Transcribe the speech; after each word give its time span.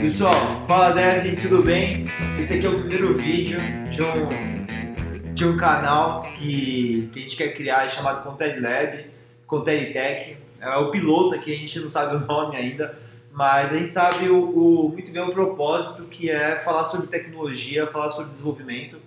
Pessoal, 0.00 0.64
fala 0.66 0.90
Dev, 0.92 1.40
tudo 1.40 1.62
bem? 1.62 2.06
Esse 2.38 2.54
aqui 2.54 2.66
é 2.66 2.68
o 2.68 2.78
primeiro 2.78 3.12
vídeo 3.14 3.58
de 3.90 4.02
um, 4.02 5.34
de 5.34 5.44
um 5.44 5.56
canal 5.56 6.22
que, 6.22 7.08
que 7.12 7.18
a 7.18 7.22
gente 7.22 7.36
quer 7.36 7.54
criar 7.54 7.88
chamado 7.88 8.22
Content 8.22 8.60
Lab, 8.60 9.06
Content 9.46 9.92
Tech. 9.92 10.36
É 10.60 10.76
o 10.76 10.90
piloto 10.90 11.34
aqui, 11.34 11.54
a 11.54 11.56
gente 11.56 11.80
não 11.80 11.90
sabe 11.90 12.16
o 12.16 12.20
nome 12.20 12.56
ainda, 12.56 12.96
mas 13.32 13.72
a 13.72 13.78
gente 13.78 13.92
sabe 13.92 14.28
o, 14.28 14.44
o, 14.44 14.88
muito 14.90 15.10
bem 15.10 15.22
o 15.22 15.32
propósito 15.32 16.04
que 16.04 16.30
é 16.30 16.56
falar 16.56 16.84
sobre 16.84 17.06
tecnologia, 17.08 17.86
falar 17.86 18.10
sobre 18.10 18.30
desenvolvimento. 18.30 18.98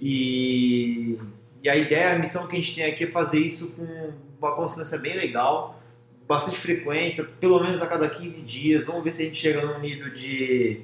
E, 0.00 1.18
e 1.62 1.68
a 1.68 1.76
ideia, 1.76 2.14
a 2.14 2.18
missão 2.18 2.46
que 2.46 2.56
a 2.56 2.58
gente 2.58 2.74
tem 2.74 2.84
aqui 2.84 3.04
é 3.04 3.06
fazer 3.06 3.40
isso 3.40 3.74
com 3.74 4.12
uma 4.38 4.54
constância 4.54 4.98
bem 4.98 5.16
legal, 5.16 5.81
bastante 6.26 6.58
frequência, 6.58 7.24
pelo 7.40 7.62
menos 7.62 7.82
a 7.82 7.86
cada 7.86 8.08
15 8.08 8.44
dias. 8.44 8.84
Vamos 8.84 9.04
ver 9.04 9.12
se 9.12 9.22
a 9.22 9.24
gente 9.26 9.38
chega 9.38 9.64
num 9.64 9.78
nível 9.80 10.10
de, 10.12 10.80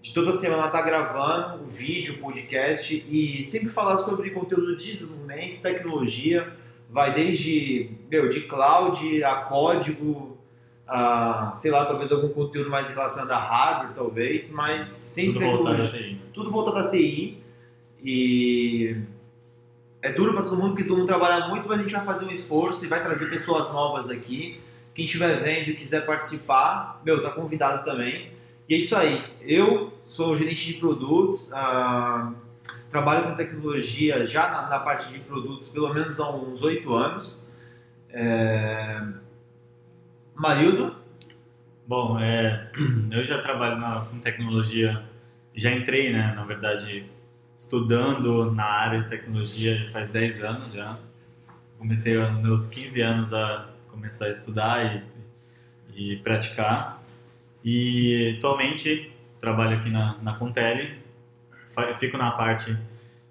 de 0.00 0.12
toda 0.12 0.32
semana 0.32 0.66
estar 0.66 0.78
tá 0.78 0.84
gravando 0.84 1.64
o 1.64 1.68
vídeo, 1.68 2.14
o 2.14 2.18
podcast 2.18 3.04
e 3.08 3.44
sempre 3.44 3.70
falar 3.70 3.98
sobre 3.98 4.30
conteúdo 4.30 4.76
de 4.76 4.92
desenvolvimento, 4.92 5.62
tecnologia. 5.62 6.52
Vai 6.88 7.14
desde 7.14 7.90
meu, 8.10 8.28
de 8.28 8.40
cloud 8.42 9.22
a 9.22 9.36
código, 9.36 10.36
a, 10.88 11.52
sei 11.56 11.70
lá, 11.70 11.86
talvez 11.86 12.10
algum 12.10 12.30
conteúdo 12.30 12.68
mais 12.68 12.88
relacionado 12.88 13.30
a 13.30 13.38
hardware, 13.38 13.94
talvez, 13.94 14.50
mas 14.50 14.88
sempre 14.88 15.34
tudo 15.34 15.56
voltado 15.56 15.82
a 15.82 15.86
TI. 15.86 16.20
Tudo 16.32 16.50
voltado 16.50 16.78
a 16.78 16.90
TI. 16.90 17.40
E 18.02 18.96
é 20.02 20.12
duro 20.12 20.32
para 20.32 20.42
todo 20.42 20.56
mundo, 20.56 20.70
porque 20.70 20.84
todo 20.84 20.96
mundo 20.96 21.06
trabalha 21.06 21.48
muito, 21.48 21.68
mas 21.68 21.78
a 21.78 21.82
gente 21.82 21.92
vai 21.92 22.04
fazer 22.04 22.24
um 22.24 22.30
esforço 22.30 22.84
e 22.84 22.88
vai 22.88 23.02
trazer 23.02 23.30
pessoas 23.30 23.70
novas 23.70 24.10
aqui. 24.10 24.60
Quem 25.00 25.06
estiver 25.06 25.42
vendo 25.42 25.70
e 25.70 25.76
quiser 25.76 26.04
participar, 26.04 27.00
meu, 27.02 27.22
tá 27.22 27.30
convidado 27.30 27.82
também. 27.82 28.32
E 28.68 28.74
é 28.74 28.76
isso 28.76 28.94
aí. 28.94 29.24
Eu 29.40 29.98
sou 30.04 30.36
gerente 30.36 30.66
de 30.66 30.74
produtos, 30.74 31.50
uh, 31.50 32.34
trabalho 32.90 33.30
com 33.30 33.34
tecnologia 33.34 34.26
já 34.26 34.50
na, 34.50 34.68
na, 34.68 34.78
parte 34.78 35.10
de 35.10 35.18
produtos 35.20 35.70
pelo 35.70 35.94
menos 35.94 36.20
há 36.20 36.30
uns 36.30 36.62
oito 36.62 36.92
anos. 36.92 37.42
É... 38.10 39.02
Marildo? 40.34 40.94
Bom, 41.86 42.20
é, 42.20 42.70
eu 43.10 43.24
já 43.24 43.40
trabalho 43.40 43.78
na, 43.78 44.00
com 44.02 44.20
tecnologia, 44.20 45.02
já 45.54 45.70
entrei, 45.72 46.12
né, 46.12 46.34
na 46.36 46.44
verdade, 46.44 47.06
estudando 47.56 48.52
na 48.52 48.64
área 48.64 49.00
de 49.00 49.08
tecnologia 49.08 49.88
faz 49.94 50.10
10 50.10 50.44
anos 50.44 50.74
já. 50.74 50.98
Comecei 51.78 52.20
aos 52.20 52.38
meus 52.42 52.68
15 52.68 53.00
anos 53.00 53.32
a 53.32 53.70
começar 53.90 54.26
a 54.26 54.30
estudar 54.30 55.04
e, 55.94 56.12
e 56.14 56.16
praticar. 56.18 57.02
E 57.64 58.36
atualmente 58.38 59.12
trabalho 59.40 59.78
aqui 59.78 59.90
na, 59.90 60.16
na 60.22 60.34
Contele, 60.34 60.98
fico 61.98 62.16
na 62.16 62.32
parte 62.32 62.76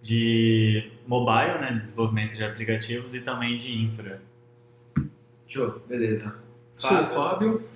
de 0.02 0.92
mobile, 1.06 1.60
né, 1.60 1.80
desenvolvimento 1.84 2.36
de 2.36 2.44
aplicativos 2.44 3.14
e 3.14 3.22
também 3.22 3.58
de 3.58 3.72
infra. 3.72 4.22
Show, 5.48 5.82
beleza. 5.88 6.36
Sou 6.76 6.98
o 6.98 7.06
Fábio. 7.08 7.70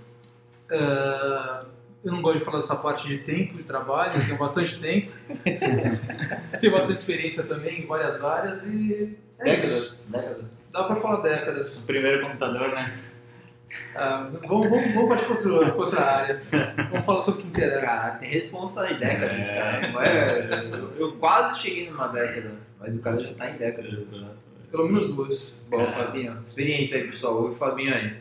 Uh, 0.71 1.67
eu 2.03 2.11
não 2.11 2.21
gosto 2.21 2.39
de 2.39 2.45
falar 2.45 2.57
dessa 2.57 2.75
parte 2.75 3.07
de 3.07 3.17
tempo 3.19 3.55
de 3.55 3.63
trabalho, 3.63 4.19
eu 4.19 4.25
tenho 4.25 4.37
bastante 4.37 4.79
tempo. 4.79 5.11
tenho 6.59 6.71
bastante 6.71 6.97
experiência 6.97 7.43
também 7.43 7.81
em 7.81 7.85
várias 7.85 8.23
áreas 8.23 8.65
e. 8.65 9.17
É 9.39 9.43
décadas, 9.43 10.03
décadas. 10.07 10.62
Dá 10.73 10.85
pra 10.85 10.95
falar 10.95 11.21
décadas. 11.21 11.77
O 11.77 11.85
primeiro 11.85 12.23
computador, 12.23 12.69
né? 12.69 12.91
Ah, 13.95 14.27
vamos, 14.47 14.69
vamos, 14.71 14.93
vamos 14.93 15.09
partir 15.09 15.25
para 15.25 15.51
outra, 15.51 15.75
outra 15.75 16.01
área. 16.01 16.41
Vamos 16.89 17.05
falar 17.05 17.21
sobre 17.21 17.41
o 17.41 17.43
que 17.43 17.49
interessa. 17.49 18.01
Cara, 18.01 18.15
tem 18.17 18.29
responsa 18.29 18.81
aí, 18.81 18.97
décadas, 18.97 19.49
é. 19.49 19.55
cara. 19.55 19.87
Não 19.91 20.01
é, 20.01 20.71
eu, 20.73 20.91
eu, 20.97 21.11
quase 21.17 21.59
cheguei 21.61 21.91
numa 21.91 22.07
década, 22.07 22.55
mas 22.79 22.95
o 22.95 22.99
cara 22.99 23.19
já 23.19 23.33
tá 23.35 23.51
em 23.51 23.57
décadas. 23.57 23.93
Exato. 23.93 24.35
Pelo 24.71 24.87
menos 24.87 25.13
duas. 25.13 25.63
Bom, 25.69 25.81
é. 25.81 25.91
Fabinho, 25.91 26.39
experiência 26.41 26.97
aí, 26.97 27.07
pessoal. 27.07 27.35
Ouve 27.35 27.53
o 27.53 27.57
Fabinho 27.57 27.93
aí. 27.93 28.17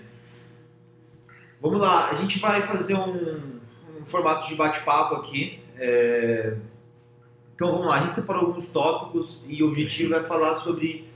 Vamos 1.59 1.81
lá, 1.81 2.11
a 2.11 2.15
gente 2.15 2.39
vai 2.39 2.61
fazer 2.63 2.95
um, 2.95 3.61
um 3.99 4.05
formato 4.05 4.47
de 4.47 4.55
bate-papo 4.57 5.15
aqui. 5.15 5.59
É... 5.79 6.55
Então 7.55 7.73
vamos 7.73 7.87
lá, 7.87 7.97
a 7.97 8.03
gente 8.03 8.15
separou 8.15 8.47
alguns 8.47 8.69
tópicos 8.69 9.43
e 9.49 9.63
o 9.63 9.69
objetivo 9.69 10.15
é 10.15 10.23
falar 10.23 10.57
sobre 10.57 11.12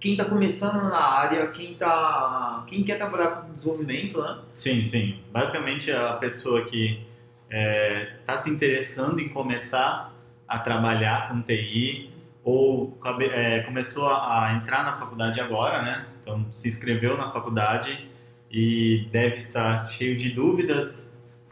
quem 0.00 0.12
está 0.12 0.24
começando 0.24 0.82
na 0.88 0.98
área, 0.98 1.46
quem, 1.48 1.74
tá, 1.74 2.64
quem 2.66 2.82
quer 2.82 2.96
trabalhar 2.96 3.42
com 3.42 3.52
desenvolvimento, 3.52 4.20
né? 4.20 4.38
Sim, 4.54 4.82
sim. 4.84 5.18
Basicamente 5.30 5.92
a 5.92 6.14
pessoa 6.14 6.64
que 6.64 7.06
está 7.48 7.56
é, 7.56 8.16
tá 8.26 8.38
se 8.38 8.48
interessando 8.48 9.20
em 9.20 9.28
começar 9.28 10.12
a 10.48 10.58
trabalhar 10.58 11.28
com 11.28 11.42
TI 11.42 12.10
ou 12.42 12.98
é, 13.20 13.60
começou 13.60 14.08
a, 14.08 14.46
a, 14.46 14.54
entrar 14.54 14.84
na 14.84 14.96
faculdade 14.96 15.40
agora, 15.40 15.82
né? 15.82 16.06
Então 16.22 16.46
se 16.52 16.68
inscreveu 16.68 17.16
na 17.16 17.30
faculdade 17.30 18.08
e 18.50 19.06
deve 19.12 19.36
estar 19.36 19.90
cheio 19.90 20.16
de 20.16 20.30
dúvidas 20.30 21.08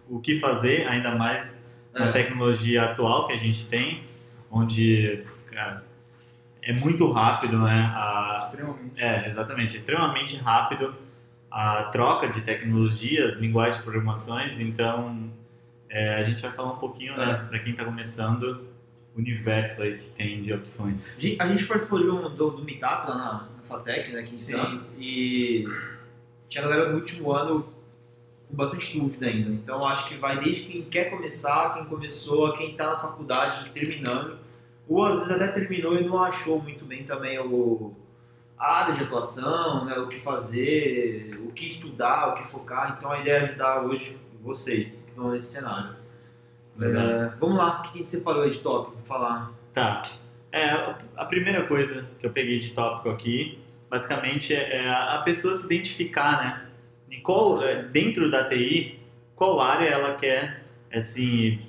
o 0.08 0.20
que 0.20 0.40
fazer, 0.40 0.86
ainda 0.86 1.14
mais 1.14 1.56
na 1.92 2.08
é. 2.08 2.12
tecnologia 2.12 2.84
atual 2.84 3.26
que 3.26 3.34
a 3.34 3.36
gente 3.36 3.68
tem, 3.68 4.04
onde 4.50 5.22
cara, 5.50 5.84
é 6.68 6.72
muito 6.72 7.10
rápido, 7.10 7.58
né? 7.58 7.92
A, 7.94 8.42
extremamente. 8.44 8.92
É, 8.96 9.26
exatamente, 9.26 9.76
extremamente 9.76 10.36
rápido 10.36 10.94
a 11.50 11.84
troca 11.84 12.28
de 12.28 12.42
tecnologias, 12.42 13.36
linguagens 13.36 13.78
de 13.78 13.82
programações, 13.82 14.60
então 14.60 15.30
é, 15.88 16.16
a 16.16 16.24
gente 16.24 16.42
vai 16.42 16.52
falar 16.52 16.74
um 16.74 16.78
pouquinho, 16.78 17.16
né, 17.16 17.22
é. 17.22 17.26
né, 17.26 17.46
para 17.48 17.58
quem 17.60 17.72
está 17.72 17.86
começando, 17.86 18.68
o 19.14 19.18
universo 19.18 19.82
aí 19.82 19.96
que 19.96 20.10
tem 20.10 20.42
de 20.42 20.52
opções. 20.52 21.18
A 21.40 21.48
gente 21.48 21.64
participou 21.64 21.98
de 22.00 22.10
um, 22.10 22.34
do, 22.36 22.50
do 22.50 22.64
Meetup 22.64 23.08
lá 23.08 23.16
na, 23.16 23.32
na 23.56 23.62
FATEC, 23.62 24.12
né, 24.12 24.20
aqui 24.20 24.34
em 24.34 24.38
Santos, 24.38 24.88
e 24.98 25.66
tinha 26.50 26.64
a 26.64 26.68
galera 26.68 26.90
do 26.90 26.96
último 26.96 27.32
ano 27.32 27.66
com 28.46 28.54
bastante 28.54 28.98
dúvida 28.98 29.26
ainda. 29.26 29.50
Então 29.50 29.86
acho 29.86 30.06
que 30.06 30.16
vai 30.16 30.38
desde 30.38 30.64
quem 30.64 30.82
quer 30.82 31.06
começar, 31.06 31.74
quem 31.74 31.86
começou, 31.86 32.52
quem 32.52 32.72
está 32.72 32.92
na 32.92 32.98
faculdade 32.98 33.70
terminando, 33.70 34.38
ou 34.88 35.04
às 35.04 35.18
vezes 35.18 35.30
até 35.30 35.48
terminou 35.48 35.96
e 35.98 36.04
não 36.04 36.22
achou 36.22 36.60
muito 36.60 36.84
bem 36.84 37.04
também 37.04 37.38
o, 37.38 37.94
a 38.58 38.80
área 38.80 38.94
de 38.94 39.02
atuação, 39.02 39.84
né, 39.84 39.96
o 39.98 40.08
que 40.08 40.18
fazer, 40.18 41.38
o 41.46 41.52
que 41.52 41.64
estudar, 41.64 42.28
o 42.28 42.34
que 42.34 42.48
focar. 42.48 42.96
Então 42.96 43.10
a 43.10 43.20
ideia 43.20 43.36
é 43.36 43.44
ajudar 43.44 43.82
hoje 43.82 44.16
vocês 44.42 45.02
que 45.02 45.10
estão 45.10 45.30
nesse 45.30 45.52
cenário. 45.52 45.96
É, 46.80 47.32
vamos 47.40 47.58
lá, 47.58 47.80
o 47.80 47.82
que 47.82 47.88
a 47.88 47.98
gente 47.98 48.10
separou 48.10 48.42
aí 48.42 48.50
de 48.50 48.60
tópico 48.60 48.96
para 48.98 49.04
falar? 49.04 49.52
Tá. 49.74 50.10
É, 50.52 50.94
a 51.16 51.24
primeira 51.24 51.66
coisa 51.66 52.08
que 52.18 52.26
eu 52.26 52.30
peguei 52.30 52.60
de 52.60 52.72
tópico 52.72 53.10
aqui, 53.10 53.58
basicamente, 53.90 54.54
é 54.54 54.88
a 54.88 55.20
pessoa 55.24 55.54
se 55.56 55.66
identificar, 55.66 56.42
né? 56.42 56.68
em 57.10 57.20
qual, 57.20 57.62
é, 57.62 57.82
dentro 57.82 58.30
da 58.30 58.48
TI, 58.48 58.98
qual 59.34 59.60
área 59.60 59.88
ela 59.88 60.14
quer 60.14 60.62
assim, 60.92 61.60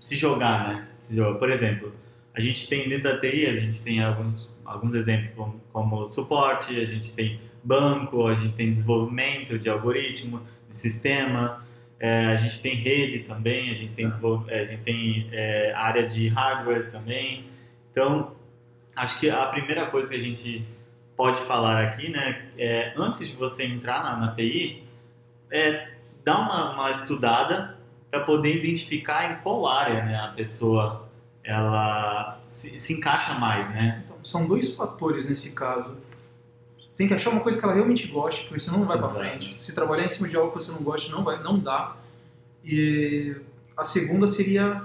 se 0.00 0.16
jogar, 0.16 0.68
né? 0.68 0.88
Se 1.00 1.14
jogar. 1.14 1.38
Por 1.38 1.50
exemplo, 1.50 1.92
a 2.38 2.40
gente 2.40 2.68
tem 2.68 2.88
dentro 2.88 3.02
da 3.02 3.18
TI, 3.18 3.46
a 3.46 3.60
gente 3.60 3.82
tem 3.82 4.00
alguns, 4.00 4.48
alguns 4.64 4.94
exemplos 4.94 5.34
como, 5.34 5.60
como 5.72 6.06
suporte, 6.06 6.80
a 6.80 6.84
gente 6.86 7.12
tem 7.12 7.40
banco, 7.64 8.28
a 8.28 8.34
gente 8.36 8.54
tem 8.54 8.72
desenvolvimento 8.72 9.58
de 9.58 9.68
algoritmo, 9.68 10.40
de 10.68 10.76
sistema, 10.76 11.66
é, 11.98 12.26
a 12.26 12.36
gente 12.36 12.62
tem 12.62 12.76
rede 12.76 13.24
também, 13.24 13.72
a 13.72 13.74
gente 13.74 13.92
tem, 13.92 14.08
é, 14.46 14.60
a 14.60 14.64
gente 14.64 14.82
tem 14.84 15.28
é, 15.32 15.72
área 15.74 16.06
de 16.06 16.28
hardware 16.28 16.92
também. 16.92 17.46
Então, 17.90 18.36
acho 18.94 19.18
que 19.18 19.28
a 19.28 19.46
primeira 19.46 19.86
coisa 19.86 20.08
que 20.08 20.14
a 20.14 20.22
gente 20.22 20.64
pode 21.16 21.40
falar 21.40 21.82
aqui, 21.82 22.08
né, 22.08 22.50
é 22.56 22.92
antes 22.96 23.28
de 23.28 23.34
você 23.34 23.64
entrar 23.66 24.00
na, 24.04 24.16
na 24.16 24.34
TI, 24.36 24.84
é, 25.50 25.88
dar 26.24 26.38
uma, 26.38 26.74
uma 26.74 26.90
estudada 26.92 27.76
para 28.12 28.20
poder 28.20 28.58
identificar 28.58 29.32
em 29.32 29.42
qual 29.42 29.66
área 29.66 30.04
né, 30.04 30.16
a 30.16 30.28
pessoa 30.28 31.07
ela 31.48 32.38
se, 32.44 32.78
se 32.78 32.92
encaixa 32.92 33.32
mais, 33.32 33.66
né? 33.70 34.02
Então, 34.04 34.18
são 34.22 34.46
dois 34.46 34.74
fatores 34.74 35.24
nesse 35.26 35.52
caso. 35.52 35.96
Tem 36.94 37.08
que 37.08 37.14
achar 37.14 37.30
uma 37.30 37.40
coisa 37.40 37.58
que 37.58 37.64
ela 37.64 37.72
realmente 37.72 38.06
goste, 38.08 38.44
porque 38.44 38.60
senão 38.60 38.80
não 38.80 38.86
vai 38.86 38.98
para 38.98 39.08
frente. 39.08 39.56
Se 39.62 39.74
trabalhar 39.74 40.04
em 40.04 40.08
cima 40.08 40.28
de 40.28 40.36
algo 40.36 40.52
que 40.52 40.62
você 40.62 40.70
não 40.70 40.82
gosta, 40.82 41.10
não 41.10 41.24
vai, 41.24 41.42
não 41.42 41.58
dá. 41.58 41.96
E 42.62 43.34
a 43.74 43.82
segunda 43.82 44.26
seria 44.26 44.82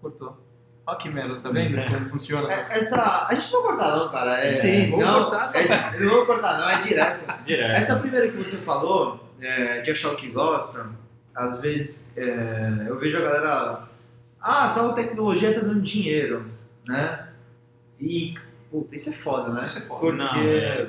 cortou. 0.00 0.40
Olha 0.86 0.96
que 0.96 1.10
merda, 1.10 1.40
tá 1.40 1.50
vendo 1.50 1.78
é. 1.78 1.88
como 1.92 2.08
funciona 2.08 2.46
essa... 2.50 2.72
É, 2.72 2.78
essa... 2.78 3.26
A 3.28 3.34
gente 3.34 3.52
não 3.52 3.62
vai 3.62 3.70
cortar 3.70 3.96
não, 3.96 4.08
cara. 4.10 4.46
É... 4.46 4.50
Sim, 4.50 4.90
vamos 4.92 5.04
não, 5.04 5.22
cortar 5.24 5.42
essa... 5.42 5.58
É... 5.58 6.00
Não 6.00 6.10
vou 6.10 6.26
cortar 6.26 6.58
não, 6.58 6.70
é 6.70 6.78
direto. 6.78 7.34
direto. 7.44 7.76
Essa 7.76 7.96
primeira 7.96 8.28
que 8.30 8.36
você 8.36 8.56
falou, 8.56 9.28
é, 9.40 9.82
de 9.82 9.90
achar 9.90 10.12
o 10.12 10.16
que 10.16 10.30
gosta, 10.30 10.88
às 11.34 11.60
vezes 11.60 12.10
é, 12.16 12.86
eu 12.86 12.98
vejo 12.98 13.18
a 13.18 13.20
galera... 13.20 13.91
Ah, 14.42 14.72
tal 14.74 14.92
tecnologia 14.94 15.54
tá 15.54 15.60
dando 15.60 15.80
dinheiro, 15.80 16.46
né? 16.86 17.28
E, 18.00 18.34
puta, 18.70 18.96
isso 18.96 19.10
é 19.10 19.12
foda, 19.12 19.52
né? 19.52 19.64
Isso 19.64 19.78
é 19.78 19.82
foda. 19.82 20.00
Porque... 20.00 20.16
Não, 20.18 20.36
é. 20.42 20.88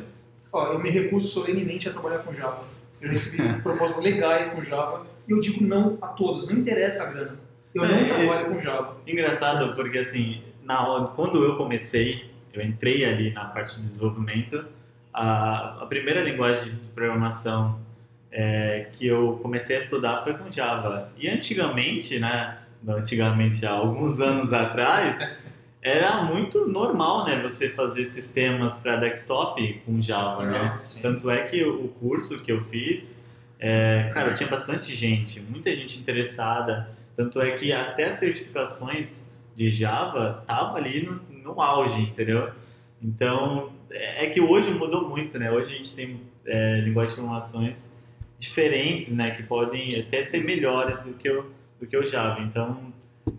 Ó, 0.52 0.74
eu 0.74 0.80
me 0.80 0.90
recuso 0.90 1.28
solenemente 1.28 1.88
a 1.90 1.92
trabalhar 1.92 2.20
com 2.20 2.34
Java. 2.34 2.64
Eu 3.02 3.10
recebi 3.10 3.38
propostas 3.62 4.04
legais 4.04 4.50
com 4.50 4.64
Java 4.64 5.06
e 5.28 5.32
eu 5.32 5.40
digo 5.40 5.64
não 5.64 5.98
a 6.02 6.08
todas, 6.08 6.48
não 6.48 6.56
interessa 6.58 7.04
a 7.04 7.12
grana. 7.12 7.36
Eu 7.74 7.86
não 7.88 7.96
É, 7.96 8.06
trabalho 8.06 8.46
com 8.54 8.60
Java. 8.62 8.98
Engraçado, 9.08 9.76
porque 9.76 9.98
assim, 9.98 10.42
na, 10.64 10.88
hora- 10.88 11.08
quando 11.08 11.44
eu 11.44 11.56
comecei, 11.58 12.26
eu 12.54 12.62
entrei 12.64 13.04
ali 13.06 13.32
na 13.32 13.46
parte 13.46 13.80
de 13.82 13.88
desenvolvimento, 13.88 14.64
a, 15.14 15.82
a 15.84 15.86
primeira 15.88 16.22
linguagem 16.22 16.72
de 16.74 16.88
programação 16.94 17.80
é, 18.32 18.88
que 18.94 19.06
eu 19.08 19.40
comecei 19.42 19.76
a 19.76 19.80
estudar 19.80 20.24
foi 20.24 20.34
com 20.36 20.52
Java. 20.52 21.12
E 21.18 21.28
antigamente, 21.28 22.20
né, 22.20 22.58
antigamente, 22.88 23.66
há 23.66 23.72
alguns 23.72 24.20
anos 24.20 24.52
atrás, 24.52 25.18
era 25.82 26.24
muito 26.24 26.68
normal, 26.68 27.26
né, 27.26 27.42
você 27.42 27.70
fazer 27.70 28.06
sistemas 28.06 28.78
para 28.78 28.96
desktop 28.96 29.82
com 29.86 30.02
Java, 30.02 30.46
né? 30.46 30.82
Tanto 31.02 31.30
é 31.30 31.44
que 31.44 31.64
o 31.64 31.90
curso 32.00 32.40
que 32.40 32.52
eu 32.52 32.64
fiz, 32.66 33.22
é, 33.60 34.12
cara, 34.14 34.34
tinha 34.34 34.50
bastante 34.50 34.96
gente, 34.96 35.42
muita 35.42 35.76
gente 35.76 36.00
interessada. 36.00 36.90
Tanto 37.16 37.42
é 37.42 37.52
que 37.58 37.72
até 37.72 38.06
as 38.06 38.16
certificações 38.16 39.30
de 39.56 39.72
Java 39.72 40.40
estavam 40.42 40.78
ali 40.78 41.06
no, 41.06 41.22
no 41.44 41.62
auge, 41.62 42.02
entendeu? 42.02 42.50
Então, 43.02 43.72
é 43.92 44.26
é 44.26 44.30
que 44.30 44.40
hoje 44.42 44.72
mudou 44.72 45.08
muito, 45.08 45.38
né? 45.38 45.52
Hoje 45.52 45.74
a 45.74 45.76
gente 45.76 45.96
tem 45.96 46.22
é, 46.46 46.80
linguagens 46.80 47.16
de 47.16 47.22
programações 47.22 47.94
diferentes, 48.40 49.16
né? 49.16 49.32
Que 49.32 49.44
podem 49.44 50.00
até 50.00 50.24
ser 50.24 50.44
melhores 50.44 51.00
do 51.02 51.14
que 51.14 51.30
o, 51.30 51.46
do 51.84 51.90
que 51.90 51.98
o 51.98 52.08
Java. 52.08 52.42
Então, 52.42 52.78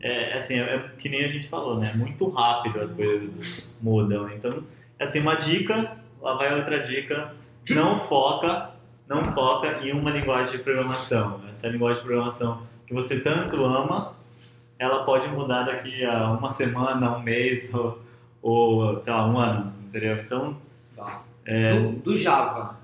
é 0.00 0.34
assim, 0.38 0.58
é, 0.58 0.62
é 0.76 0.78
que 0.98 1.08
nem 1.08 1.24
a 1.24 1.28
gente 1.28 1.48
falou, 1.48 1.78
né? 1.78 1.92
Muito 1.94 2.28
rápido 2.28 2.80
as 2.80 2.92
coisas 2.92 3.66
mudam. 3.80 4.30
Então, 4.30 4.62
assim, 5.00 5.20
uma 5.20 5.34
dica, 5.34 5.96
lá 6.20 6.34
vai 6.34 6.54
outra 6.54 6.80
dica, 6.80 7.32
não 7.70 7.98
foca, 8.00 8.70
não 9.08 9.24
foca 9.32 9.80
em 9.82 9.92
uma 9.92 10.10
linguagem 10.10 10.56
de 10.58 10.62
programação. 10.62 11.40
Essa 11.50 11.68
linguagem 11.68 11.98
de 12.02 12.06
programação 12.06 12.62
que 12.86 12.92
você 12.94 13.22
tanto 13.22 13.64
ama, 13.64 14.12
ela 14.78 15.04
pode 15.04 15.28
mudar 15.28 15.62
daqui 15.64 16.04
a 16.04 16.30
uma 16.32 16.50
semana, 16.50 17.16
um 17.16 17.22
mês 17.22 17.72
ou, 17.72 17.98
ou 18.42 19.02
sei 19.02 19.12
lá, 19.12 19.26
um 19.26 19.38
ano, 19.38 19.72
entendeu? 19.88 20.16
Então, 20.16 20.56
Tá. 20.94 21.22
é, 21.44 21.72
Do, 21.74 21.92
do 21.92 22.16
Java, 22.16 22.78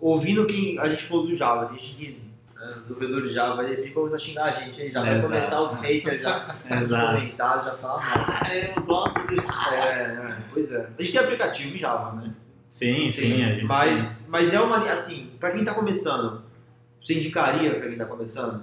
ouvindo 0.00 0.46
que 0.46 0.78
a 0.78 0.88
gente 0.88 1.02
falou 1.02 1.26
do 1.26 1.34
Java, 1.34 1.66
tem 1.66 1.78
gente 1.78 1.94
que, 1.94 2.20
né, 2.60 2.68
os 2.76 2.82
desenvolvedores 2.82 3.28
de 3.30 3.34
Java, 3.34 3.64
ele 3.64 3.82
fica 3.82 3.94
começar 3.94 4.16
a 4.16 4.18
xingar 4.18 4.44
a 4.44 4.50
gente, 4.60 4.80
aí 4.80 4.90
já 4.90 5.00
vai 5.00 5.10
Exato. 5.12 5.26
começar 5.28 5.62
os 5.62 5.74
haters 5.80 6.20
já, 6.20 6.54
os 6.64 6.82
Exato. 6.82 7.16
comentários, 7.16 7.64
já 7.64 7.74
falam 7.74 8.00
mal. 8.00 8.14
ah, 8.16 8.54
eu 8.54 8.82
gosto 8.82 9.26
do 9.26 9.36
Java. 9.36 9.74
É, 9.74 10.02
é, 10.02 10.36
pois 10.52 10.70
é. 10.70 10.90
A 10.98 11.02
gente 11.02 11.12
tem 11.12 11.20
aplicativo 11.20 11.74
em 11.74 11.78
Java, 11.78 12.20
né? 12.20 12.34
Sim, 12.70 13.10
sim, 13.10 13.42
a 13.44 13.52
gente 13.52 13.66
Mas, 13.66 14.24
mas 14.28 14.54
é 14.54 14.60
uma, 14.60 14.84
assim, 14.92 15.30
pra 15.40 15.50
quem 15.50 15.64
tá 15.64 15.74
começando, 15.74 16.42
você 17.02 17.14
indicaria 17.14 17.74
pra 17.74 17.88
quem 17.88 17.98
tá 17.98 18.04
começando 18.04 18.62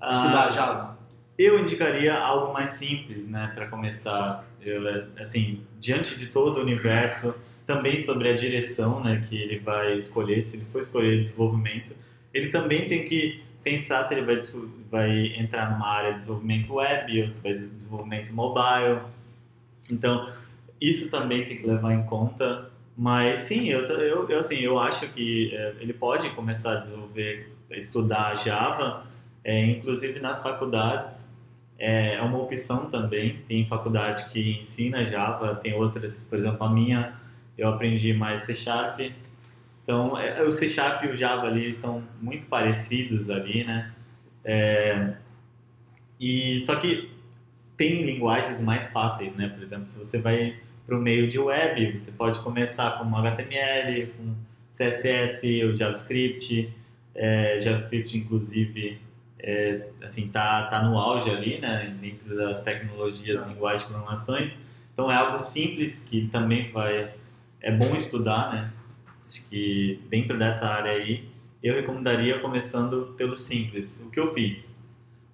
Ah, 0.00 0.10
estudar 0.12 0.50
Java? 0.50 0.98
Eu 1.38 1.58
indicaria 1.58 2.14
algo 2.14 2.52
mais 2.52 2.70
simples, 2.70 3.26
né, 3.26 3.50
para 3.54 3.66
começar. 3.66 4.44
Eu, 4.60 4.86
é, 4.86 5.06
assim, 5.18 5.66
diante 5.80 6.18
de 6.18 6.26
todo 6.26 6.58
o 6.58 6.62
universo, 6.62 7.34
também 7.66 7.98
sobre 7.98 8.28
a 8.28 8.36
direção, 8.36 9.02
né, 9.02 9.24
que 9.26 9.36
ele 9.40 9.58
vai 9.58 9.96
escolher. 9.96 10.42
Se 10.44 10.58
ele 10.58 10.66
for 10.66 10.80
escolher 10.80 11.22
desenvolvimento, 11.22 11.94
ele 12.32 12.50
também 12.50 12.88
tem 12.88 13.04
que 13.04 13.42
pensar 13.62 14.04
se 14.04 14.14
ele 14.14 14.22
vai, 14.22 14.40
vai 14.90 15.26
entrar 15.36 15.70
numa 15.70 15.88
área 15.88 16.12
de 16.12 16.18
desenvolvimento 16.20 16.74
web 16.74 17.22
ou 17.22 17.28
se 17.28 17.42
vai 17.42 17.54
de 17.54 17.68
desenvolvimento 17.68 18.32
mobile. 18.32 19.00
Então, 19.90 20.32
isso 20.80 21.10
também 21.10 21.44
tem 21.46 21.58
que 21.58 21.66
levar 21.66 21.92
em 21.92 22.04
conta. 22.04 22.70
Mas 22.96 23.40
sim, 23.40 23.68
eu, 23.68 23.80
eu, 23.80 24.38
assim, 24.38 24.58
eu 24.60 24.78
acho 24.78 25.08
que 25.08 25.54
é, 25.54 25.74
ele 25.80 25.92
pode 25.92 26.30
começar 26.30 26.72
a 26.72 26.80
desenvolver, 26.80 27.52
estudar 27.70 28.36
Java, 28.36 29.06
é, 29.44 29.64
inclusive 29.66 30.20
nas 30.20 30.42
faculdades. 30.42 31.28
É, 31.78 32.16
é 32.16 32.22
uma 32.22 32.38
opção 32.38 32.90
também. 32.90 33.38
Tem 33.48 33.64
faculdade 33.66 34.30
que 34.30 34.58
ensina 34.58 35.04
Java, 35.06 35.54
tem 35.54 35.72
outras, 35.74 36.24
por 36.24 36.38
exemplo, 36.38 36.66
a 36.66 36.70
minha, 36.70 37.14
eu 37.56 37.68
aprendi 37.68 38.12
mais 38.12 38.42
C 38.42 38.54
Sharp. 38.54 39.00
Então, 39.82 40.18
é, 40.18 40.42
o 40.42 40.52
C 40.52 40.68
Sharp 40.68 41.04
e 41.04 41.08
o 41.08 41.16
Java 41.16 41.46
ali 41.46 41.70
estão 41.70 42.02
muito 42.20 42.46
parecidos 42.46 43.28
ali, 43.30 43.64
né? 43.64 43.92
É, 44.44 45.14
e 46.18 46.60
só 46.60 46.76
que 46.76 47.10
tem 47.76 48.04
linguagens 48.04 48.60
mais 48.60 48.90
fáceis, 48.92 49.34
né? 49.34 49.48
Por 49.48 49.62
exemplo, 49.62 49.86
se 49.86 49.98
você 49.98 50.20
vai 50.20 50.56
para 50.86 50.98
o 50.98 51.00
meio 51.00 51.30
de 51.30 51.38
web, 51.38 51.98
você 51.98 52.12
pode 52.12 52.38
começar 52.40 52.98
com 52.98 53.16
HTML, 53.16 54.08
com 54.08 54.34
CSS, 54.74 55.64
o 55.64 55.74
JavaScript. 55.74 56.72
É, 57.14 57.60
JavaScript, 57.60 58.16
inclusive, 58.16 59.00
é, 59.38 59.88
assim, 60.02 60.28
tá, 60.28 60.66
tá 60.66 60.82
no 60.82 60.98
auge 60.98 61.30
ali, 61.30 61.58
né? 61.58 61.96
Dentro 62.00 62.36
das 62.36 62.62
tecnologias, 62.62 63.46
linguagens 63.48 63.82
de 63.82 63.88
programações. 63.88 64.56
Então, 64.92 65.10
é 65.10 65.14
algo 65.14 65.40
simples 65.40 66.04
que 66.08 66.28
também 66.28 66.70
vai... 66.70 67.10
É 67.62 67.70
bom 67.70 67.94
estudar, 67.94 68.52
né? 68.52 68.70
Acho 69.30 69.44
que 69.48 70.00
dentro 70.10 70.36
dessa 70.36 70.66
área 70.66 70.90
aí, 70.90 71.28
eu 71.62 71.74
recomendaria 71.74 72.40
começando 72.40 73.14
pelo 73.16 73.36
simples. 73.36 74.00
O 74.00 74.10
que 74.10 74.18
eu 74.18 74.34
fiz? 74.34 74.68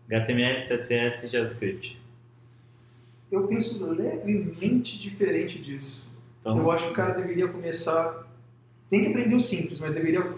HTML, 0.06 0.56
CSS 0.58 1.26
e 1.26 1.28
JavaScript. 1.30 1.98
Eu 3.32 3.48
penso 3.48 3.82
levemente 3.90 4.98
diferente 4.98 5.58
disso. 5.58 6.10
Então, 6.40 6.58
Eu 6.58 6.70
acho 6.70 6.84
que 6.84 6.90
o 6.90 6.94
cara 6.94 7.14
deveria 7.14 7.48
começar. 7.48 8.26
Tem 8.90 9.00
que 9.00 9.08
aprender 9.08 9.34
o 9.34 9.40
simples, 9.40 9.80
mas 9.80 9.94
deveria 9.94 10.34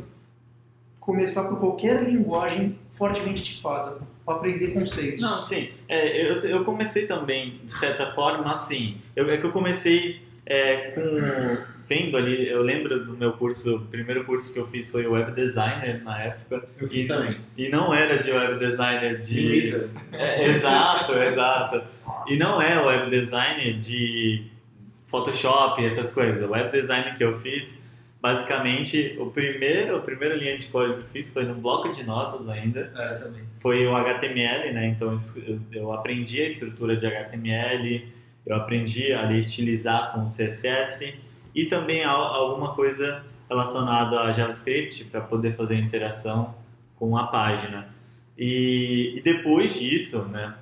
começar 1.01 1.49
por 1.49 1.59
qualquer 1.59 2.05
linguagem 2.05 2.79
fortemente 2.93 3.43
tipada, 3.43 3.99
para 4.25 4.35
aprender 4.37 4.69
conceitos. 4.69 5.21
Não, 5.21 5.43
sim. 5.43 5.71
É, 5.89 6.31
eu, 6.31 6.41
eu 6.43 6.65
comecei 6.65 7.07
também, 7.07 7.61
de 7.65 7.73
certa 7.73 8.13
forma, 8.13 8.53
assim. 8.53 8.99
Eu, 9.17 9.29
é 9.29 9.37
que 9.37 9.45
eu 9.45 9.53
comecei 9.53 10.23
é, 10.47 10.93
com. 10.93 11.78
Vendo 11.89 12.17
ali, 12.19 12.47
eu 12.49 12.63
lembro 12.63 13.03
do 13.05 13.17
meu 13.17 13.33
curso, 13.33 13.77
o 13.77 13.81
primeiro 13.87 14.25
curso 14.25 14.53
que 14.53 14.59
eu 14.59 14.67
fiz 14.67 14.93
foi 14.93 15.07
web 15.07 15.33
designer 15.33 16.03
na 16.05 16.23
época. 16.23 16.69
Eu 16.79 16.87
fiz 16.87 17.05
e, 17.05 17.09
também. 17.09 17.39
E 17.57 17.69
não 17.71 17.95
era 17.95 18.23
de 18.23 18.31
web 18.31 18.59
designer 18.59 19.21
de. 19.21 19.71
De 19.71 19.89
É, 20.13 20.51
exato, 20.51 21.13
exato. 21.15 21.83
E 22.29 22.37
não 22.37 22.61
é 22.61 22.79
web 22.85 23.11
design 23.11 23.73
de 23.75 24.45
Photoshop, 25.07 25.83
essas 25.85 26.13
coisas. 26.13 26.43
O 26.47 26.51
web 26.53 26.71
design 26.71 27.17
que 27.17 27.25
eu 27.25 27.39
fiz, 27.41 27.79
basicamente, 28.21 29.17
o 29.19 29.31
primeiro, 29.31 29.97
a 29.97 30.01
primeira 30.01 30.35
linha 30.35 30.59
de 30.59 30.67
código 30.67 30.97
que 30.99 31.01
eu 31.05 31.09
fiz 31.09 31.33
foi 31.33 31.45
num 31.45 31.55
bloco 31.61 31.91
de 31.93 32.05
notas 32.05 32.47
ainda. 32.49 32.93
É, 32.95 33.15
também. 33.15 33.43
Foi 33.61 33.87
o 33.87 33.97
HTML, 33.97 34.73
né? 34.75 34.89
Então 34.89 35.17
eu- 35.47 35.61
eu 35.73 35.93
aprendi 35.93 36.43
a 36.43 36.49
estrutura 36.49 36.97
de 36.97 37.07
HTML, 37.07 38.07
eu 38.47 38.57
aprendi 38.57 39.13
a 39.13 39.33
estilizar 39.33 40.13
com 40.13 40.27
CSS 40.29 41.15
e 41.63 41.67
também 41.67 42.05
al- 42.05 42.35
alguma 42.35 42.75
coisa 42.75 43.25
relacionada 43.49 44.21
a 44.21 44.33
JavaScript 44.33 45.05
para 45.07 45.21
poder 45.21 45.57
fazer 45.57 45.75
a 45.75 45.79
interação 45.79 46.55
com 46.97 47.17
a 47.17 47.27
página. 47.27 47.89
E, 48.37 49.15
e 49.17 49.21
depois 49.23 49.75
disso, 49.75 50.23
né? 50.25 50.55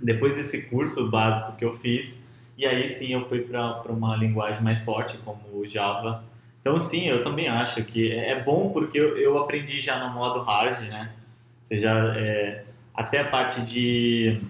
Depois 0.00 0.34
desse 0.34 0.68
curso 0.70 1.10
básico 1.10 1.56
que 1.56 1.64
eu 1.64 1.76
fiz, 1.78 2.24
e 2.56 2.64
aí 2.66 2.88
sim 2.90 3.12
eu 3.12 3.28
fui 3.28 3.40
para 3.40 3.82
uma 3.92 4.16
linguagem 4.16 4.62
mais 4.62 4.82
forte 4.82 5.18
como 5.18 5.40
o 5.52 5.66
Java. 5.66 6.24
Então 6.60 6.80
sim, 6.80 7.08
eu 7.08 7.22
também 7.24 7.48
acho 7.48 7.84
que 7.84 8.10
é 8.12 8.30
é 8.30 8.42
bom 8.42 8.70
porque 8.72 8.98
eu, 8.98 9.16
eu 9.18 9.38
aprendi 9.38 9.80
já 9.80 9.98
no 10.06 10.14
modo 10.14 10.40
hard, 10.42 10.80
né? 10.88 11.12
Você 11.62 11.76
já 11.76 12.14
é, 12.16 12.64
até 12.94 13.20
a 13.20 13.24
parte 13.28 13.60
de 13.62 14.40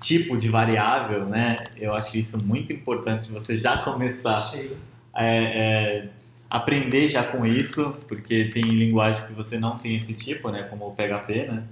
tipo 0.00 0.36
de 0.36 0.48
variável, 0.48 1.24
né? 1.26 1.56
Eu 1.76 1.94
acho 1.94 2.16
isso 2.16 2.42
muito 2.42 2.72
importante. 2.72 3.30
Você 3.32 3.56
já 3.56 3.78
começar 3.78 4.40
Sei. 4.40 4.76
é, 5.16 6.04
é, 6.04 6.08
aprender 6.48 7.08
já 7.08 7.24
com 7.24 7.46
isso, 7.46 7.96
porque 8.06 8.46
tem 8.46 8.62
linguagens 8.62 9.26
que 9.26 9.32
você 9.32 9.58
não 9.58 9.76
tem 9.76 9.96
esse 9.96 10.14
tipo, 10.14 10.50
né? 10.50 10.64
Como 10.64 10.86
o 10.86 10.94
PHP, 10.94 11.46
né? 11.46 11.64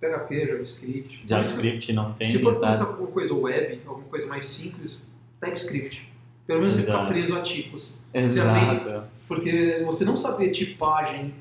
PHP, 0.00 0.46
JavaScript. 0.46 1.24
JavaScript 1.26 1.92
não 1.92 2.12
tem, 2.12 2.28
Se 2.28 2.38
for 2.38 2.54
começar 2.54 2.86
com 2.86 2.92
alguma 2.92 3.10
coisa 3.10 3.34
web, 3.34 3.80
alguma 3.86 4.08
coisa 4.08 4.26
mais 4.26 4.44
simples, 4.44 5.04
TypeScript. 5.40 6.08
Pelo 6.46 6.60
menos 6.60 6.74
você 6.74 6.80
fica 6.80 6.92
Exato. 6.92 7.08
preso 7.08 7.36
a 7.36 7.42
tipos. 7.42 8.00
Exato. 8.14 9.02
Porque 9.26 9.82
você 9.84 10.04
não 10.04 10.16
saber 10.16 10.50
tipagem 10.50 11.34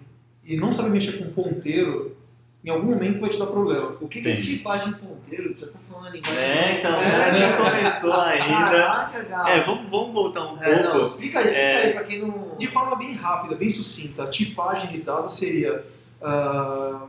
e 0.43 0.57
não 0.57 0.71
saber 0.71 0.89
mexer 0.89 1.13
com 1.13 1.31
ponteiro, 1.31 2.15
em 2.63 2.69
algum 2.69 2.87
momento 2.87 3.19
vai 3.19 3.29
te 3.29 3.37
dar 3.39 3.45
problema. 3.47 3.95
O 4.01 4.07
que, 4.07 4.21
que 4.21 4.29
é 4.29 4.37
tipagem 4.41 4.91
ponteiro? 4.93 5.55
Já 5.57 5.67
tá 5.67 5.79
falando 5.89 6.07
a 6.07 6.09
linguagem. 6.09 6.39
É, 6.39 6.79
então, 6.79 7.01
É. 7.01 7.31
nem 7.31 7.57
começou 7.57 8.13
ainda. 8.19 8.47
Caraca, 8.55 9.25
cara. 9.25 9.49
É, 9.51 9.63
vamos, 9.63 9.89
vamos 9.89 10.13
voltar 10.13 10.53
um 10.53 10.61
É, 10.61 10.83
não, 10.83 10.91
pouco. 10.91 11.07
explica 11.07 11.39
aí, 11.39 11.45
explica 11.45 11.65
É. 11.65 11.85
aí 11.85 11.93
pra 11.93 12.03
quem 12.03 12.21
não. 12.21 12.55
De 12.57 12.67
forma 12.67 12.95
bem 12.95 13.13
rápida, 13.13 13.55
bem 13.55 13.69
sucinta, 13.69 14.23
a 14.23 14.27
tipagem 14.27 14.89
de 14.91 14.97
dados 14.99 15.37
seria 15.37 15.85
ah, 16.21 17.05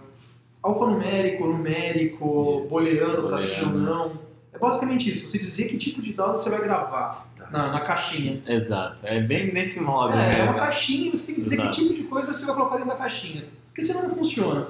alfanumérico, 0.63 1.47
numérico, 1.47 2.67
booleano 2.69 3.29
para 3.29 3.39
sim 3.39 3.65
ou 3.65 3.73
não. 3.73 4.13
É 4.53 4.59
basicamente 4.59 5.11
isso, 5.11 5.29
você 5.29 5.39
dizer 5.39 5.69
que 5.69 5.77
tipo 5.77 6.01
de 6.03 6.13
dado 6.13 6.37
você 6.39 6.51
vai 6.51 6.61
gravar 6.61 7.27
Tá. 7.39 7.49
na, 7.51 7.73
na 7.73 7.81
caixinha. 7.81 8.43
Exato. 8.47 8.99
É 9.05 9.21
bem 9.21 9.53
nesse 9.53 9.81
modo, 9.81 10.13
É, 10.13 10.17
né? 10.17 10.41
é 10.41 10.43
uma 10.45 10.55
caixinha 10.55 11.13
e 11.13 11.17
você 11.17 11.27
tem 11.27 11.35
que 11.37 11.41
dizer 11.41 11.55
Exato. 11.57 11.71
que 11.71 11.83
tipo 11.83 11.95
de 11.95 12.03
coisa 12.05 12.35
você 12.35 12.45
vai 12.47 12.55
colocar 12.57 12.77
dentro 12.77 12.91
da 12.91 12.97
caixinha. 12.97 13.45
Porque 13.69 13.83
senão 13.83 14.09
não 14.09 14.15
funciona. 14.15 14.67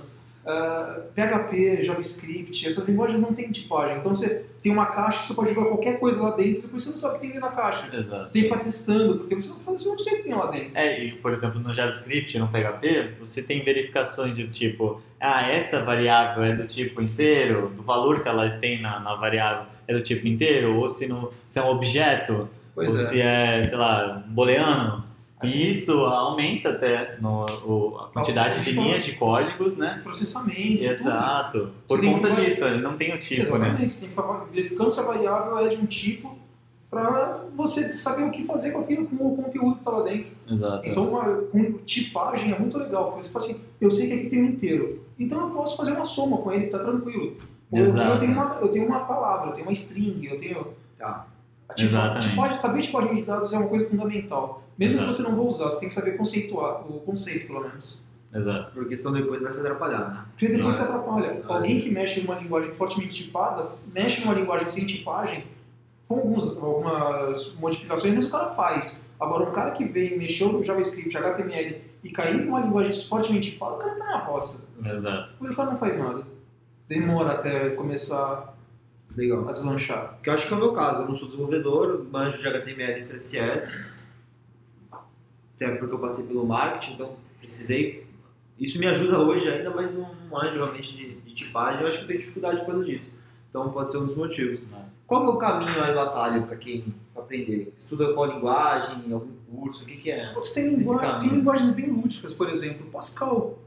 Ah, 0.46 1.00
PHP, 1.14 1.82
JavaScript, 1.82 2.66
essas 2.66 2.88
linguagens 2.88 3.20
não 3.20 3.32
têm 3.32 3.50
tipagem. 3.50 3.98
Então 3.98 4.14
você 4.14 4.46
tem 4.62 4.72
uma 4.72 4.86
caixa, 4.86 5.22
você 5.22 5.34
pode 5.34 5.52
jogar 5.52 5.68
qualquer 5.68 5.98
coisa 5.98 6.22
lá 6.22 6.30
dentro, 6.30 6.62
depois 6.62 6.82
você 6.82 6.90
não 6.90 6.96
sabe 6.96 7.16
o 7.16 7.20
que 7.20 7.28
tem 7.28 7.40
da 7.40 7.48
caixa. 7.48 7.88
Exato. 7.94 8.24
Você 8.24 8.42
tem 8.42 8.48
que 8.48 8.64
testando, 8.64 9.18
porque 9.18 9.34
você 9.34 9.48
não, 9.50 9.78
você 9.78 9.88
não 9.88 9.98
sabe 9.98 10.16
o 10.16 10.18
que 10.18 10.22
tem 10.24 10.34
lá 10.34 10.46
dentro. 10.50 10.78
É, 10.78 11.04
e, 11.04 11.12
por 11.12 11.32
exemplo, 11.32 11.60
no 11.60 11.74
JavaScript, 11.74 12.38
no 12.38 12.48
PHP, 12.48 13.14
você 13.20 13.42
tem 13.42 13.62
verificações 13.62 14.36
do 14.36 14.48
tipo, 14.48 15.02
ah, 15.20 15.50
essa 15.50 15.84
variável 15.84 16.42
é 16.44 16.54
do 16.54 16.66
tipo 16.66 17.02
inteiro, 17.02 17.68
do 17.68 17.82
valor 17.82 18.22
que 18.22 18.28
ela 18.28 18.48
tem 18.58 18.80
na, 18.80 19.00
na 19.00 19.14
variável 19.14 19.66
é 19.86 19.94
do 19.94 20.02
tipo 20.02 20.28
inteiro, 20.28 20.76
ou 20.76 20.90
se, 20.90 21.06
no, 21.06 21.32
se 21.48 21.58
é 21.58 21.62
um 21.62 21.68
objeto, 21.68 22.48
Pois 22.74 22.94
ou 22.94 23.00
é. 23.00 23.06
se 23.06 23.20
é, 23.20 23.64
sei 23.64 23.76
lá, 23.76 24.22
um 24.24 24.32
booleano. 24.32 25.04
E 25.42 25.70
isso 25.70 25.92
aumenta 25.92 26.70
até 26.70 27.16
no, 27.20 27.44
o- 27.64 27.98
a 28.00 28.08
quantidade 28.08 28.62
de 28.64 28.72
linhas 28.72 29.04
de 29.04 29.12
códigos, 29.16 29.76
né? 29.76 30.00
Processamento, 30.02 30.82
Exato. 30.84 31.70
Por 31.86 31.98
Você 32.00 32.06
conta 32.06 32.32
disso, 32.32 32.64
ele 32.64 32.82
não 32.82 32.96
tem 32.96 33.08
o 33.10 33.12
tudo. 33.12 33.20
tipo, 33.20 33.40
né? 33.40 33.46
Exatamente, 33.68 33.90
você 33.92 34.00
tem 34.00 34.08
que 34.08 34.14
ficar 34.16 34.44
verificando 34.52 34.90
se 34.90 35.00
a 35.00 35.02
variável 35.04 35.58
é 35.58 35.68
de 35.68 35.76
um 35.76 35.86
tipo 35.86 36.36
para 36.90 37.44
você 37.54 37.94
saber 37.94 38.24
o 38.24 38.30
que 38.30 38.44
fazer 38.44 38.70
com 38.72 38.80
aquilo, 38.80 39.06
com 39.06 39.16
o 39.32 39.36
conteúdo 39.36 39.72
que 39.74 39.78
está 39.80 39.90
lá 39.90 40.02
dentro. 40.02 40.30
Exato. 40.50 40.88
Então, 40.88 41.08
uma, 41.08 41.24
com 41.52 41.72
tipagem 41.84 42.52
é 42.52 42.58
muito 42.58 42.78
legal, 42.78 43.08
porque 43.12 43.24
você 43.24 43.30
fala 43.30 43.44
assim, 43.44 43.60
eu 43.80 43.90
sei 43.90 44.06
que 44.08 44.14
aqui 44.14 44.30
tem 44.30 44.42
um 44.42 44.46
inteiro, 44.46 45.02
então 45.18 45.38
eu 45.40 45.50
posso 45.50 45.76
fazer 45.76 45.92
uma 45.92 46.02
soma 46.02 46.38
com 46.38 46.50
ele, 46.50 46.66
tá 46.68 46.78
tranquilo. 46.78 47.36
Ou 47.70 47.78
Exato. 47.80 48.10
eu 48.12 48.18
tenho, 48.18 48.32
uma, 48.32 48.58
eu 48.62 48.68
tenho 48.68 48.86
uma 48.88 49.00
palavra, 49.00 49.50
eu 49.50 49.52
tenho 49.52 49.66
uma 49.66 49.72
string, 49.72 50.24
eu 50.26 50.40
tenho... 50.40 50.66
Tá. 50.98 51.26
A 51.68 51.74
tipo, 51.74 51.90
Exatamente. 51.90 52.30
tipagem, 52.30 52.56
saber 52.56 52.80
tipagem 52.80 53.14
de 53.16 53.22
dados 53.22 53.52
é 53.52 53.58
uma 53.58 53.68
coisa 53.68 53.86
fundamental. 53.88 54.62
Mesmo 54.78 54.94
Exato. 54.98 55.08
que 55.08 55.16
você 55.16 55.22
não 55.24 55.36
vá 55.36 55.42
usar, 55.42 55.64
você 55.64 55.80
tem 55.80 55.88
que 55.88 55.94
saber 55.94 56.16
conceituar, 56.16 56.86
o 56.88 57.00
conceito 57.00 57.46
pelo 57.48 57.60
menos. 57.62 58.06
Exato. 58.32 58.70
Porque 58.72 58.96
senão 58.96 59.12
depois 59.12 59.40
vai 59.42 59.52
se 59.52 59.58
atrapalhar, 59.58 60.08
né? 60.10 60.24
Porque 60.30 60.48
depois 60.48 60.64
Não 60.64 60.72
você 60.72 60.82
atrapalha. 60.82 61.42
Ah, 61.48 61.54
Alguém 61.54 61.78
é. 61.78 61.80
que 61.80 61.90
mexe 61.90 62.20
numa 62.20 62.36
linguagem 62.36 62.72
fortemente 62.72 63.24
tipada, 63.24 63.68
mexe 63.92 64.20
numa 64.20 64.34
linguagem 64.34 64.68
sem 64.70 64.86
tipagem, 64.86 65.44
com 66.06 66.14
alguns, 66.16 66.56
algumas 66.56 67.52
modificações, 67.54 68.14
mas 68.14 68.26
o 68.26 68.30
cara 68.30 68.50
faz. 68.50 69.02
Agora, 69.18 69.48
um 69.48 69.52
cara 69.52 69.72
que 69.72 69.84
vem, 69.84 70.16
mexeu 70.16 70.52
no 70.52 70.62
JavaScript, 70.62 71.16
HTML 71.16 71.80
e 72.04 72.10
caiu 72.10 72.44
numa 72.44 72.60
linguagem 72.60 72.92
fortemente 73.08 73.50
tipada, 73.50 73.74
o 73.74 73.78
cara 73.78 73.94
tá 73.96 74.04
na 74.04 74.18
roça. 74.18 74.68
Exato. 74.84 75.34
O 75.40 75.54
cara 75.56 75.70
não 75.72 75.78
faz 75.78 75.98
nada. 75.98 76.22
Demora 76.86 77.32
até 77.32 77.70
começar 77.70 78.54
Legal. 79.16 79.48
a 79.48 79.52
deslanchar. 79.52 80.18
Que 80.22 80.30
eu 80.30 80.34
acho 80.34 80.46
que 80.46 80.54
é 80.54 80.56
o 80.56 80.60
meu 80.60 80.72
caso. 80.72 81.02
Eu 81.02 81.08
não 81.08 81.16
sou 81.16 81.28
desenvolvedor, 81.28 82.06
manjo 82.10 82.38
de 82.40 82.46
HTML 82.48 82.92
e 82.92 83.00
CSS. 83.00 83.84
Até 85.60 85.74
porque 85.76 85.94
eu 85.94 85.98
passei 85.98 86.24
pelo 86.26 86.46
marketing, 86.46 86.94
então 86.94 87.12
precisei. 87.40 88.06
Isso 88.58 88.78
me 88.78 88.86
ajuda 88.86 89.18
hoje 89.20 89.48
ainda, 89.48 89.70
mas 89.70 89.92
não, 89.94 90.02
não 90.14 90.28
manjo 90.30 90.54
realmente 90.56 90.96
de, 90.96 91.14
de 91.20 91.34
tipagem. 91.34 91.80
Eu 91.82 91.88
acho 91.88 91.98
que 91.98 92.04
eu 92.04 92.08
tenho 92.08 92.20
dificuldade 92.20 92.58
por 92.60 92.66
causa 92.66 92.84
disso. 92.84 93.10
Então 93.50 93.70
pode 93.70 93.90
ser 93.90 93.98
um 93.98 94.06
dos 94.06 94.16
motivos. 94.16 94.60
Qual 95.06 95.22
que 95.22 95.26
é 95.28 95.30
o 95.30 95.36
caminho 95.38 95.82
aí 95.82 95.92
do 95.92 96.00
atalho 96.00 96.42
para 96.44 96.56
quem 96.56 96.84
pra 97.14 97.22
aprender? 97.22 97.72
Estuda 97.78 98.12
qual 98.12 98.26
linguagem, 98.34 99.12
algum 99.12 99.32
curso, 99.50 99.82
o 99.84 99.86
que, 99.86 99.96
que 99.96 100.10
é? 100.10 100.32
Putz, 100.34 100.50
tem, 100.52 100.66
Esse 100.66 100.76
lingua 100.76 100.98
caminho. 101.00 101.18
tem 101.20 101.28
linguagens 101.38 101.70
bem 101.74 101.86
lúdicas, 101.90 102.34
por 102.34 102.48
exemplo, 102.50 102.86
Pascal. 102.90 103.58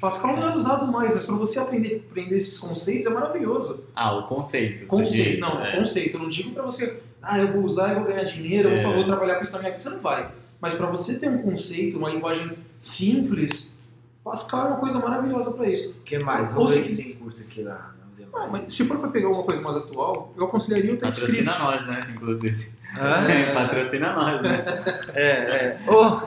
Pascal 0.00 0.36
não 0.36 0.48
é 0.50 0.54
usado 0.54 0.86
mais, 0.90 1.12
mas 1.14 1.24
para 1.24 1.34
você 1.34 1.58
aprender, 1.58 2.04
aprender 2.10 2.36
esses 2.36 2.58
conceitos 2.58 3.06
é 3.06 3.10
maravilhoso. 3.10 3.84
Ah, 3.94 4.16
o 4.16 4.26
conceito. 4.26 4.86
Conceito, 4.86 5.30
diz, 5.32 5.40
não, 5.40 5.64
é. 5.64 5.76
conceito. 5.76 6.16
Eu 6.16 6.20
não 6.20 6.28
digo 6.28 6.50
para 6.52 6.62
você, 6.64 7.00
ah, 7.22 7.38
eu 7.38 7.52
vou 7.52 7.62
usar, 7.62 7.90
eu 7.90 7.96
vou 7.96 8.04
ganhar 8.04 8.24
dinheiro, 8.24 8.68
eu 8.68 8.76
É. 8.76 8.82
vou, 8.84 8.94
vou 8.94 9.04
trabalhar 9.04 9.36
com 9.36 9.42
isso 9.44 9.52
na 9.52 9.58
minha 9.60 9.70
vida. 9.72 9.82
Você 9.82 9.90
não 9.90 10.00
vai. 10.00 10.30
Mas 10.60 10.74
para 10.74 10.86
você 10.86 11.18
ter 11.18 11.28
um 11.28 11.38
conceito, 11.42 11.98
uma 11.98 12.10
linguagem 12.10 12.50
simples, 12.80 13.76
Pascal 14.24 14.66
é 14.66 14.68
uma 14.70 14.76
coisa 14.78 14.98
maravilhosa 14.98 15.50
para 15.52 15.68
isso. 15.70 15.90
O 15.90 16.02
que 16.02 16.18
mais? 16.18 16.50
Ou 16.50 16.64
Vamos 16.64 16.74
ver 16.74 16.82
se- 16.82 17.02
tem 17.04 17.14
curso 17.14 17.42
aqui 17.42 17.62
na, 17.62 17.92
Udemy. 18.12 18.28
Ah, 18.34 18.46
mas 18.50 18.72
se 18.74 18.84
for 18.84 18.98
para 18.98 19.08
pegar 19.10 19.28
uma 19.28 19.42
coisa 19.44 19.62
mais 19.62 19.76
atual, 19.76 20.32
eu 20.36 20.44
aconselharia 20.46 20.94
o 20.94 20.96
TypeScript. 20.96 21.44
Patrocina 21.44 21.70
nós, 21.70 21.86
né? 21.86 22.00
Inclusive. 22.12 22.68
Hã? 22.98 23.14
É. 23.30 23.54
Patrocina 23.54 24.12
nós, 24.14 24.42
né? 24.42 24.64
É, 25.14 25.28
é. 25.30 25.78
Oh. 25.86 26.26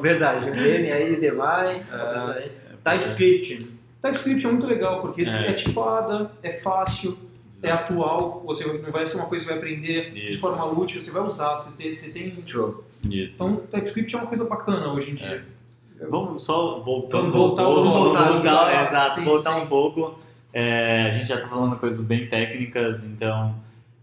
Verdade, 0.00 0.50
Udemy 0.50 0.92
aí, 0.92 1.14
Udemy, 1.14 1.38
É. 1.40 2.18
isso 2.18 2.30
aí. 2.32 2.52
TypeScript. 2.84 3.70
TypeScript 4.02 4.46
é 4.46 4.50
muito 4.50 4.66
legal, 4.66 5.00
porque 5.00 5.22
É. 5.22 5.48
é, 5.48 5.52
tipada, 5.54 6.30
é 6.42 6.52
fácil, 6.60 7.16
é 7.64 7.72
atual, 7.72 8.42
você 8.44 8.64
não 8.66 8.92
vai 8.92 9.06
ser 9.06 9.16
uma 9.16 9.26
coisa 9.26 9.44
que 9.44 9.50
você 9.50 9.58
vai 9.58 9.58
aprender 9.58 10.12
de 10.12 10.30
Isso. 10.30 10.40
forma 10.40 10.64
lúdica, 10.64 11.00
você 11.00 11.10
vai 11.10 11.22
usar, 11.22 11.56
você 11.56 11.70
tem, 11.76 11.92
você 11.92 12.10
tem... 12.10 12.42
Show. 12.46 12.84
Isso. 13.02 13.34
Então, 13.34 13.56
TypeScript 13.70 14.14
é 14.14 14.18
uma 14.18 14.26
coisa 14.26 14.44
bacana 14.44 14.92
hoje 14.92 15.10
em 15.10 15.14
dia. 15.14 15.44
Vamos 16.08 16.44
só 16.44 16.80
voltando 16.80 17.30
Vamos 17.30 17.34
voltar, 17.34 17.62
um 17.62 17.66
pouco, 17.66 17.82
vamos 17.82 17.98
voltar, 17.98 18.32
voltar, 18.32 18.64
voltar. 18.64 18.86
exato, 18.86 19.14
Sim, 19.14 19.24
voltar 19.24 19.54
sim. 19.54 19.60
um 19.60 19.66
pouco. 19.66 20.18
É, 20.52 21.02
a 21.02 21.10
gente 21.10 21.28
já 21.28 21.36
está 21.36 21.48
falando 21.48 21.76
coisas 21.76 22.04
bem 22.04 22.26
técnicas, 22.28 23.02
então 23.04 23.54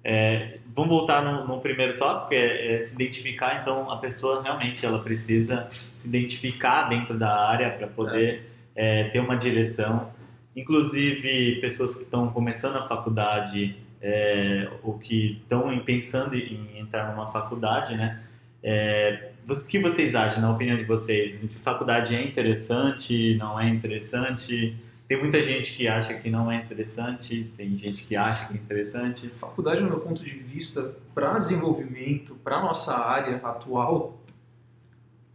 é, 0.03 0.57
vamos 0.75 0.89
voltar 0.89 1.23
no, 1.23 1.47
no 1.47 1.61
primeiro 1.61 1.97
tópico, 1.97 2.29
que 2.29 2.35
é, 2.35 2.75
é 2.75 2.81
se 2.81 2.95
identificar. 2.95 3.61
Então 3.61 3.89
a 3.91 3.97
pessoa 3.97 4.41
realmente 4.41 4.85
ela 4.85 4.99
precisa 4.99 5.69
se 5.95 6.07
identificar 6.07 6.89
dentro 6.89 7.17
da 7.17 7.33
área 7.47 7.69
para 7.71 7.87
poder 7.87 8.49
é, 8.75 9.05
ter 9.05 9.19
uma 9.19 9.35
direção. 9.35 10.09
Inclusive 10.55 11.59
pessoas 11.61 11.95
que 11.95 12.03
estão 12.03 12.29
começando 12.29 12.75
a 12.75 12.87
faculdade 12.87 13.75
é, 14.01 14.69
ou 14.83 14.97
que 14.97 15.39
estão 15.41 15.77
pensando 15.79 16.35
em 16.35 16.79
entrar 16.79 17.11
numa 17.11 17.31
faculdade, 17.31 17.95
né? 17.95 18.21
É, 18.63 19.31
o 19.47 19.55
que 19.65 19.79
vocês 19.79 20.15
acham, 20.15 20.41
na 20.41 20.51
opinião 20.51 20.77
de 20.77 20.83
vocês? 20.83 21.39
Faculdade 21.63 22.15
é 22.15 22.23
interessante? 22.23 23.35
Não 23.37 23.59
é 23.59 23.67
interessante? 23.67 24.75
Tem 25.07 25.19
muita 25.19 25.43
gente 25.43 25.75
que 25.75 25.87
acha 25.87 26.13
que 26.13 26.29
não 26.29 26.49
é 26.49 26.55
interessante, 26.55 27.51
tem 27.57 27.77
gente 27.77 28.05
que 28.05 28.15
acha 28.15 28.47
que 28.47 28.53
é 28.53 28.57
interessante. 28.57 29.27
Faculdade, 29.27 29.81
no 29.81 29.89
meu 29.89 29.99
ponto 29.99 30.23
de 30.23 30.31
vista, 30.31 30.95
para 31.13 31.37
desenvolvimento, 31.37 32.35
para 32.35 32.61
nossa 32.61 32.97
área 32.97 33.35
atual, 33.43 34.21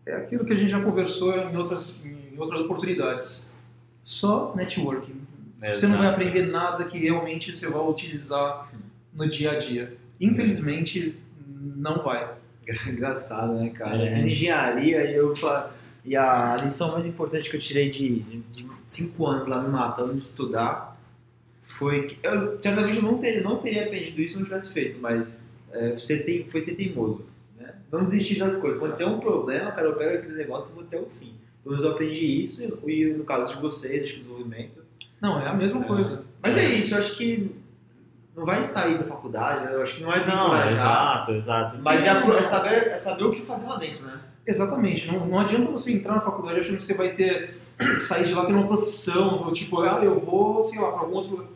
é 0.06 0.14
aquilo 0.14 0.44
que 0.44 0.52
a 0.52 0.56
gente 0.56 0.70
já 0.70 0.80
conversou 0.80 1.36
em 1.36 1.54
outras, 1.56 1.94
em 2.02 2.38
outras 2.38 2.62
oportunidades. 2.62 3.46
Só 4.06 4.54
networking. 4.54 5.20
Você 5.60 5.88
não 5.88 5.98
vai 5.98 6.06
Exato. 6.06 6.22
aprender 6.22 6.46
nada 6.46 6.84
que 6.84 6.96
realmente 6.96 7.52
você 7.52 7.68
vai 7.68 7.82
utilizar 7.82 8.70
no 9.12 9.28
dia 9.28 9.50
a 9.50 9.58
dia. 9.58 9.96
Infelizmente, 10.20 11.18
não 11.44 12.04
vai. 12.04 12.34
Engraçado, 12.86 13.54
né, 13.54 13.68
cara? 13.70 14.00
É. 14.00 14.12
Eu 14.12 14.16
fiz 14.16 14.28
engenharia 14.28 15.10
e 15.10 15.16
eu 15.16 15.34
e 16.04 16.16
a 16.16 16.56
lição 16.62 16.92
mais 16.92 17.08
importante 17.08 17.50
que 17.50 17.56
eu 17.56 17.60
tirei 17.60 17.90
de, 17.90 18.20
de, 18.52 18.64
cinco 18.84 19.26
anos 19.26 19.48
lá 19.48 19.60
me 19.60 19.70
matando 19.70 20.14
de 20.14 20.22
estudar 20.22 20.96
foi 21.64 22.06
que 22.06 22.18
eu 22.22 22.62
certamente 22.62 22.98
eu 22.98 23.02
não 23.02 23.18
teria, 23.18 23.42
não 23.42 23.56
teria 23.56 23.86
aprendido 23.86 24.22
isso 24.22 24.34
se 24.34 24.38
não 24.38 24.46
tivesse 24.46 24.72
feito, 24.72 25.00
mas 25.00 25.52
é, 25.72 25.90
você 25.90 26.18
tem, 26.18 26.48
foi 26.48 26.60
ser 26.60 26.76
teimoso. 26.76 27.26
Né? 27.58 27.74
Não 27.90 28.04
desistir 28.04 28.38
das 28.38 28.54
coisas. 28.54 28.78
Quando 28.78 28.96
tem 28.96 29.04
um 29.04 29.18
problema, 29.18 29.72
cara, 29.72 29.88
eu 29.88 29.96
pego 29.96 30.16
aquele 30.16 30.36
negócio 30.36 30.70
e 30.70 30.74
vou 30.76 30.84
até 30.84 30.96
o 30.96 31.08
fim. 31.18 31.34
Pelo 31.66 31.74
menos 31.74 31.84
eu 31.84 31.90
aprendi 31.96 32.40
isso 32.40 32.62
e 32.86 33.12
no 33.12 33.24
caso 33.24 33.52
de 33.56 33.60
vocês, 33.60 34.04
acho 34.04 34.12
que 34.14 34.20
desenvolvimento. 34.20 34.84
Não, 35.20 35.40
é 35.40 35.48
a 35.48 35.52
mesma 35.52 35.80
É. 35.80 35.84
coisa. 35.84 36.22
Mas 36.40 36.56
é 36.56 36.64
isso, 36.64 36.94
eu 36.94 36.98
acho 37.00 37.16
que 37.16 37.56
não 38.36 38.44
vai 38.44 38.64
sair 38.64 38.96
da 38.98 39.02
faculdade, 39.04 39.64
né? 39.64 39.74
eu 39.74 39.82
acho 39.82 39.96
que 39.96 40.02
não 40.04 40.12
é 40.12 40.18
Não, 40.18 40.22
desencorajar. 40.24 40.70
exato, 40.72 41.32
exato. 41.32 41.78
Mas 41.82 42.04
é, 42.04 42.08
é 42.08 42.42
saber, 42.42 42.74
é 42.86 42.96
saber 42.98 43.24
o 43.24 43.32
que 43.32 43.42
fazer 43.42 43.66
lá 43.68 43.78
dentro, 43.78 44.04
né? 44.06 44.20
Exatamente. 44.46 45.08
Não, 45.10 45.26
não 45.26 45.40
adianta 45.40 45.68
você 45.68 45.92
entrar 45.92 46.14
na 46.14 46.20
faculdade 46.20 46.60
achando 46.60 46.76
que 46.76 46.84
você 46.84 46.94
vai 46.94 47.08
ter 47.14 47.56
sair 47.98 48.26
de 48.26 48.32
lá 48.34 48.46
tendo 48.46 48.58
uma 48.58 48.68
profissão, 48.68 49.42
ou 49.44 49.50
tipo, 49.50 49.80
ah, 49.80 49.98
eu 50.04 50.20
vou, 50.20 50.62
sei 50.62 50.80
lá, 50.80 50.92
para 50.92 51.00
algum 51.00 51.16
outro 51.16 51.32
lugar. 51.32 51.48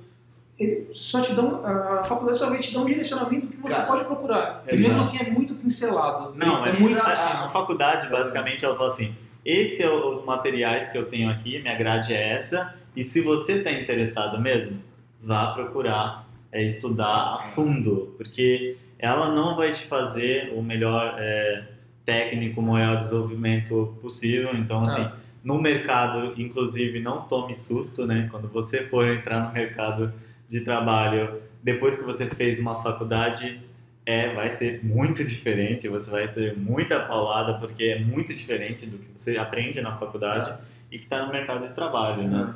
Ele 0.58 0.90
só 0.92 1.20
te 1.20 1.32
dão, 1.34 1.64
a 1.64 2.02
faculdade 2.02 2.36
só 2.36 2.50
vai 2.50 2.58
te 2.58 2.74
dar 2.74 2.80
um 2.80 2.84
direcionamento 2.84 3.46
do 3.46 3.52
que 3.52 3.58
você 3.58 3.74
Cara, 3.76 3.86
pode 3.86 4.04
procurar. 4.04 4.64
E 4.66 4.74
exato. 4.74 4.76
mesmo 4.88 5.00
assim 5.02 5.24
é 5.24 5.30
muito 5.30 5.54
pincelado. 5.54 6.34
Não, 6.36 6.66
é 6.66 6.72
muito. 6.72 7.00
A, 7.00 7.44
a 7.44 7.48
faculdade, 7.50 8.08
basicamente, 8.10 8.64
ela 8.64 8.76
fala 8.76 8.90
assim: 8.90 9.14
esse 9.44 9.82
é 9.82 9.90
os 9.90 10.24
materiais 10.24 10.90
que 10.90 10.98
eu 10.98 11.06
tenho 11.06 11.30
aqui, 11.30 11.58
minha 11.60 11.76
grade 11.76 12.12
é 12.14 12.32
essa, 12.32 12.74
e 12.96 13.02
se 13.04 13.20
você 13.20 13.58
está 13.58 13.72
interessado 13.72 14.40
mesmo, 14.40 14.82
vá 15.22 15.52
procurar 15.52 16.28
é, 16.52 16.64
estudar 16.64 17.36
a 17.36 17.38
fundo, 17.54 18.14
porque 18.16 18.76
ela 18.98 19.34
não 19.34 19.56
vai 19.56 19.72
te 19.72 19.86
fazer 19.86 20.52
o 20.54 20.62
melhor 20.62 21.14
é, 21.18 21.64
técnico, 22.04 22.60
o 22.60 22.64
maior 22.64 22.98
desenvolvimento 23.00 23.96
possível. 24.02 24.50
Então, 24.54 24.82
assim, 24.82 25.02
Ah. 25.02 25.12
no 25.44 25.60
mercado, 25.60 26.34
inclusive, 26.36 27.00
não 27.00 27.22
tome 27.22 27.56
susto, 27.56 28.06
né? 28.06 28.28
Quando 28.30 28.48
você 28.48 28.82
for 28.88 29.08
entrar 29.08 29.46
no 29.46 29.52
mercado 29.52 30.12
de 30.48 30.60
trabalho, 30.62 31.40
depois 31.62 31.96
que 31.98 32.04
você 32.04 32.26
fez 32.28 32.58
uma 32.58 32.82
faculdade, 32.82 33.60
é, 34.06 34.34
vai 34.34 34.50
ser 34.50 34.84
muito 34.84 35.24
diferente, 35.24 35.88
você 35.88 36.10
vai 36.10 36.28
ter 36.28 36.56
muita 36.56 37.00
paulada, 37.06 37.58
porque 37.58 37.84
é 37.84 37.98
muito 38.00 38.34
diferente 38.34 38.86
do 38.86 38.98
que 38.98 39.06
você 39.16 39.36
aprende 39.36 39.80
na 39.80 39.96
faculdade 39.96 40.54
e 40.90 40.98
que 40.98 41.04
está 41.04 41.24
no 41.24 41.32
mercado 41.32 41.68
de 41.68 41.74
trabalho, 41.74 42.22
né? 42.28 42.54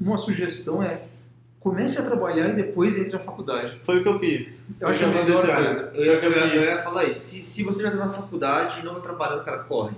Uma 0.00 0.16
sugestão 0.16 0.82
é 0.82 1.02
comece 1.58 1.98
a 1.98 2.04
trabalhar 2.04 2.50
e 2.50 2.52
depois 2.54 2.96
entre 2.96 3.12
na 3.12 3.18
faculdade. 3.18 3.80
Foi 3.84 4.00
o 4.00 4.02
que 4.02 4.08
eu 4.08 4.18
fiz. 4.18 4.66
Eu 4.78 4.88
acho 4.88 4.98
que 4.98 5.04
coisa. 5.64 5.90
Eu, 5.94 6.04
eu, 6.04 6.20
que 6.20 6.26
eu 6.26 6.32
ia- 6.32 6.54
eu 6.54 6.62
ia 6.62 6.82
falar 6.82 7.04
isso. 7.04 7.20
Se, 7.20 7.42
se 7.42 7.62
você 7.62 7.82
já 7.82 7.90
tá 7.90 7.96
na 7.96 8.12
faculdade 8.12 8.80
e 8.80 8.84
não 8.84 8.96
tá 8.96 9.00
trabalhando, 9.00 9.42
cara, 9.44 9.64
corre. 9.64 9.96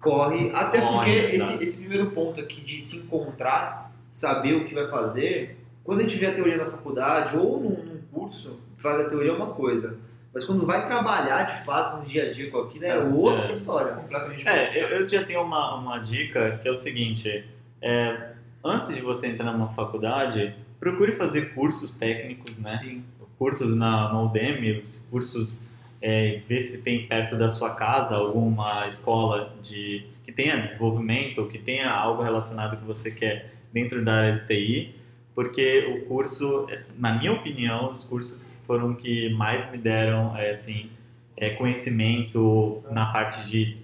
Corre. 0.00 0.50
Até 0.54 0.80
Corre, 0.80 0.94
porque 0.96 1.36
exato. 1.36 1.54
esse, 1.54 1.64
esse 1.64 1.78
primeiro 1.80 2.10
ponto 2.12 2.40
aqui 2.40 2.60
de 2.62 2.80
se 2.80 2.98
encontrar, 2.98 3.92
saber 4.12 4.54
o 4.54 4.64
que 4.66 4.74
vai 4.74 4.86
fazer, 4.88 5.58
quando 5.84 5.98
a 5.98 6.02
gente 6.04 6.16
vê 6.16 6.26
a 6.26 6.34
teoria 6.34 6.56
na 6.56 6.66
faculdade 6.66 7.36
ou 7.36 7.60
num, 7.60 7.70
num 7.84 8.00
curso, 8.12 8.60
faz 8.78 9.00
a 9.00 9.08
teoria 9.08 9.32
é 9.32 9.34
uma 9.34 9.48
coisa. 9.52 9.98
Mas 10.32 10.44
quando 10.44 10.64
vai 10.64 10.86
trabalhar 10.86 11.42
de 11.44 11.64
fato 11.64 11.98
no 11.98 12.06
dia 12.06 12.30
a 12.30 12.32
dia 12.32 12.50
com 12.50 12.58
aquilo, 12.58 12.84
é 12.84 12.98
outra 12.98 13.48
É. 13.48 13.52
história. 13.52 13.92
Completamente 13.94 14.46
É, 14.46 14.80
eu, 14.82 14.88
eu 15.00 15.08
já 15.08 15.24
tenho 15.24 15.42
uma, 15.42 15.74
uma 15.74 15.98
dica 15.98 16.58
que 16.62 16.68
é 16.68 16.70
o 16.70 16.76
seguinte: 16.76 17.44
é, 17.82 18.30
antes 18.64 18.94
de 18.94 19.00
você 19.00 19.26
entrar 19.26 19.52
numa 19.52 19.72
faculdade, 19.72 20.54
procure 20.78 21.12
fazer 21.12 21.52
cursos 21.54 21.94
técnicos, 21.94 22.56
né? 22.58 22.78
Sim. 22.82 23.04
Cursos 23.38 23.74
na, 23.74 24.12
na 24.12 24.22
Udemy, 24.22 24.80
os 24.82 25.02
cursos, 25.10 25.58
é, 26.02 26.40
ver 26.46 26.62
se 26.62 26.82
tem 26.82 27.06
perto 27.06 27.36
da 27.36 27.50
sua 27.50 27.74
casa 27.74 28.14
alguma 28.14 28.86
escola 28.86 29.54
de 29.62 30.04
que 30.24 30.30
tenha 30.30 30.58
desenvolvimento, 30.66 31.46
que 31.46 31.58
tenha 31.58 31.90
algo 31.90 32.22
relacionado 32.22 32.76
que 32.76 32.84
você 32.84 33.10
quer 33.10 33.54
dentro 33.72 34.04
da 34.04 34.12
área 34.14 34.32
de 34.34 34.46
TI, 34.46 34.94
porque 35.40 35.86
o 35.86 36.06
curso, 36.06 36.66
é, 36.68 36.82
na 36.98 37.16
minha 37.16 37.32
opinião, 37.32 37.90
os 37.90 38.04
cursos 38.04 38.44
que 38.44 38.54
foram 38.66 38.94
que 38.94 39.32
mais 39.32 39.70
me 39.72 39.78
deram, 39.78 40.36
é, 40.36 40.50
assim, 40.50 40.90
é, 41.34 41.48
conhecimento 41.54 42.84
na 42.90 43.06
parte 43.06 43.48
de, 43.48 43.78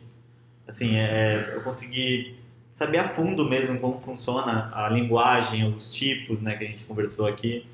assim, 0.69 0.97
é, 0.97 1.55
eu 1.55 1.63
consegui 1.63 2.37
saber 2.71 2.99
a 2.99 3.09
fundo 3.09 3.49
mesmo 3.49 3.81
como 3.81 3.99
funciona 4.03 4.71
a 4.75 4.87
linguagem, 4.91 5.67
os 5.75 5.95
tipos, 5.95 6.43
né, 6.43 6.59
que 6.59 6.65
a 6.65 6.67
gente 6.67 6.85
conversou 6.85 7.27
aqui. 7.27 7.67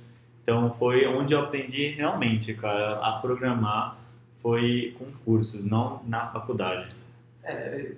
Então 0.44 0.72
foi 0.78 1.04
onde 1.08 1.32
eu 1.32 1.40
aprendi 1.40 1.88
realmente, 1.88 2.54
cara, 2.54 3.00
a 3.00 3.18
programar 3.20 3.98
foi 4.40 4.94
com 4.96 5.06
cursos, 5.24 5.64
não 5.64 6.00
na 6.06 6.28
faculdade. 6.28 6.94
É, 7.42 7.90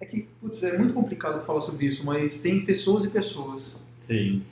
é 0.00 0.04
que, 0.04 0.26
putz, 0.40 0.64
é 0.64 0.76
muito 0.76 0.94
complicado 0.94 1.46
falar 1.46 1.60
sobre 1.60 1.86
isso, 1.86 2.04
mas 2.04 2.42
tem 2.42 2.64
pessoas 2.64 3.04
e 3.04 3.08
pessoas. 3.08 3.80
Sim. 4.00 4.42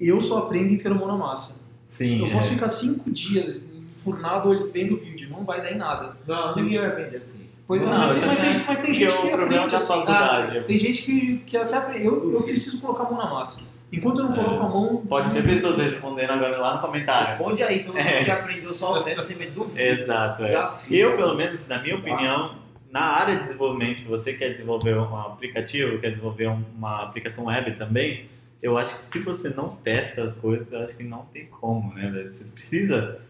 Eu 0.00 0.20
só 0.20 0.38
aprendo 0.38 0.72
em 0.72 0.78
feromona 0.78 1.14
massa. 1.16 1.56
Sim. 1.88 2.20
Eu 2.20 2.26
é. 2.26 2.30
posso 2.32 2.50
ficar 2.50 2.68
cinco 2.68 3.10
dias 3.10 3.64
enfurnado 3.94 4.70
vendo 4.72 4.96
vídeo, 4.96 5.28
não 5.30 5.44
vai 5.44 5.62
dar 5.62 5.72
em 5.72 5.76
nada. 5.78 6.16
Não, 6.26 6.54
ninguém 6.56 6.78
vai 6.78 6.88
aprender 6.88 7.16
assim. 7.18 7.46
Pois 7.66 7.80
Não, 7.80 7.88
mas, 7.88 8.10
tem, 8.10 8.26
mas, 8.26 8.38
tem, 8.38 8.52
mas 8.66 8.80
tem 8.80 8.94
gente 8.94 8.98
que 8.98 9.04
é 9.04 9.30
o 9.30 9.34
aprende 9.42 9.70
da 9.70 9.76
assim, 9.76 9.86
faculdade. 9.88 10.58
ah, 10.58 10.62
tem 10.62 10.78
gente 10.78 11.02
que, 11.02 11.38
que 11.38 11.56
até 11.56 11.76
aprende. 11.76 12.06
Eu, 12.06 12.32
eu 12.32 12.42
preciso 12.42 12.80
colocar 12.80 13.04
a 13.04 13.10
mão 13.10 13.18
na 13.18 13.30
massa. 13.30 13.64
Enquanto 13.92 14.18
eu 14.20 14.24
não 14.26 14.32
É. 14.34 14.44
coloco 14.44 14.64
a 14.64 14.68
mão. 14.68 14.96
Pode 15.08 15.32
ter 15.32 15.42
pessoas 15.44 15.76
respondendo 15.78 16.30
agora 16.30 16.56
lá 16.58 16.74
no 16.76 16.80
comentário. 16.80 17.26
Responde 17.28 17.62
aí, 17.62 17.80
então 17.80 17.92
se 17.94 17.98
É. 18.00 18.22
você 18.24 18.30
aprendeu 18.30 18.74
só 18.74 19.00
vendo, 19.02 19.16
você 19.16 19.34
me 19.34 19.46
duvida. 19.46 19.82
Exato, 19.82 20.42
é. 20.42 20.46
Desafio. 20.46 20.96
Eu, 20.96 21.16
pelo 21.16 21.34
menos, 21.34 21.66
na 21.68 21.82
minha 21.82 21.96
opinião, 21.96 22.54
na 22.92 23.00
área 23.00 23.36
de 23.36 23.42
desenvolvimento, 23.44 24.00
se 24.00 24.08
você 24.08 24.32
quer 24.34 24.50
desenvolver 24.50 24.96
um 24.96 25.16
aplicativo, 25.16 25.98
quer 25.98 26.10
desenvolver 26.10 26.48
um- 26.48 26.62
uma 26.76 27.02
aplicação 27.02 27.46
web 27.46 27.72
também, 27.76 28.26
eu 28.62 28.76
acho 28.78 28.96
que 28.98 29.04
se 29.04 29.18
você 29.20 29.50
não 29.50 29.76
testa 29.76 30.24
as 30.24 30.36
coisas, 30.36 30.72
eu 30.72 30.80
acho 30.80 30.96
que 30.96 31.04
não 31.04 31.24
tem 31.26 31.46
como, 31.46 31.94
né? 31.94 32.10
velho? 32.10 32.32
Você 32.32 32.44
precisa 32.44 33.20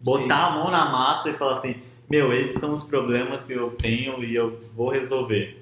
botar 0.00 0.46
a 0.46 0.50
mão 0.56 0.70
na 0.70 0.90
massa 0.90 1.30
e 1.30 1.34
falar 1.34 1.54
assim, 1.56 1.76
meu, 2.08 2.32
esses 2.32 2.58
são 2.60 2.72
os 2.72 2.84
problemas 2.84 3.44
que 3.44 3.52
eu 3.52 3.70
tenho 3.70 4.22
e 4.24 4.34
eu 4.34 4.60
vou 4.74 4.90
resolver. 4.90 5.56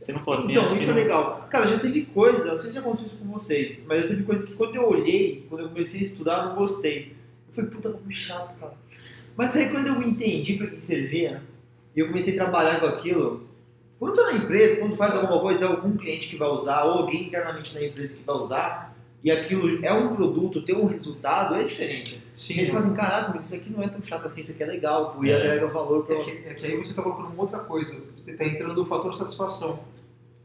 Se 0.00 0.12
não 0.12 0.20
for 0.20 0.38
assim, 0.38 0.52
então, 0.52 0.68
que 0.68 0.74
isso 0.74 0.84
é 0.90 0.94
não- 0.94 0.94
legal. 0.94 1.48
Cara, 1.50 1.66
já 1.66 1.78
teve 1.78 2.02
coisa, 2.06 2.52
não 2.54 2.60
sei 2.60 2.70
se 2.70 2.74
já 2.76 2.80
aconteceu 2.80 3.06
isso 3.08 3.16
com 3.16 3.26
vocês, 3.32 3.82
mas 3.86 4.02
já 4.02 4.08
teve 4.08 4.22
coisa 4.22 4.46
que 4.46 4.54
quando 4.54 4.76
eu 4.76 4.88
olhei, 4.88 5.44
quando 5.48 5.62
eu 5.62 5.68
comecei 5.70 6.02
a 6.02 6.04
estudar, 6.04 6.38
eu 6.42 6.48
não 6.50 6.54
gostei. 6.56 7.16
Eu 7.48 7.54
falei, 7.54 7.70
puta, 7.70 7.90
como 7.90 8.10
chato, 8.12 8.56
cara. 8.60 8.74
Mas 9.36 9.56
aí 9.56 9.68
quando 9.70 9.88
eu 9.88 10.00
entendi 10.02 10.54
pra 10.54 10.68
que 10.68 10.80
servia, 10.80 11.42
e 11.96 12.00
eu 12.00 12.06
comecei 12.06 12.34
a 12.34 12.36
trabalhar 12.44 12.78
com 12.78 12.86
aquilo, 12.86 13.47
quando 13.98 14.14
tu 14.14 14.24
tá 14.24 14.32
na 14.32 14.38
empresa, 14.38 14.78
quando 14.80 14.92
tu 14.92 14.96
faz 14.96 15.14
alguma 15.14 15.40
coisa, 15.40 15.64
é 15.64 15.68
algum 15.68 15.96
cliente 15.96 16.28
que 16.28 16.36
vai 16.36 16.48
usar, 16.48 16.84
ou 16.84 16.98
alguém 17.00 17.24
internamente 17.24 17.74
na 17.74 17.84
empresa 17.84 18.14
que 18.14 18.22
vai 18.24 18.36
usar, 18.36 18.94
e 19.24 19.30
aquilo 19.30 19.84
é 19.84 19.92
um 19.92 20.14
produto, 20.14 20.62
tem 20.62 20.76
um 20.76 20.86
resultado, 20.86 21.56
é 21.56 21.64
diferente. 21.64 22.22
E 22.36 22.40
Sim, 22.40 22.54
a 22.54 22.56
gente 22.60 22.68
fala 22.68 22.78
assim, 22.84 22.94
caraca, 22.94 23.32
mas 23.34 23.46
isso 23.46 23.56
aqui 23.56 23.70
não 23.70 23.82
é 23.82 23.88
tão 23.88 24.00
chato 24.02 24.26
assim, 24.26 24.40
isso 24.40 24.52
aqui 24.52 24.62
é 24.62 24.66
legal, 24.66 25.10
pô, 25.10 25.24
e 25.24 25.30
É. 25.30 25.34
agrega 25.36 25.66
valor 25.66 26.04
pra... 26.04 26.14
É 26.16 26.20
que, 26.20 26.30
é 26.30 26.54
que 26.54 26.66
aí 26.66 26.76
você 26.76 26.90
está 26.90 27.02
colocando 27.02 27.26
uma 27.32 27.42
outra 27.42 27.58
coisa. 27.58 27.96
Você 28.16 28.30
está 28.30 28.44
entrando 28.44 28.80
o 28.80 28.84
fator 28.84 29.12
satisfação. 29.12 29.80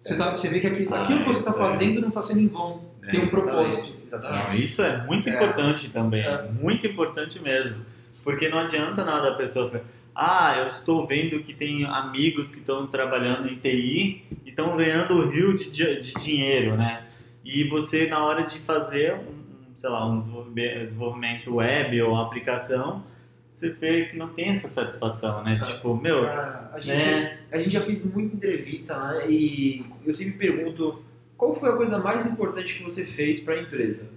Você, 0.01 0.17
tá, 0.17 0.31
você 0.35 0.47
vê 0.49 0.59
que 0.59 0.67
aquilo, 0.67 0.93
Ah, 0.95 1.03
aquilo 1.03 1.19
que 1.19 1.27
você 1.27 1.47
está 1.47 1.51
é. 1.51 1.69
fazendo 1.69 2.01
não 2.01 2.07
está 2.09 2.21
sendo 2.23 2.39
em 2.41 2.47
vão. 2.47 2.81
É, 3.03 3.11
tem 3.11 3.23
um 3.23 3.27
propósito. 3.27 3.93
Exatamente. 4.07 4.47
Não, 4.47 4.55
isso 4.55 4.81
é 4.81 5.05
muito 5.05 5.29
É. 5.29 5.33
importante 5.33 5.89
também, 5.91 6.23
É. 6.25 6.41
muito 6.59 6.87
importante 6.87 7.39
mesmo. 7.39 7.85
Porque 8.23 8.49
não 8.49 8.57
adianta 8.57 9.05
nada 9.05 9.29
a 9.29 9.35
pessoa 9.35 9.69
ah, 10.15 10.56
eu 10.58 10.71
estou 10.78 11.08
vendo 11.08 11.41
que 11.41 11.54
tem 11.54 11.86
amigos 11.86 12.49
que 12.49 12.60
estão 12.60 12.86
trabalhando 12.88 13.49
em 13.49 13.56
TI 13.56 14.23
e 14.45 14.49
estão 14.49 14.78
ganhando 14.78 15.15
um 15.15 15.30
rio 15.30 15.58
de, 15.58 15.71
de 15.71 16.13
dinheiro, 16.13 16.78
né? 16.78 17.08
E 17.43 17.67
você, 17.67 18.08
na 18.08 18.23
hora 18.23 18.43
de 18.43 18.60
fazer, 18.60 19.15
um, 19.15 19.76
sei 19.78 19.89
lá, 19.89 20.06
um 20.06 20.19
desenvolvimento 20.19 21.56
web 21.56 22.02
ou 22.02 22.15
aplicação, 22.15 23.04
você 23.52 23.69
vê 23.69 24.06
que 24.06 24.17
não 24.17 24.30
tem 24.30 24.49
essa 24.49 24.67
satisfação, 24.67 25.43
né? 25.43 25.60
Tipo, 25.60 25.95
meu, 25.95 26.23
Cara, 26.23 26.71
a 26.73 26.80
gente, 26.80 27.06
né? 27.06 27.39
a 27.52 27.58
gente 27.60 27.73
já 27.73 27.82
fez 27.82 28.04
muita 28.04 28.36
entrevista, 28.36 28.97
né? 28.97 29.30
E 29.30 29.86
eu 30.06 30.13
sempre 30.13 30.38
pergunto 30.38 31.04
qual 31.38 31.54
foi 31.54 31.69
a 31.69 31.76
coisa 31.76 31.97
mais 31.97 32.26
importante 32.26 32.76
que 32.76 32.84
você 32.84 33.06
fez 33.06 33.39
para 33.39 33.56
a 33.56 33.62
empresa? 33.62 34.10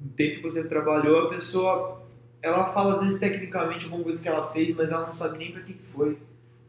No 0.00 0.10
tempo 0.12 0.36
que 0.36 0.42
você 0.42 0.64
trabalhou, 0.64 1.26
a 1.26 1.28
pessoa 1.30 2.07
ela 2.42 2.66
fala 2.66 2.94
às 2.94 3.02
vezes 3.02 3.18
tecnicamente 3.20 3.84
alguma 3.84 4.04
coisa 4.04 4.22
que 4.22 4.28
ela 4.28 4.46
fez, 4.50 4.74
mas 4.76 4.90
ela 4.90 5.06
não 5.06 5.14
sabe 5.14 5.38
nem 5.38 5.52
para 5.52 5.62
que 5.62 5.74
foi. 5.94 6.18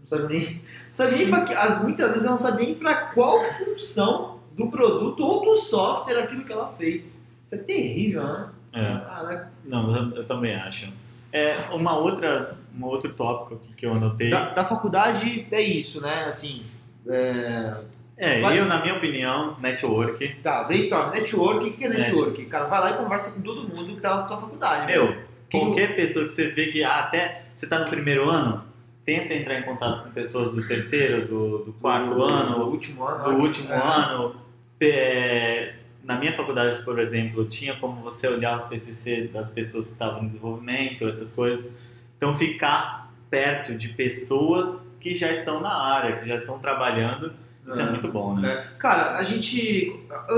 Não 0.02 0.08
sabe 0.08 0.34
nem, 0.34 0.42
não 0.56 0.60
sabe 0.92 1.16
nem 1.18 1.30
pra 1.30 1.42
que, 1.42 1.54
as, 1.54 1.84
muitas 1.84 2.08
vezes 2.10 2.24
ela 2.24 2.32
não 2.32 2.40
sabe 2.40 2.64
nem 2.66 2.76
para 2.76 2.96
qual 3.08 3.44
função 3.44 4.40
do 4.58 4.68
produto 4.68 5.24
ou 5.24 5.46
do 5.46 5.56
software 5.56 6.20
aquilo 6.24 6.44
que 6.44 6.52
ela 6.52 6.74
fez. 6.78 7.06
Isso 7.46 7.56
é 7.56 7.58
terrível, 7.58 8.24
né? 8.24 8.50
É. 8.74 9.46
Não, 9.66 9.96
eu, 9.96 10.16
eu 10.18 10.26
também 10.26 10.56
acho. 10.56 10.92
É, 11.32 11.60
uma 11.72 11.98
outra, 11.98 12.58
um 12.78 12.86
outro 12.86 13.14
tópico 13.14 13.56
aqui 13.56 13.74
que 13.74 13.86
eu 13.86 13.94
anotei. 13.94 14.30
Da, 14.30 14.50
da 14.50 14.64
faculdade 14.64 15.48
é 15.52 15.62
isso, 15.62 16.02
né? 16.02 16.26
Assim, 16.28 16.64
é, 17.08 17.76
É, 18.18 18.42
Vai- 18.42 18.60
eu, 18.60 18.66
na 18.66 18.82
minha 18.82 18.96
opinião, 18.96 19.56
network. 19.60 20.28
Tá, 20.44 20.64
brainstorm, 20.64 21.12
network, 21.12 21.68
o 21.70 21.74
que 21.74 21.86
é 21.86 21.90
network? 21.90 22.46
Cara, 22.46 22.66
vai 22.66 22.80
lá 22.82 22.92
e 22.92 22.98
conversa 22.98 23.32
com 23.32 23.42
todo 23.42 23.68
mundo 23.68 23.96
que 23.96 24.02
tá 24.02 24.18
na 24.18 24.24
tua 24.24 24.38
faculdade. 24.42 24.88
né? 24.88 24.94
Meu, 24.94 25.16
qualquer 25.52 25.96
pessoa 25.96 26.26
que 26.26 26.34
você 26.34 26.50
vê 26.50 26.68
que 26.68 26.84
ah, 26.84 27.00
até 27.00 27.44
você 27.56 27.66
está 27.66 27.80
no 27.80 27.86
primeiro 27.86 28.30
ano, 28.30 28.64
tenta 29.06 29.34
entrar 29.34 29.60
em 29.60 29.64
contato 29.64 30.04
com 30.04 30.12
pessoas 30.12 30.52
do 30.52 30.66
terceiro, 30.68 31.28
do, 31.28 31.58
do 31.66 31.74
quarto 31.74 32.14
do, 32.14 32.24
ano, 32.24 32.56
do 32.60 32.66
último 32.72 33.04
ano. 33.06 33.24
do 33.24 33.42
último 33.44 33.72
É. 33.74 33.78
ano. 33.78 34.36
É, 34.82 35.74
na 36.04 36.18
minha 36.18 36.34
faculdade, 36.34 36.84
por 36.84 37.00
exemplo, 37.00 37.46
tinha 37.46 37.76
como 37.76 38.02
você 38.02 38.28
olhar 38.28 38.58
os 38.60 38.64
TCC 38.66 39.30
das 39.34 39.50
pessoas 39.50 39.88
que 39.88 39.94
estavam 39.94 40.24
em 40.24 40.28
desenvolvimento, 40.28 41.08
essas 41.08 41.34
coisas. 41.34 41.70
Então, 42.18 42.36
ficar 42.36 43.12
perto 43.30 43.76
de 43.76 43.90
pessoas 43.90 44.90
que 45.00 45.16
já 45.16 45.32
estão 45.32 45.60
na 45.62 45.72
área, 45.74 46.18
que 46.18 46.28
já 46.28 46.36
estão 46.36 46.58
trabalhando, 46.60 47.32
isso 47.68 47.80
é, 47.80 47.84
É. 47.84 47.90
muito 47.90 48.08
bom, 48.08 48.36
né? 48.36 48.52
É. 48.54 48.78
Cara, 48.80 49.18
a 49.18 49.24
gente. 49.24 49.94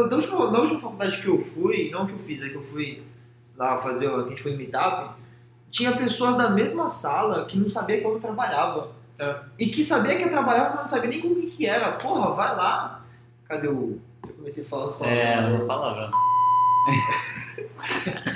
Da 0.09 0.15
última, 0.15 0.51
na 0.51 0.59
última 0.59 0.79
faculdade 0.79 1.21
que 1.21 1.27
eu 1.27 1.39
fui, 1.39 1.89
não 1.91 2.05
que 2.05 2.13
eu 2.13 2.19
fiz, 2.19 2.41
é 2.43 2.49
que 2.49 2.55
eu 2.55 2.63
fui 2.63 3.01
lá 3.57 3.77
fazer, 3.77 4.09
a 4.09 4.23
gente 4.23 4.41
foi 4.41 4.53
em 4.53 4.57
meetup, 4.57 5.15
tinha 5.71 5.95
pessoas 5.95 6.35
da 6.35 6.49
mesma 6.49 6.89
sala 6.89 7.45
que 7.45 7.57
não 7.57 7.69
sabia 7.69 8.01
como 8.01 8.19
trabalhava. 8.19 8.89
É. 9.19 9.35
E 9.59 9.67
que 9.67 9.83
sabia 9.83 10.17
que 10.17 10.23
eu 10.23 10.29
trabalhava, 10.29 10.69
mas 10.71 10.79
não 10.79 10.87
sabia 10.87 11.09
nem 11.09 11.21
com 11.21 11.27
o 11.29 11.35
que, 11.35 11.51
que 11.51 11.65
era. 11.67 11.91
Porra, 11.93 12.31
vai 12.33 12.55
lá. 12.55 13.01
Cadê 13.47 13.67
o. 13.67 13.99
Eu 14.27 14.33
comecei 14.33 14.63
a 14.63 14.67
falar 14.67 14.85
as 14.85 14.95
palavras. 14.95 15.23
É, 15.23 15.39
uma 15.39 15.65
palavra. 15.65 16.11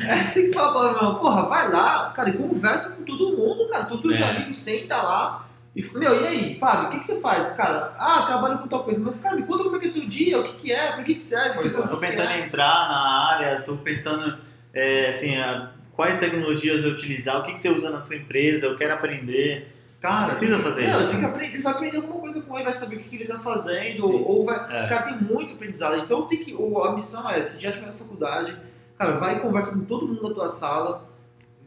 É, 0.08 0.23
tem 0.34 0.47
que 0.47 0.54
falar 0.54 0.73
palavrão. 0.73 1.15
Porra, 1.15 1.43
vai 1.47 1.71
lá, 1.71 2.12
cara, 2.15 2.30
e 2.30 2.34
conversa 2.38 2.95
com 2.95 3.04
todo 3.04 3.38
mundo, 3.38 3.69
cara. 3.69 3.86
Todos 3.86 4.12
os 4.12 4.19
É. 4.19 4.23
amigos, 4.23 4.58
senta 4.58 4.97
lá. 4.97 5.45
E, 5.75 5.84
meu, 5.97 6.21
e 6.21 6.28
aí, 6.28 6.60
Fábio, 6.60 6.88
o 6.88 6.91
que, 6.91 6.99
que 6.99 7.06
você 7.06 7.19
faz? 7.21 7.51
Cara, 7.51 7.93
ah, 7.99 8.25
trabalho 8.25 8.60
com 8.60 8.67
tal 8.67 8.84
coisa. 8.84 9.04
Mas, 9.06 9.21
cara, 9.21 9.36
me 9.36 9.43
conta 9.43 9.63
como 9.63 9.75
é 9.75 9.80
que 9.80 9.88
é 9.88 9.91
teu 9.91 10.08
dia, 10.08 10.39
o 10.39 10.43
que, 10.43 10.54
que 10.62 10.71
é, 10.71 10.93
pra 10.93 11.04
que, 11.04 11.13
que 11.15 11.21
serve. 11.21 11.56
Pois 11.56 11.75
é, 11.75 11.78
Eu 11.78 11.88
tô 11.88 11.97
pensando 11.97 12.32
em 12.32 12.43
entrar 12.43 12.88
na 12.88 13.30
área, 13.34 13.62
tô 13.62 13.75
pensando 13.78 14.38
é, 14.75 15.09
assim, 15.09 15.35
a- 15.38 15.71
quais 15.93 16.19
tecnologias 16.19 16.83
eu 16.83 16.91
utilizar, 16.91 17.39
o 17.39 17.43
que, 17.43 17.53
que 17.53 17.59
você 17.59 17.69
usa 17.69 17.89
na 17.89 18.01
tua 18.01 18.15
empresa, 18.15 18.67
eu 18.67 18.77
quero 18.77 18.93
aprender. 18.93 19.69
Cara, 20.01 20.27
Precisa 20.27 20.59
fazer 20.59 20.88
não, 20.88 20.99
isso. 20.99 21.09
Tem 21.09 21.19
que 21.19 21.25
aprender, 21.25 21.53
ele 21.55 21.63
vai 21.63 21.73
aprender 21.73 21.97
alguma 21.97 22.19
coisa 22.19 22.41
com 22.43 22.53
ele, 22.55 22.63
vai 22.65 22.73
saber 22.73 22.97
o 22.97 22.99
que, 22.99 23.09
que 23.09 23.15
ele 23.15 23.25
tá 23.25 23.39
fazendo, 23.39 24.01
Sim. 24.07 24.23
ou, 24.27 24.45
vai. 24.45 24.55
É. 24.85 24.88
Cara, 24.88 25.03
tem 25.03 25.17
muito 25.17 25.53
aprendizado. 25.53 25.97
Então 25.97 26.27
tem 26.27 26.43
que. 26.43 26.53
A 26.53 26.91
missão 26.93 27.27
é, 27.27 27.41
se 27.41 27.59
já 27.59 27.69
estiver 27.69 27.88
na 27.88 27.93
faculdade, 27.93 28.55
cara, 28.99 29.13
vai 29.13 29.38
e 29.38 29.39
conversa 29.39 29.73
com 29.73 29.83
todo 29.85 30.05
mundo 30.07 30.27
da 30.29 30.35
tua 30.35 30.49
sala, 30.49 31.09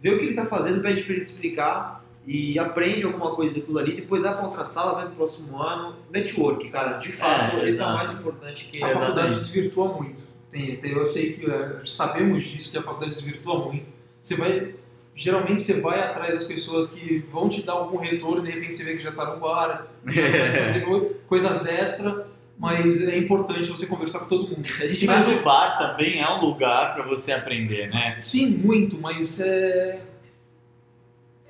vê 0.01 0.11
o 0.11 0.18
que 0.21 0.27
ele 0.27 0.35
tá 0.35 0.44
fazendo, 0.47 0.81
pede 0.81 1.03
pra 1.03 1.14
ele 1.14 1.23
te 1.25 1.31
explicar 1.33 2.05
e 2.25 2.57
aprende 2.61 3.03
alguma 3.05 3.35
coisa 3.35 3.59
daquilo 3.59 3.79
ali, 3.79 3.92
depois 3.97 4.23
vai 4.23 4.33
pra 4.37 4.44
outra 4.47 4.66
sala, 4.66 4.94
vai 4.97 5.07
pro 5.07 5.16
próximo 5.16 5.61
ano. 5.61 5.97
Network, 6.12 6.68
cara, 6.68 6.99
de 6.99 7.11
fato, 7.11 7.57
É, 7.57 7.68
esse 7.68 7.81
é 7.83 7.87
o 7.87 7.92
mais 7.92 8.12
importante 8.12 8.66
que 8.66 8.77
A 8.85 8.90
Exatamente. 8.90 9.01
faculdade 9.16 9.40
desvirtua 9.40 9.88
muito. 9.94 10.29
Tem, 10.51 10.79
eu 10.83 11.05
sei 11.05 11.35
que 11.35 11.51
eh, 11.51 11.81
sabemos 11.85 12.45
disso, 12.45 12.71
que 12.73 12.79
a 12.79 12.83
faculdade 12.83 13.15
desvirtua 13.15 13.67
muito. 13.67 13.87
Você 14.23 14.35
vai, 14.35 14.75
geralmente 15.15 15.61
você 15.63 15.81
vai 15.81 16.01
atrás 16.01 16.33
das 16.35 16.45
pessoas 16.45 16.89
que 16.89 17.19
vão 17.31 17.49
te 17.49 17.63
dar 17.63 17.75
algum 17.75 17.99
retorno, 17.99 18.43
de 18.43 18.51
repente 18.51 18.75
você 18.75 18.85
vê 18.85 18.93
que 18.93 19.03
já 19.03 19.11
está 19.11 19.27
no 19.35 19.41
bar, 19.41 19.87
já 20.07 20.23
começa 20.31 20.59
a 20.61 20.65
fazer 20.67 20.81
co- 20.87 21.11
coisas 21.29 21.67
extra, 21.67 22.27
mas 22.59 23.07
é 23.07 23.17
importante 23.19 23.69
você 23.69 23.87
conversar 23.87 24.21
com 24.21 24.27
todo 24.27 24.49
mundo. 24.49 24.67
A 24.83 24.87
gente 24.87 25.07
Mas 25.07 25.27
vai- 25.27 25.35
o 25.37 25.43
bar 25.45 25.79
também 25.79 26.21
é 26.21 26.29
um 26.31 26.41
lugar 26.41 26.95
para 26.95 27.05
você 27.07 27.33
aprender, 27.33 27.89
né? 27.89 28.19
Sim, 28.21 28.47
muito, 28.49 28.99
mas 28.99 29.41
é. 29.41 30.01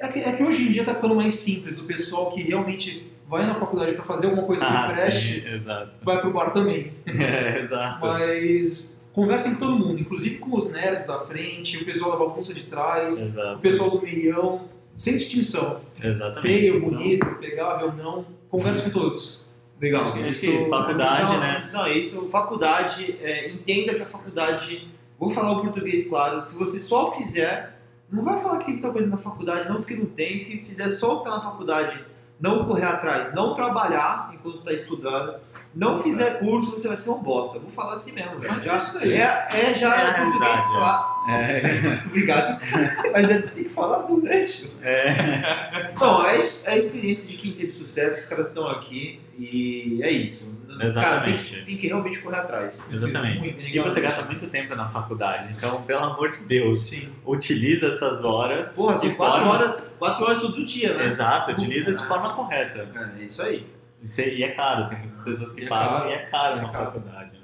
É 0.01 0.09
que, 0.09 0.19
é 0.21 0.33
que 0.33 0.43
hoje 0.43 0.69
em 0.69 0.73
dia 0.73 0.85
tá 0.85 0.95
ficando 0.95 1.15
mais 1.15 1.35
simples, 1.35 1.77
do 1.77 1.85
pessoal 1.85 2.31
que 2.33 2.43
realmente 2.43 3.07
vai 3.29 3.47
na 3.47 3.55
faculdade 3.55 3.93
para 3.93 4.05
fazer 4.05 4.27
alguma 4.27 4.45
coisa 4.47 4.65
que 4.65 4.73
Ah, 4.73 4.89
preste, 4.93 5.41
sim, 5.43 5.49
exato. 5.57 5.91
vai 6.03 6.21
pro 6.21 6.33
bar 6.33 6.51
também. 6.53 6.93
É, 7.07 7.61
exato. 7.63 8.07
Mas 8.07 8.93
conversem 9.13 9.55
com 9.55 9.59
todo 9.61 9.77
mundo, 9.79 10.01
inclusive 10.01 10.39
com 10.39 10.57
os 10.57 10.71
nerds 10.73 11.07
da 11.07 11.19
frente, 11.21 11.77
o 11.79 11.85
pessoal 11.85 12.13
da 12.19 12.25
bagunça 12.25 12.55
de 12.55 12.65
trás, 12.65 13.19
o 13.21 13.25
Exato. 13.25 13.59
pessoal 13.61 13.91
do 13.91 14.03
meião, 14.03 14.63
sem 14.97 15.17
distinção. 15.17 15.81
Exatamente. 16.03 16.41
Feio, 16.43 16.77
Então, 16.77 16.91
bonito, 16.91 17.27
pegável, 17.41 17.93
não. 17.93 18.25
Converse 18.51 18.83
com 18.83 18.91
todos. 18.91 19.45
Legal. 19.81 20.03
Acho 20.03 20.13
que 20.15 20.19
é 20.25 20.29
isso, 20.29 20.69
faculdade, 20.69 21.21
só, 21.33 21.39
né? 21.41 21.63
Só 21.63 21.89
isso, 21.89 22.29
faculdade, 22.31 23.17
é, 23.23 23.49
entenda 23.51 23.95
que 23.95 24.03
a 24.03 24.07
faculdade, 24.07 24.89
vou 25.19 25.31
falar 25.31 25.53
o 25.53 25.61
português 25.63 26.09
claro, 26.09 26.43
se 26.43 26.59
você 26.59 26.81
só 26.81 27.13
fizer, 27.13 27.79
não 28.11 28.25
vai 28.25 28.37
falar 28.43 28.59
que 28.59 28.65
tem 28.65 28.75
muita 28.75 28.91
coisa 28.91 29.07
na 29.09 29.17
faculdade, 29.19 29.69
não, 29.69 29.77
porque 29.77 29.95
não 29.95 30.07
tem, 30.07 30.37
se 30.39 30.63
fizer 30.65 30.91
só 30.91 31.17
o 31.17 31.19
que 31.19 31.25
tá 31.27 31.37
na 31.37 31.41
faculdade, 31.43 32.01
não 32.41 32.65
correr 32.65 32.85
atrás, 32.87 33.35
não 33.35 33.55
trabalhar 33.55 34.31
enquanto 34.33 34.59
está 34.59 34.73
estudando, 34.73 35.35
não 35.75 36.01
fizer 36.01 36.39
curso, 36.39 36.73
você 36.73 36.89
vai 36.89 36.97
ser 36.97 37.11
um 37.11 37.23
bosta. 37.23 37.59
Vou 37.59 37.71
falar 37.71 37.95
assim 37.95 38.13
mesmo, 38.13 38.41
velho. 38.41 38.53
Mas 38.55 38.65
Já, 38.65 38.75
é 38.75 38.77
isso 38.79 38.99
aí. 38.99 39.13
é, 39.13 39.49
é 39.71 39.75
já 39.75 39.95
É 39.95 40.15
português 40.23 40.41
realidade, 40.41 40.63
claro. 40.69 41.31
É, 41.31 42.03
Obrigado. 42.07 42.65
Mas 43.13 43.31
é, 43.31 43.43
tem 43.43 43.65
que 43.65 43.69
falar 43.71 43.99
durante. 43.99 44.73
é, 44.83 45.93
Bom, 45.99 46.25
é, 46.25 46.39
é 46.65 46.73
a 46.73 46.77
experiência 46.77 47.29
de 47.29 47.37
quem 47.37 47.53
teve 47.53 47.71
sucesso, 47.73 48.19
os 48.19 48.27
caras 48.27 48.49
estão 48.49 48.67
aqui 48.67 49.21
e 49.39 50.01
é 50.03 50.11
isso. 50.11 50.45
Cara, 50.79 51.21
tem 51.23 51.35
Exatamente. 51.35 51.63
tem 51.65 51.77
que 51.77 51.87
realmente 51.89 52.19
correr 52.21 52.37
atrás. 52.39 52.87
exatamente. 52.91 53.39
Muito. 53.39 53.67
E 53.67 53.79
você 53.81 54.01
gasta 54.01 54.25
muito 54.25 54.49
tempo 54.49 54.75
na 54.75 54.89
faculdade, 54.89 55.53
então, 55.57 55.83
pelo 55.83 56.05
amor 56.05 56.31
de 56.31 56.45
Deus, 56.45 56.83
Sim. 56.83 57.11
utiliza 57.27 57.89
essas 57.89 58.23
horas. 58.25 58.73
Porra, 58.73 58.97
são 58.97 59.15
quatro 59.15 59.39
forma- 59.41 59.55
horas, 59.55 59.81
quatro 59.99 60.25
horas 60.25 60.39
todo 60.41 60.65
dia, 60.65 60.95
né? 60.95 61.07
Exato, 61.07 61.53
utiliza 61.53 61.95
de 61.95 62.07
forma 62.07 62.33
correta. 62.35 62.89
É 63.19 63.23
isso 63.23 63.43
aí. 63.43 63.67
Isso 64.03 64.21
é- 64.21 64.29
E 64.35 64.43
é 64.45 64.51
caro, 64.53 64.89
tem 64.89 64.99
muitas 64.99 65.21
pessoas 65.21 65.55
que 65.55 65.63
E 65.63 65.65
é 65.65 65.69
pagam 65.69 65.99
caro. 65.99 66.09
e 66.11 66.13
é 66.13 66.19
caro 66.27 66.59
É 66.59 66.61
uma 66.63 66.71
caro. 66.73 66.85
faculdade. 66.87 67.33
Né? 67.35 67.41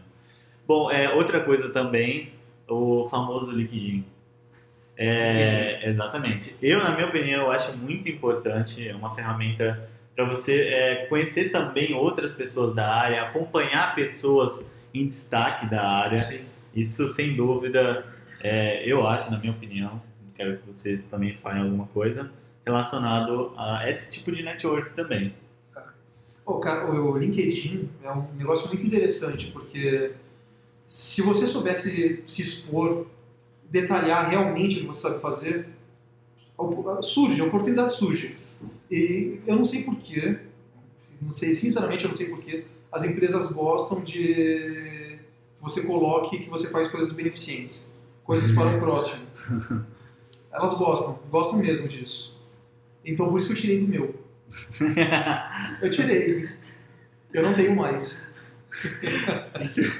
Bom, 0.66 0.90
é, 0.90 1.12
outra 1.12 1.40
coisa 1.40 1.70
também, 1.72 2.32
o 2.68 3.08
famoso 3.10 3.50
liquidinho. 3.50 4.04
É, 4.96 5.88
exatamente. 5.88 6.54
Eu, 6.62 6.78
na 6.82 6.90
minha 6.94 7.08
opinião, 7.08 7.42
eu 7.42 7.50
acho 7.50 7.76
muito 7.76 8.08
importante, 8.08 8.86
é 8.88 8.94
uma 8.94 9.14
ferramenta 9.14 9.88
para 10.14 10.24
você 10.28 10.68
é, 10.68 11.06
conhecer 11.06 11.50
também 11.50 11.94
outras 11.94 12.32
pessoas 12.32 12.74
da 12.74 12.88
área, 12.88 13.22
acompanhar 13.22 13.94
pessoas 13.94 14.70
em 14.92 15.06
destaque 15.06 15.68
da 15.68 15.82
área. 15.82 16.18
Sim. 16.18 16.44
Isso, 16.74 17.08
sem 17.08 17.36
dúvida, 17.36 18.06
é, 18.40 18.88
eu 18.88 19.06
acho, 19.06 19.30
na 19.30 19.38
minha 19.38 19.52
opinião, 19.52 20.00
quero 20.34 20.58
que 20.58 20.66
vocês 20.66 21.04
também 21.04 21.36
falem 21.38 21.62
alguma 21.62 21.86
coisa 21.86 22.30
relacionado 22.64 23.52
a 23.56 23.88
esse 23.88 24.10
tipo 24.10 24.32
de 24.32 24.42
network 24.42 24.94
também. 24.94 25.34
Pô, 26.44 26.58
cara, 26.58 26.90
o 26.90 27.16
LinkedIn 27.16 27.88
é 28.02 28.10
um 28.10 28.26
negócio 28.34 28.68
muito 28.68 28.86
interessante, 28.86 29.46
porque 29.46 30.12
se 30.86 31.22
você 31.22 31.46
soubesse 31.46 32.22
se 32.26 32.42
expor, 32.42 33.06
detalhar 33.70 34.28
realmente 34.28 34.76
o 34.76 34.80
que 34.82 34.86
você 34.86 35.08
sabe 35.08 35.20
fazer, 35.20 35.68
surge, 37.02 37.40
a 37.40 37.44
oportunidade 37.44 37.94
surge. 37.94 38.36
E 38.90 39.40
eu 39.46 39.56
não 39.56 39.64
sei 39.64 39.82
porquê, 39.82 40.38
não 41.20 41.32
sei, 41.32 41.54
sinceramente 41.54 42.04
eu 42.04 42.08
não 42.08 42.16
sei 42.16 42.28
porquê, 42.28 42.64
as 42.92 43.04
empresas 43.04 43.50
gostam 43.50 44.00
de 44.02 44.12
que 44.12 45.18
você 45.60 45.86
coloque 45.86 46.38
que 46.38 46.50
você 46.50 46.68
faz 46.68 46.88
coisas 46.88 47.12
beneficentes, 47.12 47.90
coisas 48.22 48.54
para 48.54 48.76
o 48.76 48.80
próximo. 48.80 49.26
Elas 50.52 50.74
gostam, 50.74 51.18
gostam 51.30 51.58
mesmo 51.58 51.88
disso. 51.88 52.40
Então 53.04 53.28
por 53.28 53.38
isso 53.38 53.48
que 53.48 53.54
eu 53.54 53.60
tirei 53.60 53.80
do 53.80 53.88
meu. 53.88 54.14
Eu 55.82 55.90
tirei. 55.90 56.48
Eu 57.32 57.42
não 57.42 57.54
tenho 57.54 57.74
mais. 57.74 58.24
Esse, 59.60 59.92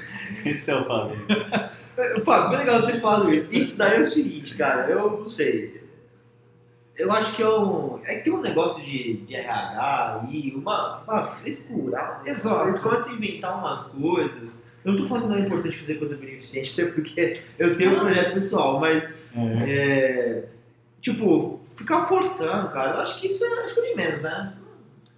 esse 0.45 0.69
é 0.69 0.75
o 0.75 0.85
Fábio. 0.85 1.17
Fábio, 2.25 2.49
foi 2.49 2.57
legal 2.57 2.85
ter 2.85 2.99
falado 2.99 3.33
isso. 3.33 3.47
Isso 3.51 3.77
daí 3.77 3.97
é 3.97 4.01
o 4.01 4.05
seguinte, 4.05 4.55
cara, 4.55 4.89
eu 4.89 5.21
não 5.21 5.29
sei. 5.29 5.84
Eu 6.97 7.11
acho 7.11 7.35
que 7.35 7.43
é 7.43 7.49
um. 7.49 7.99
É 8.05 8.15
que 8.15 8.23
tem 8.23 8.33
um 8.33 8.41
negócio 8.41 8.83
de, 8.83 9.17
de 9.17 9.35
RH 9.35 10.21
aí, 10.23 10.53
uma, 10.55 10.99
uma 11.01 11.25
frescura. 11.27 12.21
Exato. 12.25 12.69
Eles 12.69 12.79
começam 12.79 13.11
a 13.11 13.15
inventar 13.15 13.59
umas 13.59 13.89
coisas. 13.89 14.53
Eu 14.83 14.93
não 14.93 15.01
tô 15.01 15.07
falando 15.07 15.23
que 15.23 15.29
não 15.29 15.37
é 15.37 15.41
importante 15.41 15.77
fazer 15.77 15.95
coisa 15.95 16.15
beneficente, 16.15 16.81
até 16.81 16.91
porque 16.93 17.41
eu 17.59 17.75
tenho 17.75 17.95
um 17.95 17.99
projeto 17.99 18.33
pessoal, 18.33 18.79
mas. 18.79 19.19
É. 19.35 19.69
É, 19.69 20.45
tipo, 21.01 21.59
ficar 21.75 22.07
forçando, 22.07 22.69
cara, 22.69 22.95
eu 22.95 23.01
acho 23.01 23.19
que 23.19 23.27
isso 23.27 23.43
é, 23.43 23.63
acho 23.65 23.75
que 23.75 23.81
é 23.81 23.89
de 23.89 23.95
menos, 23.95 24.21
né? 24.21 24.53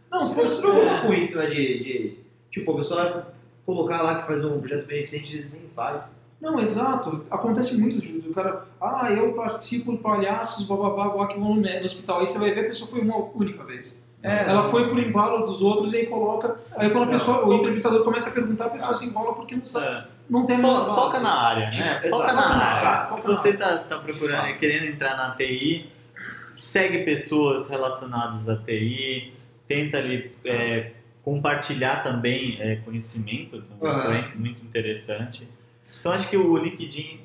Não, 0.09 0.33
fosse 0.33 0.63
não 0.63 1.01
com 1.01 1.13
isso, 1.13 1.37
né? 1.37 1.45
De, 1.47 1.83
de. 1.83 2.17
Tipo, 2.49 2.71
a 2.71 2.77
pessoa 2.77 3.03
vai 3.03 3.25
colocar 3.65 4.01
lá 4.01 4.21
que 4.21 4.27
faz 4.27 4.43
um 4.43 4.59
projeto 4.59 4.87
beneficente 4.87 5.35
e 5.35 5.39
eles 5.39 5.53
nem 5.53 5.69
faz. 5.75 6.03
Não, 6.39 6.59
exato. 6.59 7.25
Acontece 7.31 7.79
muito, 7.79 8.03
Júlio. 8.05 8.29
O 8.29 8.33
cara, 8.33 8.65
ah, 8.79 9.11
eu 9.11 9.33
participo 9.33 9.91
de 9.93 9.97
palhaços, 9.97 10.67
bababá, 10.67 11.09
blá, 11.09 11.27
que 11.27 11.39
vão 11.39 11.55
no, 11.55 11.61
no 11.61 11.85
hospital. 11.85 12.19
Aí 12.19 12.27
você 12.27 12.37
vai 12.37 12.51
ver, 12.51 12.61
a 12.61 12.67
pessoa 12.67 12.89
foi 12.89 13.01
uma 13.01 13.17
única 13.17 13.63
vez. 13.63 13.99
É, 14.23 14.49
Ela 14.49 14.69
foi 14.69 14.89
por 14.89 14.99
embalo 14.99 15.45
dos 15.45 15.61
outros 15.61 15.93
e 15.93 15.97
aí 15.97 16.05
coloca. 16.07 16.59
Aí 16.75 16.89
quando 16.89 17.03
a 17.03 17.05
Não, 17.05 17.11
pessoa, 17.13 17.37
o 17.37 17.41
foca- 17.43 17.55
entrevistador 17.55 18.03
começa 18.03 18.29
a 18.29 18.33
perguntar, 18.33 18.65
a 18.65 18.69
pessoa 18.69 18.91
Ah. 18.91 18.95
se 18.95 19.05
embola 19.05 19.33
porque 19.33 19.55
não 19.55 19.65
sabe. 19.65 19.85
É. 19.85 20.05
Não 20.29 20.45
tem 20.45 20.59
Fo- 20.59 20.67
Foca 20.67 20.95
base. 21.11 21.23
na 21.23 21.33
área, 21.47 21.69
né? 21.71 22.09
Foca 22.09 22.33
na 22.33 22.41
Foca 22.41 22.55
área. 22.55 23.05
Se 23.05 23.21
Foca 23.21 23.27
você 23.35 23.53
tá, 23.57 23.77
tá 23.77 23.97
procurando, 23.97 24.57
querendo 24.57 24.85
entrar 24.91 25.15
na 25.15 25.31
TI, 25.35 25.89
segue 26.59 26.99
pessoas 27.03 27.67
relacionadas 27.69 28.49
à 28.49 28.57
TI, 28.57 29.33
tenta 29.67 29.97
ali 29.97 30.31
é, 30.45 30.91
compartilhar 31.23 32.03
também 32.03 32.57
é, 32.59 32.77
conhecimento, 32.77 33.61
também, 33.61 33.89
isso 33.95 34.07
Aham. 34.07 34.15
é 34.15 34.31
muito 34.35 34.61
interessante. 34.63 35.47
Então 35.99 36.11
acho 36.11 36.29
que 36.29 36.37
o 36.37 36.57
LinkedIn, 36.57 37.19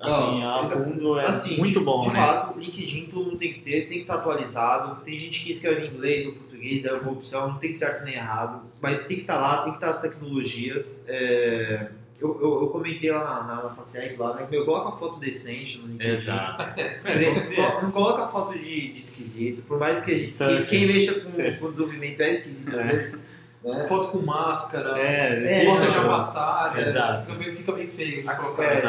assim, 0.00 0.42
a 0.44 0.60
exa- 0.62 0.84
fundo 0.84 1.18
é 1.18 1.26
Assim, 1.26 1.56
muito 1.58 1.78
de, 1.80 1.84
bom, 1.84 2.02
de 2.02 2.08
né? 2.08 2.14
fato, 2.14 2.58
LinkedIn 2.58 3.06
todo 3.12 3.24
mundo 3.26 3.38
tem 3.38 3.52
que 3.52 3.60
ter, 3.60 3.82
tem 3.82 3.88
que 3.88 3.98
estar 4.00 4.14
atualizado. 4.14 5.02
Tem 5.04 5.18
gente 5.18 5.44
que 5.44 5.52
escreve 5.52 5.86
em 5.86 5.90
inglês 5.90 6.26
ou 6.26 6.32
português, 6.32 6.84
é 6.84 6.92
uma 6.92 7.12
opção, 7.12 7.48
não 7.50 7.58
tem 7.58 7.72
certo 7.72 8.04
nem 8.04 8.14
errado. 8.14 8.62
Mas 8.80 9.06
tem 9.06 9.16
que 9.16 9.22
estar 9.22 9.36
lá, 9.40 9.62
tem 9.62 9.72
que 9.72 9.76
estar 9.78 9.90
as 9.90 10.00
tecnologias. 10.00 11.04
É, 11.08 11.88
Eu, 12.20 12.38
eu, 12.40 12.60
eu 12.62 12.66
comentei 12.68 13.10
lá 13.10 13.42
na, 13.44 13.62
na, 13.64 13.70
Fatec, 13.70 14.16
lá, 14.16 14.34
né? 14.36 14.46
Meu, 14.48 14.64
coloca 14.64 14.96
foto 14.96 15.18
decente 15.18 15.78
no 15.78 15.88
LinkedIn. 15.88 16.14
Exato. 16.14 16.62
É. 17.04 17.82
Não 17.82 17.90
coloca 17.90 18.28
foto 18.28 18.56
de, 18.56 18.92
de 18.92 19.00
esquisito, 19.00 19.62
por 19.62 19.76
mais 19.78 19.98
que 20.00 20.10
a 20.12 20.18
gente, 20.18 20.32
Surfing. 20.34 20.56
quem, 20.66 20.66
quem 20.66 20.86
mexa 20.86 21.14
com, 21.20 21.30
Surfing. 21.32 21.56
com 21.58 21.70
desenvolvimento 21.72 22.20
é 22.20 22.30
esquisito, 22.30 22.68
às 22.68 22.74
É. 22.74 22.82
vezes, 22.92 23.14
né? 23.64 23.86
Foto 23.88 24.08
com 24.08 24.18
máscara, 24.18 24.98
É, 24.98 25.62
É, 25.62 25.64
foto 25.64 25.82
de 25.82 25.96
não. 25.96 26.04
avatar. 26.12 26.78
é, 26.78 26.88
Exato. 26.88 27.26
Fica, 27.26 27.38
bem, 27.38 27.56
fica 27.56 27.72
bem 27.72 27.86
feio 27.88 28.22
de 28.22 28.36
colocar. 28.36 28.62
É, 28.64 28.78
Exatamente. 28.78 28.88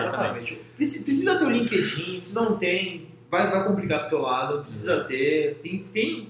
exatamente. 0.53 0.61
Preci- 0.75 1.03
Precisa 1.03 1.37
ter 1.39 1.45
o 1.45 1.49
LinkedIn, 1.49 2.19
se 2.19 2.33
não 2.33 2.57
tem, 2.57 3.07
vai, 3.29 3.49
vai 3.51 3.63
complicar 3.67 4.01
pro 4.01 4.09
teu 4.09 4.21
lado, 4.21 4.63
precisa 4.65 5.03
ter. 5.03 5.59
Tem, 5.61 5.79
tem. 5.93 6.29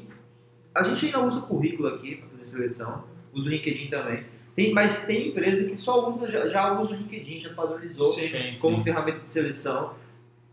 A 0.75 0.83
gente 0.83 1.05
ainda 1.05 1.19
usa 1.23 1.39
o 1.39 1.43
currículo 1.43 1.87
aqui 1.89 2.15
para 2.15 2.29
fazer 2.29 2.45
seleção, 2.45 3.03
usa 3.33 3.47
o 3.47 3.49
LinkedIn 3.49 3.87
também. 3.89 4.23
Tem, 4.55 4.71
mas 4.73 5.05
tem 5.05 5.29
empresa 5.29 5.63
que 5.63 5.75
só 5.75 6.09
usa, 6.09 6.29
já, 6.29 6.47
já 6.47 6.79
usa 6.79 6.93
o 6.93 6.95
LinkedIn, 6.97 7.39
já 7.39 7.49
padronizou 7.53 8.05
Sim. 8.07 8.27
Sim, 8.27 8.55
como 8.59 8.77
sim. 8.77 8.83
ferramenta 8.83 9.19
de 9.21 9.31
seleção. 9.31 9.93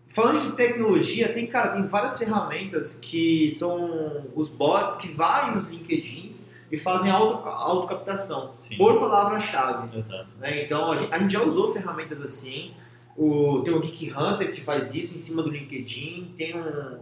Falando 0.08 0.40
de 0.40 0.52
tecnologia, 0.56 1.28
tem, 1.32 1.46
cara, 1.46 1.68
tem 1.68 1.84
várias 1.86 2.18
ferramentas 2.18 2.98
que 2.98 3.50
são 3.52 4.26
os 4.34 4.48
bots 4.48 4.96
que 4.96 5.08
vai 5.12 5.54
nos 5.54 5.68
LinkedIns 5.68 6.44
e 6.70 6.78
fazem 6.78 7.10
auto, 7.10 7.48
autocaptação 7.48 8.54
Sim. 8.60 8.76
por 8.76 8.98
palavra-chave. 9.00 9.98
Exato. 9.98 10.30
né? 10.38 10.64
Então 10.64 10.92
a 10.92 10.96
gente, 10.96 11.12
a 11.12 11.18
gente 11.18 11.32
já 11.32 11.42
usou 11.42 11.72
ferramentas 11.72 12.20
assim. 12.20 12.72
O, 13.16 13.60
tem 13.62 13.74
o 13.74 13.80
Geek 13.80 14.12
Hunter 14.12 14.52
que 14.52 14.60
faz 14.60 14.94
isso 14.94 15.14
em 15.14 15.18
cima 15.18 15.42
do 15.42 15.50
LinkedIn. 15.50 16.34
Tem 16.36 16.56
um. 16.56 17.00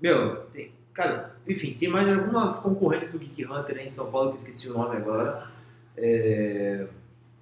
Meu, 0.00 0.36
tem. 0.52 0.72
Cara, 0.92 1.34
enfim, 1.46 1.76
tem 1.78 1.88
mais 1.88 2.08
algumas 2.08 2.60
concorrentes 2.60 3.10
do 3.10 3.18
Geek 3.18 3.44
Hunter 3.44 3.78
aí 3.78 3.86
em 3.86 3.90
São 3.90 4.10
Paulo 4.10 4.30
que 4.30 4.36
eu 4.36 4.38
esqueci 4.38 4.68
o 4.68 4.72
nome 4.72 4.96
agora. 4.96 5.48
É, 5.96 6.86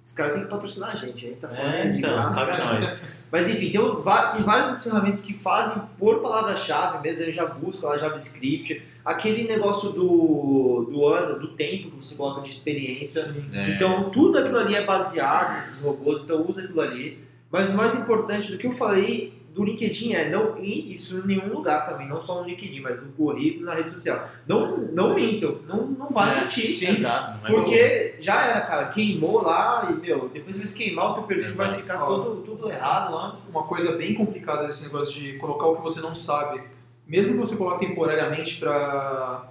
Esse 0.03 0.13
cara 0.15 0.33
tem 0.33 0.43
que 0.43 0.49
patrocinar 0.49 0.89
a 0.89 0.95
gente, 0.97 1.25
a 1.25 1.29
gente 1.29 1.39
tá 1.39 1.47
falando 1.47 1.73
É, 1.75 1.87
de 1.89 1.97
então, 1.99 2.11
graça. 2.13 2.33
sabe 2.45 2.57
nós. 2.81 3.15
Mas 3.31 3.49
enfim, 3.49 3.71
tem, 3.71 3.81
tem 3.81 4.43
várias 4.43 4.83
ferramentas 4.83 5.21
que 5.21 5.33
fazem 5.33 5.81
por 5.97 6.19
palavra-chave 6.19 7.01
mesmo, 7.01 7.21
ele 7.21 7.31
já 7.31 7.45
busca 7.45 7.87
lá 7.87 7.97
JavaScript. 7.97 8.83
Aquele 9.05 9.47
negócio 9.47 9.91
do, 9.93 10.89
do 10.91 11.07
ano, 11.07 11.39
do 11.39 11.47
tempo 11.53 11.89
que 11.91 12.05
você 12.05 12.15
coloca 12.15 12.41
de 12.41 12.49
experiência. 12.49 13.23
Sim. 13.23 13.45
É, 13.53 13.75
Então 13.75 14.01
sim, 14.01 14.11
tudo 14.11 14.33
sim. 14.33 14.39
aquilo 14.43 14.59
ali 14.59 14.75
é 14.75 14.83
baseado 14.85 15.53
nesses 15.55 15.81
robôs, 15.81 16.21
então 16.21 16.45
usa 16.45 16.61
aquilo 16.63 16.81
ali. 16.81 17.23
Mas 17.49 17.69
o 17.69 17.73
mais 17.73 17.95
importante 17.95 18.51
do 18.51 18.57
que 18.57 18.67
eu 18.67 18.71
falei 18.73 19.41
do 19.53 19.63
LinkedIn 19.63 20.13
é 20.13 20.29
não 20.29 20.57
isso 20.57 21.19
em 21.19 21.27
nenhum 21.27 21.53
lugar 21.53 21.87
também, 21.87 22.07
não 22.07 22.19
só 22.19 22.41
no 22.41 22.47
LinkedIn, 22.47 22.79
mas 22.79 23.01
no 23.01 23.11
currículo, 23.11 23.65
na 23.65 23.75
rede 23.75 23.91
social. 23.91 24.27
Não, 24.47 24.77
não 24.77 25.13
mintam, 25.13 25.59
não, 25.67 25.85
não 25.87 26.09
vai 26.09 26.37
É, 26.37 26.41
mentir. 26.41 26.67
Sim, 26.67 26.99
não 26.99 27.09
é 27.09 27.37
Porque 27.45 28.15
já 28.19 28.45
era, 28.45 28.61
cara, 28.61 28.85
queimou 28.85 29.43
lá 29.43 29.91
e, 29.91 30.01
meu, 30.01 30.27
depois 30.29 30.57
vai 30.57 30.65
se 30.65 30.75
queimar, 30.75 31.11
o 31.11 31.13
teu 31.13 31.23
perfil 31.23 31.55
vai 31.55 31.71
ficar 31.73 31.99
todo, 31.99 32.41
tudo 32.41 32.71
errado 32.71 33.13
lá. 33.13 33.37
Uma 33.47 33.63
coisa 33.63 33.95
bem 33.95 34.15
complicada 34.15 34.65
desse 34.65 34.83
negócio 34.83 35.13
de 35.13 35.33
colocar 35.33 35.67
o 35.67 35.75
que 35.75 35.83
você 35.83 36.01
não 36.01 36.15
sabe, 36.15 36.61
mesmo 37.07 37.33
que 37.33 37.37
você 37.39 37.55
coloque 37.55 37.85
temporariamente 37.85 38.59
para 38.59 39.49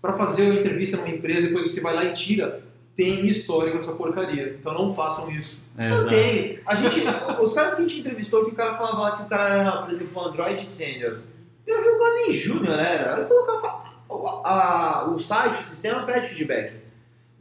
para 0.00 0.14
fazer 0.14 0.42
uma 0.50 0.54
entrevista 0.56 0.96
numa 0.96 1.10
empresa, 1.10 1.46
depois 1.46 1.70
você 1.70 1.80
vai 1.80 1.94
lá 1.94 2.04
e 2.04 2.12
tira, 2.12 2.60
tem 2.94 3.26
histórico 3.26 3.78
essa 3.78 3.92
porcaria. 3.92 4.56
Então 4.60 4.74
não 4.74 4.94
façam 4.94 5.30
isso. 5.30 5.74
É, 5.80 5.88
Não 5.88 6.08
tem. 6.08 6.60
A 6.66 6.74
gente, 6.74 7.00
os 7.40 7.52
caras 7.52 7.74
que 7.74 7.82
a 7.82 7.88
gente 7.88 8.00
entrevistou, 8.00 8.44
que 8.44 8.50
o 8.50 8.54
cara 8.54 8.74
falava 8.74 9.00
lá 9.00 9.16
que 9.16 9.22
o 9.22 9.26
cara 9.26 9.54
era, 9.54 9.82
por 9.82 9.90
exemplo, 9.92 10.22
um 10.22 10.24
Android 10.26 10.66
Senior. 10.68 11.20
Eu 11.66 11.82
vi 11.82 11.88
o 11.88 11.98
cara 11.98 12.14
nem 12.14 12.32
Júnior 12.32 12.78
era. 12.78 13.18
Eu 13.20 13.26
colocava 13.26 13.82
a- 14.10 14.48
a- 15.04 15.04
o 15.08 15.18
site, 15.20 15.62
o 15.62 15.64
sistema 15.64 16.02
pede 16.04 16.28
feedback. 16.28 16.74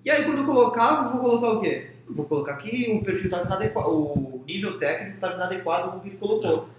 E 0.05 0.09
aí 0.09 0.23
quando 0.23 0.39
eu 0.39 0.45
colocava, 0.45 1.07
eu 1.07 1.11
vou 1.11 1.21
colocar 1.21 1.49
o 1.57 1.61
quê? 1.61 1.87
Eu 2.07 2.15
vou 2.15 2.25
colocar 2.25 2.55
que 2.57 2.91
o 2.91 3.03
perfil 3.03 3.25
estava 3.25 3.45
inadequado, 3.45 3.89
o 3.89 4.43
nível 4.47 4.77
técnico 4.79 5.15
estava 5.15 5.35
inadequado 5.35 5.91
com 5.91 5.97
o 5.97 5.99
que 6.01 6.09
ele 6.09 6.17
colocou. 6.17 6.69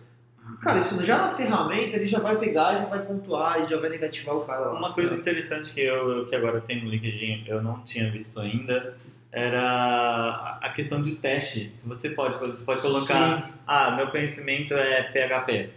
Cara, 0.63 0.79
isso 0.79 1.03
já 1.03 1.19
na 1.19 1.35
ferramenta 1.35 1.97
ele 1.97 2.07
já 2.07 2.21
vai 2.21 2.37
pegar, 2.37 2.75
já 2.79 2.85
vai 2.87 3.01
pontuar 3.03 3.63
e 3.65 3.67
já 3.69 3.79
vai 3.81 3.91
negativar 3.91 4.37
o 4.37 4.45
cara 4.45 4.61
lá. 4.67 4.79
Uma 4.79 4.93
coisa 4.93 5.15
interessante 5.15 5.73
que 5.75 5.81
eu 5.81 6.27
que 6.27 6.37
agora 6.37 6.61
tem 6.61 6.83
no 6.85 6.89
LinkedIn, 6.91 7.45
eu 7.49 7.61
não 7.61 7.81
tinha 7.81 8.11
visto 8.11 8.39
ainda, 8.41 8.97
era 9.33 10.59
a- 10.61 10.69
questão 10.71 11.03
de 11.03 11.17
teste. 11.17 11.73
Se 11.77 11.89
você 11.89 12.11
pode, 12.11 12.39
você 12.39 12.65
pode 12.65 12.81
colocar, 12.83 13.51
ah, 13.67 13.91
meu 13.97 14.07
conhecimento 14.09 14.73
é 14.75 15.03
PHP. 15.03 15.71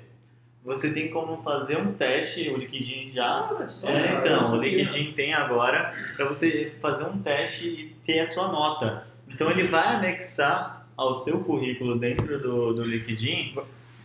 Você 0.64 0.94
tem 0.94 1.10
como 1.10 1.42
fazer 1.44 1.78
um 1.78 1.94
teste, 1.94 2.50
o 2.50 2.58
LinkedIn 2.58 3.12
já. 3.14 3.50
Só, 3.68 3.88
É, 3.88 4.16
então, 4.20 4.52
o. 4.54 4.62
LinkedIn 4.62 5.12
tem 5.14 5.34
agora 5.34 5.94
para 6.16 6.26
você 6.26 6.74
fazer 6.82 7.06
um 7.06 7.20
teste 7.20 7.68
e 7.68 7.96
ter 8.06 8.20
a 8.20 8.28
sua 8.28 8.48
nota. 8.48 9.06
Então 9.30 9.50
ele 9.52 9.68
vai 9.68 9.96
anexar 9.96 10.88
ao 10.98 11.16
seu 11.16 11.40
currículo 11.44 11.98
dentro 12.00 12.40
do, 12.40 12.74
do 12.74 12.84
LinkedIn 12.84 13.54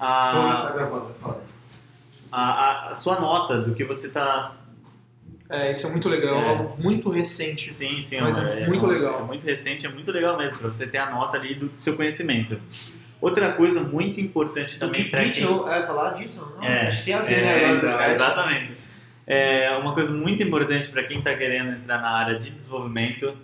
a, 0.00 0.80
a, 2.32 2.90
a- 2.90 2.94
sua 2.94 3.20
nota 3.20 3.60
do 3.60 3.74
que 3.74 3.84
você 3.84 4.06
está 4.08 4.56
É, 5.48 5.70
isso 5.72 5.86
é 5.86 5.90
muito 5.90 6.08
legal, 6.08 6.36
É. 6.36 6.48
algo 6.48 6.76
muito 6.82 7.08
recente. 7.10 7.72
Sim, 7.72 8.02
sim, 8.02 8.20
Mas 8.20 8.38
é 8.38 8.66
muito 8.66 8.86
legal. 8.86 9.20
É 9.20 9.22
muito 9.24 9.44
recente, 9.44 9.84
é 9.84 9.88
muito 9.88 10.10
legal 10.12 10.36
mesmo, 10.38 10.58
para 10.58 10.68
você 10.68 10.86
ter 10.86 10.98
a 10.98 11.10
nota 11.10 11.36
ali 11.36 11.54
do 11.54 11.70
seu 11.76 11.96
conhecimento. 11.96 12.58
Outra 13.20 13.52
coisa 13.52 13.82
muito 13.82 14.20
importante 14.20 14.78
também 14.78 15.04
Do 15.04 15.10
para 15.10 15.24
Git, 15.24 15.40
quem... 15.40 15.44
eu 15.50 15.68
é, 15.68 15.82
falar 15.82 16.14
disso? 16.14 16.54
Não, 16.56 16.64
É, 16.64 16.86
acho 16.86 17.00
que 17.00 17.04
tem 17.06 17.14
a 17.14 17.22
ver, 17.22 17.34
É, 17.34 17.42
né? 17.42 17.54
agora, 17.64 17.76
então, 17.76 17.98
né? 17.98 18.12
exatamente. 18.14 18.72
É, 19.26 19.76
uma 19.76 19.92
coisa 19.92 20.12
muito 20.12 20.42
importante 20.42 20.88
para 20.90 21.02
quem 21.04 21.18
está 21.18 21.34
querendo 21.36 21.72
entrar 21.72 22.00
na 22.00 22.10
área 22.10 22.38
de 22.38 22.50
desenvolvimento 22.50 23.36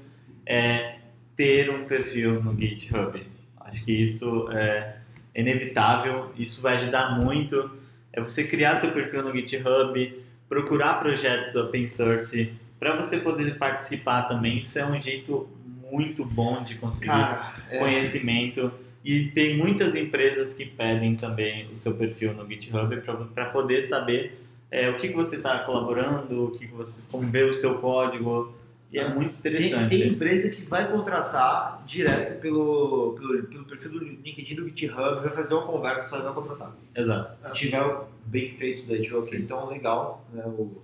é 0.46 0.94
ter 1.36 1.68
um 1.70 1.84
perfil 1.84 2.42
no 2.42 2.58
GitHub. 2.58 3.22
Acho 3.60 3.84
que 3.84 3.92
isso 3.92 4.48
é 4.52 4.95
inevitável, 5.40 6.33
isso 6.37 6.62
vai 6.62 6.77
ajudar 6.77 7.20
muito. 7.20 7.70
É 8.12 8.20
você 8.20 8.44
criar 8.44 8.77
seu 8.77 8.92
perfil 8.92 9.22
no 9.22 9.33
GitHub, 9.33 10.25
procurar 10.49 10.94
projetos 10.94 11.55
open 11.55 11.87
source, 11.87 12.53
para 12.79 12.96
você 12.96 13.18
poder 13.18 13.59
participar 13.59 14.22
também. 14.22 14.59
Isso 14.59 14.79
é 14.79 14.87
um 14.87 15.01
jeito 15.01 15.49
muito 15.90 16.25
bom 16.25 16.62
de 16.62 16.77
conseguir 16.77 17.09
Cara, 17.09 17.55
é, 17.70 17.79
conhecimento. 17.79 18.72
E 19.05 19.27
tem 19.27 19.57
muitas 19.57 19.94
empresas 19.94 20.53
que 20.53 20.64
pedem 20.64 21.14
também 21.14 21.68
o 21.72 21.79
seu 21.79 21.94
perfil 21.94 22.35
no 22.35 22.46
GitHub 22.46 22.96
para 23.35 23.46
poder 23.46 23.83
saber 23.83 24.40
é, 24.70 24.90
o 24.90 24.99
que, 24.99 25.09
que 25.09 25.14
você 25.14 25.37
está 25.37 25.61
colaborando, 25.61 26.46
o 26.46 26.51
que, 26.53 26.66
que 26.66 26.75
você, 26.75 27.03
como 27.11 27.29
ver 27.31 27.51
o 27.51 27.61
seu 27.61 27.79
código. 27.79 28.55
E 28.92 28.99
é 28.99 29.12
muito 29.12 29.37
tem, 29.38 29.53
interessante. 29.53 29.90
tem 29.90 30.09
empresa 30.09 30.49
que 30.51 30.62
vai 30.62 30.90
contratar 30.90 31.83
direto 31.87 32.40
pelo, 32.40 33.16
pelo, 33.18 33.42
pelo 33.44 33.64
perfil 33.64 33.90
do 33.90 33.99
LinkedIn 33.99 34.55
do 34.55 34.68
GitHub, 34.68 35.20
vai 35.22 35.31
fazer 35.31 35.55
uma 35.55 35.66
conversa 35.66 36.09
só 36.09 36.18
e 36.18 36.22
vai 36.22 36.33
contratar. 36.33 36.72
Exato. 36.94 37.49
Se 37.49 37.55
tiver 37.55 37.85
bem 38.27 38.51
feito 38.51 38.79
isso 38.79 38.88
daí, 38.88 39.03
tipo, 39.03 39.18
ok, 39.18 39.38
então 39.38 39.68
legal. 39.68 40.25
Né, 40.33 40.44
o... 40.46 40.81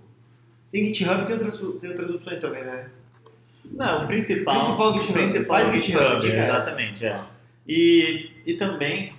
Tem 0.71 0.93
GitHub 0.93 1.23
e 1.23 1.25
tem 1.25 1.33
outras, 1.35 1.57
tem 1.79 1.89
outras 1.89 2.09
opções 2.09 2.41
também, 2.41 2.63
né? 2.63 2.89
Não, 3.71 4.03
o 4.03 4.07
principal, 4.07 4.59
Principal 4.59 4.89
o 4.89 4.93
GitHub. 4.95 5.13
principal 5.13 5.57
Faz 5.57 5.67
é 5.67 5.71
o 5.71 5.73
GitHub, 5.75 6.03
GitHub, 6.03 6.21
dica 6.21 6.37
essa. 6.37 6.57
exatamente. 6.57 7.05
É. 7.05 7.23
E, 7.67 8.31
e 8.45 8.53
também, 8.55 9.13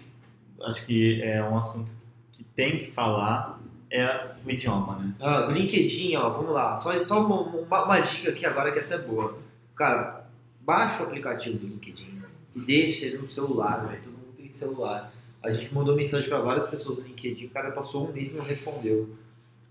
acho 0.62 0.84
que 0.84 1.22
é 1.22 1.42
um 1.42 1.56
assunto 1.56 1.90
que 2.32 2.44
tem 2.44 2.78
que 2.78 2.90
falar, 2.90 3.53
é 3.94 4.26
o 4.44 4.50
idioma, 4.50 4.96
né? 4.98 5.12
Ah, 5.20 5.42
do 5.42 5.52
LinkedIn, 5.52 6.16
ó, 6.16 6.28
vamos 6.30 6.52
lá. 6.52 6.74
Só, 6.76 6.92
só 6.96 7.24
uma, 7.24 7.40
uma, 7.40 7.84
uma 7.84 8.00
dica 8.00 8.30
aqui 8.30 8.44
agora 8.44 8.72
que 8.72 8.78
essa 8.78 8.94
é 8.94 8.98
boa. 8.98 9.38
Cara, 9.76 10.26
baixa 10.60 11.02
o 11.02 11.06
aplicativo 11.06 11.58
do 11.58 11.66
LinkedIn 11.66 12.20
e 12.56 12.60
deixa 12.60 13.06
ele 13.06 13.18
no 13.18 13.28
celular, 13.28 13.86
velho. 13.86 14.02
Todo 14.02 14.12
mundo 14.12 14.34
tem 14.36 14.50
celular. 14.50 15.12
A 15.42 15.52
gente 15.52 15.72
mandou 15.74 15.94
mensagem 15.94 16.28
para 16.28 16.40
várias 16.40 16.66
pessoas 16.68 16.98
no 16.98 17.04
LinkedIn, 17.04 17.46
o 17.46 17.50
cara 17.50 17.70
passou 17.70 18.08
um 18.08 18.12
mês 18.12 18.32
e 18.34 18.36
não 18.38 18.44
respondeu. 18.44 19.14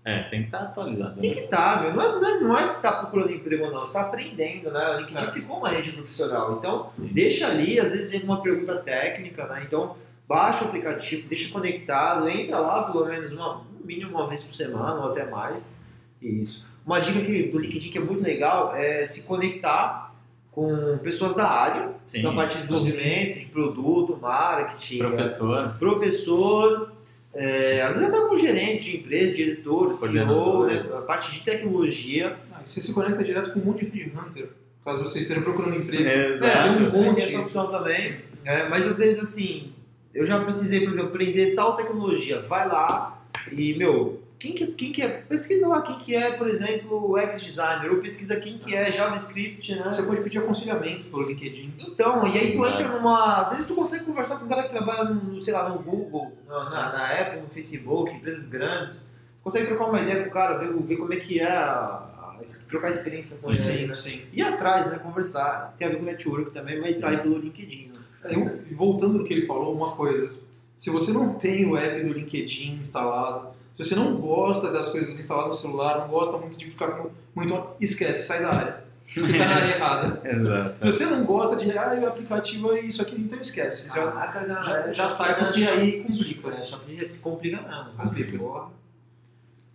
É, 0.06 0.24
tem 0.24 0.40
que 0.40 0.46
estar 0.48 0.58
atualizado. 0.60 1.18
Tem 1.18 1.30
Né? 1.30 1.36
que 1.36 1.42
estar, 1.44 1.82
meu. 1.82 1.94
Não 1.94 2.02
é, 2.02 2.08
não 2.20 2.26
é, 2.28 2.40
não 2.40 2.58
é 2.58 2.64
se 2.66 2.82
tá 2.82 2.92
procurando 2.92 3.32
emprego 3.32 3.64
ou 3.64 3.72
não, 3.72 3.80
você 3.80 3.94
tá 3.94 4.02
aprendendo, 4.02 4.70
né? 4.70 4.96
O 4.96 5.00
LinkedIn 5.00 5.26
É. 5.28 5.30
ficou 5.32 5.56
uma 5.58 5.70
rede 5.70 5.92
profissional. 5.92 6.58
Então, 6.58 6.90
Sim. 6.96 7.08
deixa 7.12 7.46
ali, 7.48 7.80
às 7.80 7.90
vezes 7.92 8.12
vem 8.12 8.22
uma 8.22 8.42
pergunta 8.42 8.76
técnica, 8.76 9.46
né? 9.46 9.64
Então, 9.66 9.96
baixa 10.28 10.64
o 10.64 10.68
aplicativo, 10.68 11.28
deixa 11.28 11.50
conectado, 11.52 12.28
entra 12.28 12.58
lá 12.58 12.84
pelo 12.90 13.06
menos 13.06 13.32
uma, 13.32 13.62
no 13.78 13.86
mínimo 13.86 14.10
uma 14.12 14.26
vez 14.28 14.42
por 14.42 14.54
semana 14.54 15.04
ou 15.04 15.10
até 15.10 15.24
mais. 15.28 15.72
Isso. 16.20 16.66
Uma 16.86 17.00
dica 17.00 17.20
que, 17.20 17.44
do 17.44 17.58
LinkedIn 17.58 17.90
que 17.90 17.98
é 17.98 18.00
muito 18.00 18.22
legal 18.22 18.74
é 18.74 19.04
se 19.06 19.22
conectar 19.26 20.14
com 20.50 20.98
pessoas 20.98 21.34
da 21.34 21.48
área, 21.48 21.90
Sim. 22.06 22.22
na 22.22 22.32
parte 22.32 22.56
de 22.56 22.66
desenvolvimento, 22.66 23.40
de 23.40 23.46
produto, 23.46 24.16
marketing, 24.20 24.98
Professor. 24.98 25.74
professor, 25.78 26.92
é, 27.34 27.82
às 27.82 27.94
vezes 27.94 28.08
até 28.08 28.28
com 28.28 28.36
gerentes 28.36 28.84
de 28.84 28.96
empresa, 28.98 29.34
diretor, 29.34 29.92
CEO, 29.94 30.66
né, 30.66 30.84
a 30.96 31.02
parte 31.02 31.32
de 31.32 31.40
tecnologia. 31.42 32.36
Ah, 32.52 32.60
você 32.64 32.80
se 32.80 32.94
conecta 32.94 33.24
direto 33.24 33.52
com 33.52 33.58
um 33.60 33.64
monte 33.64 33.84
de 33.86 34.04
hunter, 34.04 34.50
caso 34.84 35.02
você 35.02 35.18
esteja 35.18 35.40
procurando 35.40 35.76
emprego. 35.76 36.04
É, 36.04 36.34
Exato. 36.34 36.78
tem 36.78 36.86
um 36.86 36.92
monte 36.92 37.06
Monte. 37.08 37.22
essa 37.22 37.40
opção 37.40 37.66
também. 37.70 38.20
né, 38.44 38.68
mas 38.68 38.86
às 38.86 38.98
vezes 38.98 39.18
assim, 39.20 39.72
eu 40.14 40.26
já 40.26 40.40
precisei, 40.40 40.80
por 40.80 40.92
exemplo, 40.92 41.08
aprender 41.08 41.54
tal 41.54 41.76
tecnologia. 41.76 42.40
Vai 42.42 42.68
lá 42.68 43.22
e, 43.50 43.76
meu, 43.76 44.22
quem 44.38 44.52
que, 44.52 44.66
quem 44.68 44.92
que 44.92 45.02
é? 45.02 45.08
Pesquisa 45.08 45.66
lá 45.66 45.82
quem 45.82 45.98
que 45.98 46.14
é, 46.14 46.36
por 46.36 46.48
exemplo, 46.48 47.10
o 47.10 47.18
X-Designer, 47.18 47.90
ou 47.90 47.98
pesquisa 47.98 48.38
quem 48.38 48.58
que 48.58 48.74
é 48.74 48.92
JavaScript, 48.92 49.74
né? 49.74 49.84
Você 49.84 50.02
pode 50.02 50.20
pedir 50.20 50.38
aconselhamento 50.38 51.04
pelo 51.06 51.22
LinkedIn. 51.22 51.72
Então, 51.78 52.26
e 52.26 52.38
aí 52.38 52.52
tu 52.52 52.66
entra 52.66 52.88
numa. 52.88 53.42
Às 53.42 53.50
vezes 53.52 53.66
tu 53.66 53.74
consegue 53.74 54.04
conversar 54.04 54.38
com 54.38 54.44
um 54.44 54.48
cara 54.48 54.64
que 54.64 54.70
trabalha 54.70 55.04
no, 55.04 55.40
sei 55.40 55.54
lá, 55.54 55.68
no 55.68 55.78
Google, 55.78 56.32
na, 56.46 56.64
na, 56.68 57.20
Apple, 57.20 57.40
no 57.40 57.48
Facebook, 57.48 58.12
empresas 58.12 58.48
grandes. 58.48 59.00
Consegue 59.42 59.66
trocar 59.66 59.86
uma 59.86 60.00
ideia 60.00 60.24
com 60.24 60.30
o 60.30 60.32
cara, 60.32 60.58
ver, 60.58 60.72
ver 60.74 60.96
como 60.96 61.12
é 61.12 61.16
que 61.16 61.40
é 61.40 61.50
a. 61.50 62.36
trocar 62.68 62.90
experiência 62.90 63.38
com 63.38 63.54
Sim, 63.56 63.72
ele, 63.72 63.86
né? 63.86 63.96
sim. 63.96 64.22
Ir 64.32 64.42
atrás, 64.42 64.90
né? 64.90 64.98
Conversar. 64.98 65.74
Tem 65.78 65.88
a 65.88 65.90
ver 65.90 65.96
com 65.96 66.04
network 66.04 66.50
também, 66.50 66.80
mas 66.80 66.98
sai 66.98 67.22
pelo 67.22 67.38
LinkedIn. 67.38 67.92
Né? 67.94 68.03
Eu- 68.24 68.60
e 68.70 68.74
voltando 68.74 69.18
no 69.18 69.24
que 69.24 69.32
ele 69.34 69.46
falou, 69.46 69.74
uma 69.74 69.92
coisa. 69.92 70.30
Se 70.78 70.90
você 70.90 71.12
não 71.12 71.34
tem 71.34 71.66
o 71.70 71.76
app 71.76 72.02
do 72.04 72.12
LinkedIn 72.12 72.80
instalado, 72.82 73.48
se 73.76 73.84
você 73.84 73.94
não 73.94 74.16
gosta 74.16 74.70
das 74.70 74.88
coisas 74.90 75.18
instaladas 75.18 75.48
no 75.50 75.54
celular, 75.54 75.98
não 76.00 76.08
gosta 76.08 76.36
muito 76.38 76.58
de 76.58 76.66
ficar 76.66 76.88
com- 76.92 77.10
muito. 77.34 77.66
Esquece, 77.80 78.26
sai 78.26 78.42
da 78.42 78.50
área. 78.50 78.84
Você 79.06 79.20
está 79.20 79.38
na 79.46 79.54
área 79.56 79.74
errada. 79.76 80.28
Exato. 80.28 80.74
Se 80.82 80.92
você 80.92 81.06
não 81.06 81.24
gosta 81.24 81.56
de. 81.56 81.70
Ah, 81.78 81.98
o 82.02 82.06
aplicativo 82.06 82.72
é 82.72 82.80
isso 82.80 83.02
aqui, 83.02 83.14
então 83.20 83.38
esquece. 83.40 83.88
Já, 83.88 83.94
Caraca, 84.10 84.40
já, 84.46 84.54
galera, 84.54 84.94
já 84.94 85.06
sai 85.08 85.28
Shopee, 85.30 85.44
porque 85.44 85.60
né? 85.60 85.70
aí 85.70 86.02
complica. 86.02 86.48
É, 86.50 86.64
Shopee 86.64 87.08
complica 87.20 87.62
mesmo. 87.62 87.84
Complica. 87.96 88.38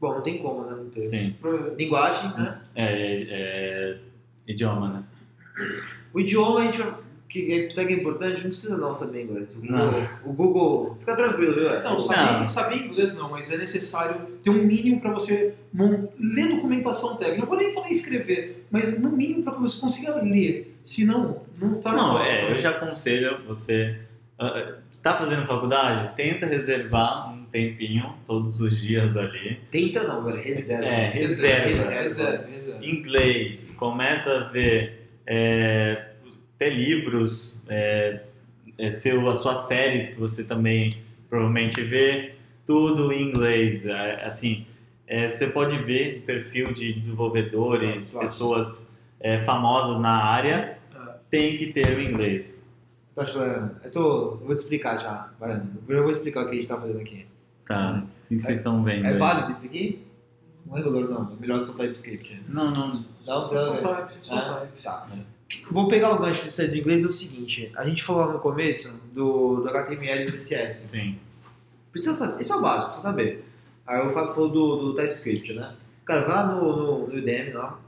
Bom, 0.02 0.14
não 0.16 0.22
tem 0.22 0.38
como, 0.40 0.64
né? 0.66 0.76
Não 0.78 0.90
ter. 0.90 1.06
Sim. 1.08 1.36
Linguagem, 1.78 2.30
né? 2.38 2.62
É, 2.76 3.28
é, 3.30 3.98
idioma, 4.48 4.90
né? 4.90 5.04
O 6.14 6.20
idioma 6.20 6.62
a 6.62 6.64
gente 6.64 6.82
que 7.30 7.54
é, 7.54 7.72
sabe 7.72 7.90
que 7.90 7.94
é 7.94 7.98
importante, 7.98 8.42
não 8.42 8.50
precisa 8.50 8.76
não 8.76 8.94
saber 8.94 9.24
inglês. 9.24 9.48
O 9.56 9.62
Google, 9.62 9.78
Não. 9.78 10.10
o 10.26 10.34
Google 10.34 10.98
fica 11.00 11.16
tranquilo, 11.16 11.54
viu? 11.54 11.84
Não, 11.84 12.00
saber, 12.00 12.48
saber 12.48 12.76
inglês 12.78 13.16
não, 13.16 13.30
mas 13.30 13.52
é 13.52 13.58
necessário 13.58 14.22
ter 14.44 14.50
um 14.50 14.64
mínimo 14.64 15.00
para 15.00 15.12
você 15.12 15.54
ler 16.20 16.50
documentação 16.50 17.16
técnica. 17.18 17.42
Não 17.42 17.48
vou 17.48 17.58
nem 17.58 17.72
falar 17.74 17.92
escrever, 17.92 18.66
mas 18.72 19.00
no 19.00 19.12
mínimo 19.12 19.44
para 19.44 19.54
que 19.54 19.62
você 19.62 19.80
consiga 19.80 20.16
ler. 20.16 20.76
Senão, 20.84 21.44
não 21.62 21.76
tá 21.76 21.92
Não, 21.92 22.14
negócio, 22.14 22.34
é, 22.34 22.50
né? 22.50 22.58
eu 22.58 22.60
já 22.60 22.72
aconselho 22.72 23.44
você. 23.48 23.96
Está 24.92 25.18
fazendo 25.18 25.46
faculdade? 25.46 26.16
Tenta 26.16 26.48
reservar 26.48 27.32
um 27.34 27.46
tempinho 27.46 28.16
todos 28.26 28.60
os 28.60 28.82
dias 28.82 29.16
ali. 29.16 29.60
Tenta 29.70 30.04
não, 30.04 30.24
velho. 30.24 30.42
Reserva. 30.42 30.86
É, 30.86 31.10
reserva. 31.10 31.68
Reserva. 31.68 32.02
reserva, 32.02 32.48
reserva. 32.48 32.86
Inglês, 32.86 33.76
começa 33.78 34.36
a 34.36 34.44
ver, 34.46 35.08
é, 35.28 36.09
ter 36.60 36.72
livros, 36.72 37.58
é, 37.70 38.24
é, 38.78 38.92
seu, 38.92 39.28
as 39.30 39.40
suas 39.40 39.60
séries 39.68 40.14
que 40.14 40.20
você 40.20 40.44
também 40.44 40.98
provavelmente 41.30 41.82
vê, 41.82 42.36
tudo 42.68 43.12
em 43.14 43.30
inglês. 43.30 43.86
É, 43.86 44.26
assim, 44.26 44.66
é, 45.08 45.30
você 45.32 45.48
pode 45.48 45.78
ver 45.78 46.20
o 46.20 46.22
perfil 46.26 46.74
de 46.74 46.94
desenvolvedores, 47.00 48.10
Claro. 48.10 48.28
pessoas 48.28 48.86
é, 49.22 49.40
famosas 49.46 50.00
na 50.02 50.24
área, 50.24 50.78
tem 51.32 51.58
que 51.58 51.72
ter 51.74 51.96
o 51.98 52.02
inglês. 52.02 52.64
Tô 53.16 53.22
achando- 53.22 53.76
eu, 53.84 53.92
tô, 53.92 54.00
eu 54.34 54.38
vou 54.46 54.56
te 54.56 54.60
explicar 54.60 54.98
já. 54.98 55.30
Vai, 55.40 55.62
Eu 55.88 56.02
vou 56.04 56.12
explicar 56.12 56.42
o 56.42 56.46
que 56.46 56.52
a 56.52 56.56
gente 56.56 56.68
tá 56.68 56.78
fazendo 56.80 57.00
aqui. 57.00 57.26
Tá? 57.68 58.04
O 58.26 58.28
que 58.28 58.40
vocês 58.40 58.60
estão 58.60 58.84
vendo? 58.84 59.06
É 59.06 59.10
aí? 59.10 59.18
válido 59.18 59.52
isso 59.52 59.66
aqui? 59.66 60.06
Não 60.66 60.78
é 60.78 60.82
valor, 60.82 61.10
não. 61.10 61.34
É 61.34 61.40
melhor 61.40 61.60
só 61.60 61.74
TypeScript. 61.74 62.42
Não, 62.48 62.72
não. 62.72 63.06
Não, 63.26 63.50
Só 63.50 63.78
type, 63.78 64.14
só 64.22 64.36
Ah, 64.38 64.60
type. 64.60 64.84
Tá. 64.84 65.08
Vou 65.72 65.88
pegar 65.88 66.14
o 66.14 66.20
gancho 66.20 66.46
disso 66.46 66.62
aí 66.62 66.68
do 66.68 66.78
inglês, 66.78 67.04
é 67.04 67.08
o 67.08 67.12
seguinte. 67.12 67.72
A 67.76 67.84
gente 67.88 68.04
falou 68.04 68.34
no 68.34 68.40
começo 68.40 68.94
do, 69.14 69.62
do 69.62 69.70
HTML 69.70 70.24
e 70.24 70.26
CSS. 70.26 70.90
Sim. 70.90 71.18
Precisa 71.92 72.14
saber, 72.14 72.42
isso 72.42 72.54
é 72.54 72.56
o 72.56 72.62
básico, 72.62 72.88
precisa 72.92 73.10
saber. 73.10 73.46
Aí 73.88 74.06
o 74.06 74.12
Fábio 74.12 74.34
falou 74.36 74.50
do, 74.50 74.76
do 74.78 74.96
TypeScript, 74.96 75.54
né? 75.54 75.76
Cara, 76.06 76.22
vai 76.22 76.36
lá 76.36 76.48
no, 76.54 76.76
no, 76.76 77.08
no 77.08 77.18
Udemy 77.18 77.52
lá, 77.54 77.80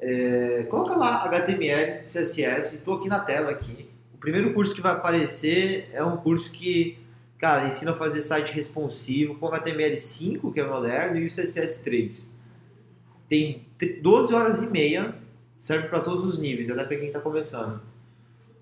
é, 0.00 0.64
coloca 0.68 0.94
lá 0.96 1.24
HTML, 1.24 2.04
CSS, 2.06 2.84
tô 2.84 2.94
aqui 2.94 3.08
na 3.08 3.20
tela 3.20 3.50
aqui. 3.50 3.88
O 4.14 4.18
primeiro 4.18 4.52
curso 4.54 4.74
que 4.74 4.80
vai 4.80 4.92
aparecer 4.92 5.88
é 5.92 6.04
um 6.04 6.16
curso 6.16 6.52
que, 6.52 6.98
cara, 7.38 7.66
ensina 7.66 7.90
a 7.90 7.94
fazer 7.94 8.22
site 8.22 8.52
responsivo 8.52 9.34
com 9.36 9.46
HTML5, 9.46 10.52
que 10.52 10.60
é 10.60 10.66
moderno, 10.66 11.18
e 11.18 11.26
o 11.26 11.28
CSS3. 11.28 12.34
Tem 13.28 13.66
t- 13.78 14.00
12 14.00 14.32
horas 14.34 14.62
e 14.62 14.68
meia, 14.68 15.14
serve 15.60 15.88
para 15.88 16.00
todos 16.00 16.26
os 16.34 16.38
níveis, 16.38 16.68
até 16.70 16.84
para 16.84 16.96
quem 16.96 17.06
está 17.08 17.20
começando. 17.20 17.80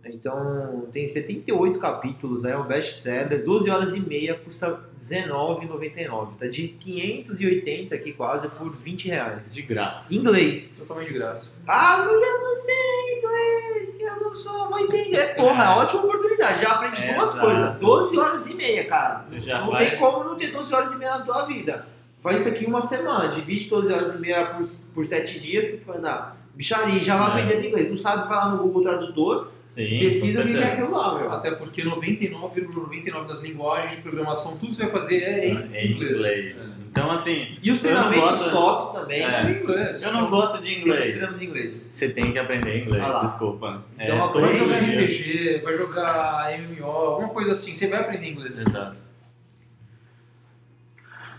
Então, 0.05 0.89
tem 0.93 1.07
78 1.07 1.79
capítulos, 1.79 2.45
é 2.45 2.59
um 2.59 2.65
best-seller, 2.65 3.45
12 3.45 3.71
horas 3.71 3.95
e 3.95 4.01
meia, 4.01 4.35
custa 4.37 4.67
R$19,99. 4.99 6.37
Tá 6.41 6.47
de 6.49 6.69
580 6.69 7.95
aqui 7.95 8.13
quase 8.13 8.49
por 8.49 8.75
20 8.75 9.07
reais. 9.09 9.55
De 9.55 9.63
graça. 9.63 10.13
Inglês. 10.13 10.75
Totalmente 10.77 11.07
de 11.07 11.15
graça. 11.15 11.53
Ah, 11.69 11.99
mas 11.99 12.21
eu 12.21 12.41
não 12.41 12.55
sei 12.57 13.19
inglês, 13.19 13.95
eu 14.01 14.21
não 14.21 14.35
sou, 14.35 14.69
vou 14.69 14.79
entender. 14.81 15.37
Porra, 15.37 15.77
ótima 15.77 16.03
oportunidade, 16.05 16.63
já 16.63 16.73
aprendi 16.73 17.03
É, 17.03 17.15
duas 17.15 17.39
coisas. 17.39 17.77
12 17.79 18.19
horas 18.19 18.47
e 18.47 18.55
meia, 18.55 18.85
cara. 18.87 19.23
Você 19.25 19.41
já 19.41 19.61
não 19.61 19.71
vai- 19.71 19.91
tem 19.91 19.99
como 20.01 20.25
não 20.25 20.37
ter 20.37 20.49
12 20.49 20.75
horas 20.75 20.91
e 20.93 20.97
meia 20.97 21.19
na 21.19 21.25
tua 21.25 21.45
vida. 21.45 21.87
Faz 22.21 22.41
isso 22.41 22.49
aqui 22.55 22.65
uma 22.67 22.83
semana, 22.83 23.29
divide 23.29 23.69
12 23.69 23.93
horas 23.93 24.15
e 24.15 24.19
meia 24.19 24.47
por, 24.47 24.67
por 24.95 25.07
7 25.07 25.39
dias, 25.41 25.67
que 25.67 25.77
tu 25.79 25.87
vai 25.87 26.01
dar? 26.01 26.37
Bicharia, 26.55 27.03
já 27.03 27.17
vai 27.17 27.41
É. 27.41 27.45
aprender 27.45 27.69
inglês. 27.69 27.89
Não 27.89 27.97
sabe 27.97 28.29
falar 28.29 28.51
no 28.51 28.63
Google 28.63 28.83
Tradutor, 28.83 29.49
Sim. 29.65 29.99
pesquisa 30.01 30.43
o 30.43 30.47
que 30.47 30.57
é 30.57 30.65
aquilo 30.73 30.91
lá, 30.93 31.19
meu. 31.19 31.33
Até 31.33 31.51
porque 31.53 31.83
99,99 31.83 33.27
das 33.27 33.43
linguagens 33.43 33.97
de 33.97 34.03
programação, 34.03 34.53
tudo 34.59 34.67
que 34.69 34.75
você 34.75 34.83
vai 34.85 34.93
fazer 34.93 35.23
é 35.23 35.49
em 35.49 35.69
É 35.73 35.85
em 35.87 35.93
inglês. 35.93 36.19
inglês. 36.19 36.57
Então, 36.91 37.11
assim, 37.11 37.55
E 37.63 37.71
os 37.71 37.83
Eu 37.83 37.91
não 37.91 38.03
treinamentos 38.11 38.39
gosto- 38.43 38.51
tops 38.51 39.01
também. 39.01 39.23
É. 39.23 39.25
É 39.25 39.43
em 39.51 39.63
inglês. 39.63 40.03
eu 40.03 40.13
não 40.13 40.29
gosto 40.29 40.63
de 40.63 40.79
inglês. 40.79 41.01
treinamento 41.15 41.39
de 41.39 41.45
inglês. 41.47 41.89
Você 41.91 42.09
tem 42.11 42.33
que 42.33 42.39
aprender 42.39 42.83
inglês, 42.85 43.03
Ah 43.03 43.21
desculpa. 43.25 43.83
É, 43.99 44.05
Então, 44.13 44.29
todo 44.31 44.43
Vai 44.43 44.53
jogar. 44.53 44.77
RPG, 44.77 45.61
vai 45.65 45.75
jogar 45.75 46.53
MMO, 46.59 46.85
alguma 46.87 47.29
coisa 47.31 47.53
assim, 47.53 47.75
você 47.75 47.87
vai 47.89 48.01
aprender 48.01 48.29
inglês. 48.29 48.61
Exato. 48.67 48.97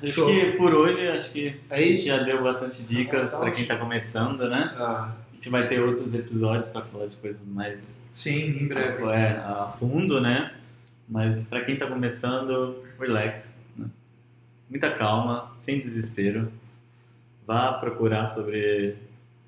Acho 0.04 0.14
Show. 0.14 0.28
que 0.28 0.52
por 0.54 0.74
hoje, 0.74 1.08
acho 1.08 1.32
que 1.32 1.56
É 1.70 1.76
a 1.76 1.80
gente 1.80 2.02
já 2.02 2.24
deu 2.24 2.44
bastante 2.44 2.84
dicas 2.84 3.32
Tá 3.32 3.40
para 3.40 3.52
quem 3.52 3.62
está 3.62 3.78
começando, 3.78 4.50
né? 4.50 4.74
Ah, 4.78 5.14
A 5.32 5.34
gente 5.36 5.50
vai 5.50 5.68
ter 5.68 5.82
outros 5.82 6.14
episódios 6.14 6.68
para 6.70 6.82
falar 6.84 7.08
de 7.08 7.16
coisas 7.18 7.42
mais 7.48 8.02
Sim, 8.12 8.38
em 8.64 8.68
breve. 8.68 9.04
é, 9.06 9.38
a 9.38 9.74
fundo, 9.80 10.20
né? 10.22 10.54
Mas 11.08 11.48
para 11.48 11.64
quem 11.64 11.76
está 11.76 11.88
começando, 11.88 12.84
relax, 13.00 13.56
né? 13.78 13.86
muita 14.70 14.92
calma, 14.92 15.52
sem 15.58 15.80
desespero. 15.80 16.52
Vá 17.46 17.74
procurar 17.74 18.28
sobre 18.28 18.96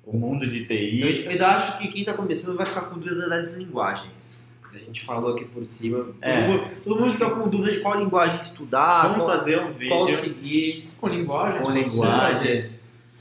o 0.04 0.16
mundo 0.16 0.46
de 0.48 0.60
eu, 0.60 0.66
TI. 0.66 1.24
eu 1.24 1.30
ainda 1.30 1.48
acho 1.56 1.78
que 1.78 1.88
quem 1.88 2.00
está 2.00 2.12
começando 2.14 2.56
vai 2.56 2.66
ficar 2.66 2.82
com 2.82 2.98
dúvida 2.98 3.28
das 3.28 3.54
linguagens. 3.56 4.35
A 4.76 4.84
gente 4.84 5.04
falou 5.04 5.34
aqui 5.34 5.44
por 5.44 5.64
cima. 5.66 5.98
Todo, 6.04 6.16
É. 6.22 6.48
mundo, 6.48 6.70
todo 6.84 7.00
mundo 7.00 7.12
fica 7.12 7.30
com 7.30 7.48
dúvida 7.48 7.72
de 7.72 7.80
qual 7.80 7.98
linguagem 7.98 8.40
estudar, 8.40 9.02
Vamos 9.08 9.24
qual, 9.24 9.28
fazer 9.38 9.58
um 9.60 9.74
qual 9.88 10.06
vídeo 10.06 10.18
seguir, 10.18 10.90
Com 11.00 11.08
linguagem. 11.08 11.60
com 11.62 11.70
linguagens 11.70 12.76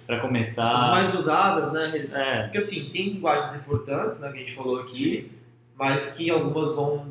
para 0.05 0.19
começar. 0.19 0.73
as 0.75 0.89
mais 0.91 1.13
usadas, 1.15 1.71
né? 1.73 2.07
É, 2.13 2.43
Porque 2.43 2.57
assim, 2.59 2.85
tem 2.91 3.09
linguagens 3.09 3.55
importantes, 3.55 4.19
né, 4.19 4.29
que 4.31 4.37
a 4.37 4.39
gente 4.41 4.53
falou 4.53 4.79
aqui, 4.81 5.31
mas 5.77 6.13
que 6.13 6.29
algumas 6.29 6.73
vão 6.75 7.07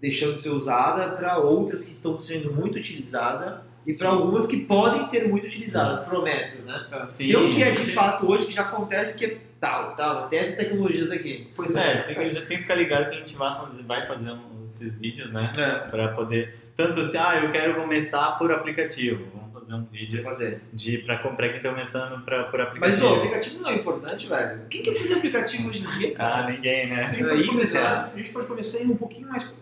deixando 0.00 0.34
de 0.36 0.42
ser 0.42 0.48
usada 0.50 1.14
para 1.16 1.38
outras 1.38 1.84
que 1.84 1.92
estão 1.92 2.18
sendo 2.20 2.52
muito 2.52 2.76
utilizadas 2.78 3.60
e 3.86 3.92
para 3.92 4.10
Sim. 4.10 4.16
algumas 4.16 4.46
que 4.46 4.56
podem 4.58 5.04
ser 5.04 5.28
muito 5.28 5.46
utilizadas, 5.46 6.00
promessas, 6.04 6.64
né? 6.64 6.86
sim. 7.08 7.26
Tem 7.28 7.36
o 7.36 7.54
que 7.54 7.62
é 7.62 7.70
de 7.72 7.84
sim. 7.86 7.92
fato 7.92 8.28
hoje 8.30 8.46
que 8.46 8.52
já 8.52 8.62
acontece 8.62 9.18
que 9.18 9.24
é 9.24 9.38
tal, 9.62 9.94
tal, 9.94 10.28
tem 10.28 10.40
essas 10.40 10.56
tecnologias 10.56 11.08
aqui. 11.10 11.48
Pois 11.54 11.74
é, 11.76 12.02
tem 12.02 12.16
que, 12.16 12.30
já 12.32 12.40
tem 12.40 12.56
que 12.56 12.62
ficar 12.64 12.74
ligado 12.74 13.08
que 13.10 13.16
a 13.16 13.18
gente 13.20 13.36
vai 13.36 13.54
fazer, 13.60 13.82
vai 13.84 14.06
fazer 14.08 14.30
um- 14.32 14.66
esses 14.66 14.94
vídeos, 14.94 15.30
né? 15.32 15.54
É, 15.56 15.88
Para 15.90 16.08
poder. 16.08 16.56
Tanto 16.76 17.00
assim, 17.00 17.16
ah, 17.18 17.36
eu 17.44 17.52
quero 17.52 17.74
começar 17.76 18.38
por 18.38 18.50
aplicativo. 18.50 19.24
Vamos 19.34 19.52
fazer 19.52 19.74
um 19.74 19.82
de 19.84 19.98
vídeo 19.98 20.22
fazer. 20.22 20.60
de 20.72 20.98
para 20.98 21.18
comprar 21.18 21.48
quem 21.48 21.58
está 21.58 21.70
começando 21.70 22.24
pra, 22.24 22.44
por 22.44 22.58
Mas 22.58 22.68
aplicativo. 22.68 23.06
o 23.06 23.14
aplicativo 23.16 23.62
não 23.62 23.70
é 23.70 23.74
importante, 23.74 24.26
velho. 24.28 24.62
Quem 24.68 24.82
quer 24.82 24.94
fazer 24.94 25.14
aplicativo 25.14 25.68
hoje 25.68 25.78
em 25.80 25.98
dia, 25.98 26.14
cara? 26.14 26.34
Ah, 26.46 26.50
ninguém, 26.50 26.84
A 26.84 26.96
né? 26.96 27.10
gente, 27.14 27.24
pode 27.28 27.42
Aí, 27.42 27.46
começar, 27.48 28.10
a 28.12 28.16
gente 28.16 28.30
pode 28.32 28.46
começar 28.46 28.82
indo 28.82 28.92
um 28.94 28.96
pouquinho 28.96 29.28
mais, 29.28 29.54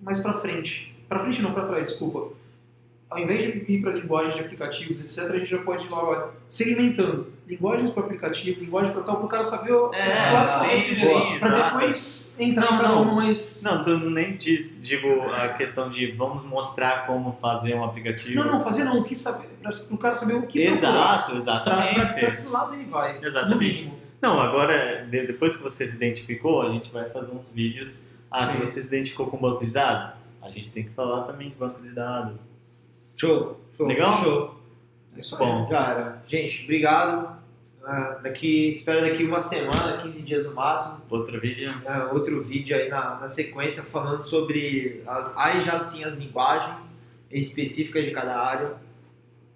mais 0.00 0.20
pra 0.20 0.34
frente. 0.34 0.94
Pra 1.08 1.18
frente 1.20 1.40
não, 1.42 1.52
pra 1.52 1.64
trás, 1.64 1.88
desculpa. 1.88 2.36
Ao 3.10 3.18
invés 3.18 3.42
de 3.42 3.72
ir 3.72 3.80
para 3.80 3.92
linguagens 3.92 4.34
de 4.34 4.40
aplicativos, 4.42 5.00
etc., 5.02 5.30
a 5.32 5.38
gente 5.38 5.46
já 5.50 5.58
pode 5.58 5.86
ir 5.86 5.90
lá, 5.90 6.04
olha, 6.04 6.26
segmentando. 6.48 7.32
Linguagens 7.46 7.88
para 7.90 8.02
aplicativo, 8.02 8.60
linguagem 8.60 8.92
para 8.92 9.02
tal, 9.02 9.16
para 9.16 9.24
o 9.24 9.28
cara 9.28 9.42
saber 9.42 9.72
o 9.72 9.90
É, 9.94 10.30
claro, 10.30 10.64
sim, 10.66 10.94
sim, 10.94 11.34
exato. 11.36 11.78
depois 11.78 12.28
entrar 12.38 12.70
Não, 12.70 12.78
para 12.78 12.88
não. 12.88 13.02
uma 13.04 13.14
mais... 13.14 13.62
Não, 13.62 13.82
tu 13.82 13.98
nem 14.10 14.36
diz, 14.36 14.78
digo, 14.82 15.22
a 15.30 15.48
questão 15.54 15.88
de 15.88 16.12
vamos 16.12 16.44
mostrar 16.44 17.06
como 17.06 17.38
fazer 17.40 17.74
um 17.74 17.82
aplicativo. 17.82 18.34
Não, 18.44 18.52
não, 18.52 18.62
fazer 18.62 18.84
não, 18.84 18.98
o 19.00 19.04
que 19.04 19.16
saber, 19.16 19.48
para 19.62 19.72
o 19.90 19.96
cara 19.98 20.14
saber 20.14 20.34
o 20.34 20.42
que 20.42 20.60
Exato, 20.60 21.32
procurar. 21.32 21.36
Exatamente. 21.40 22.20
pra 22.20 22.36
que 22.36 22.46
lado 22.46 22.74
ele 22.74 22.84
vai, 22.84 23.18
Exatamente. 23.24 23.90
Não, 24.20 24.38
agora, 24.38 25.06
de- 25.10 25.26
depois 25.28 25.56
que 25.56 25.62
você 25.62 25.88
se 25.88 25.96
identificou, 25.96 26.60
a 26.60 26.70
gente 26.72 26.90
vai 26.92 27.08
fazer 27.08 27.32
uns 27.32 27.50
vídeos. 27.50 27.96
Ah, 28.30 28.46
se 28.46 28.56
Sim. 28.56 28.60
você 28.66 28.80
se 28.82 28.86
identificou 28.88 29.28
com 29.28 29.38
banco 29.38 29.64
de 29.64 29.70
dados, 29.70 30.12
a 30.42 30.50
gente 30.50 30.70
tem 30.72 30.82
que 30.84 30.90
falar 30.90 31.22
também 31.22 31.48
de 31.48 31.54
banco 31.54 31.80
de 31.80 31.88
dados. 31.90 32.34
Show. 33.18 33.60
show 33.76 33.86
Legal? 33.86 34.12
Show. 34.22 34.54
É 35.16 35.20
isso 35.20 35.34
aí. 35.34 35.38
Bom, 35.40 35.68
Já 35.70 35.90
era. 35.90 36.22
Gente, 36.28 36.64
obrigado. 36.64 37.38
Ah, 37.84 38.18
daqui, 38.22 38.70
espero 38.70 39.00
daqui 39.00 39.24
uma 39.24 39.40
semana, 39.40 39.96
15 40.02 40.22
dias 40.22 40.44
no 40.44 40.52
máximo. 40.54 41.00
outro 41.08 41.40
vídeo. 41.40 41.74
né, 41.80 42.04
outro 42.12 42.42
vídeo 42.44 42.76
aí 42.76 42.88
na, 42.90 43.18
na 43.18 43.26
sequência 43.28 43.82
falando 43.82 44.22
sobre 44.22 45.02
a- 45.06 45.32
aí 45.36 45.60
já 45.62 45.80
sim 45.80 46.04
as 46.04 46.14
linguagens 46.16 46.94
específicas 47.30 48.04
de 48.04 48.10
cada 48.10 48.36
área. 48.38 48.72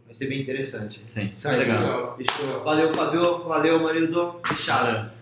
Vai 0.07 0.15
ser 0.15 0.27
bem 0.29 0.41
interessante. 0.43 1.03
Sim, 1.09 1.31
Isso 1.35 1.49
aí. 1.49 1.59
legal. 1.59 2.17
Legal. 2.19 2.63
Valeu, 2.63 2.93
Fabio. 2.95 3.45
Valeu, 3.45 3.83
Marildo. 3.83 4.41
Fechado. 4.47 4.87
Cara, 4.87 5.15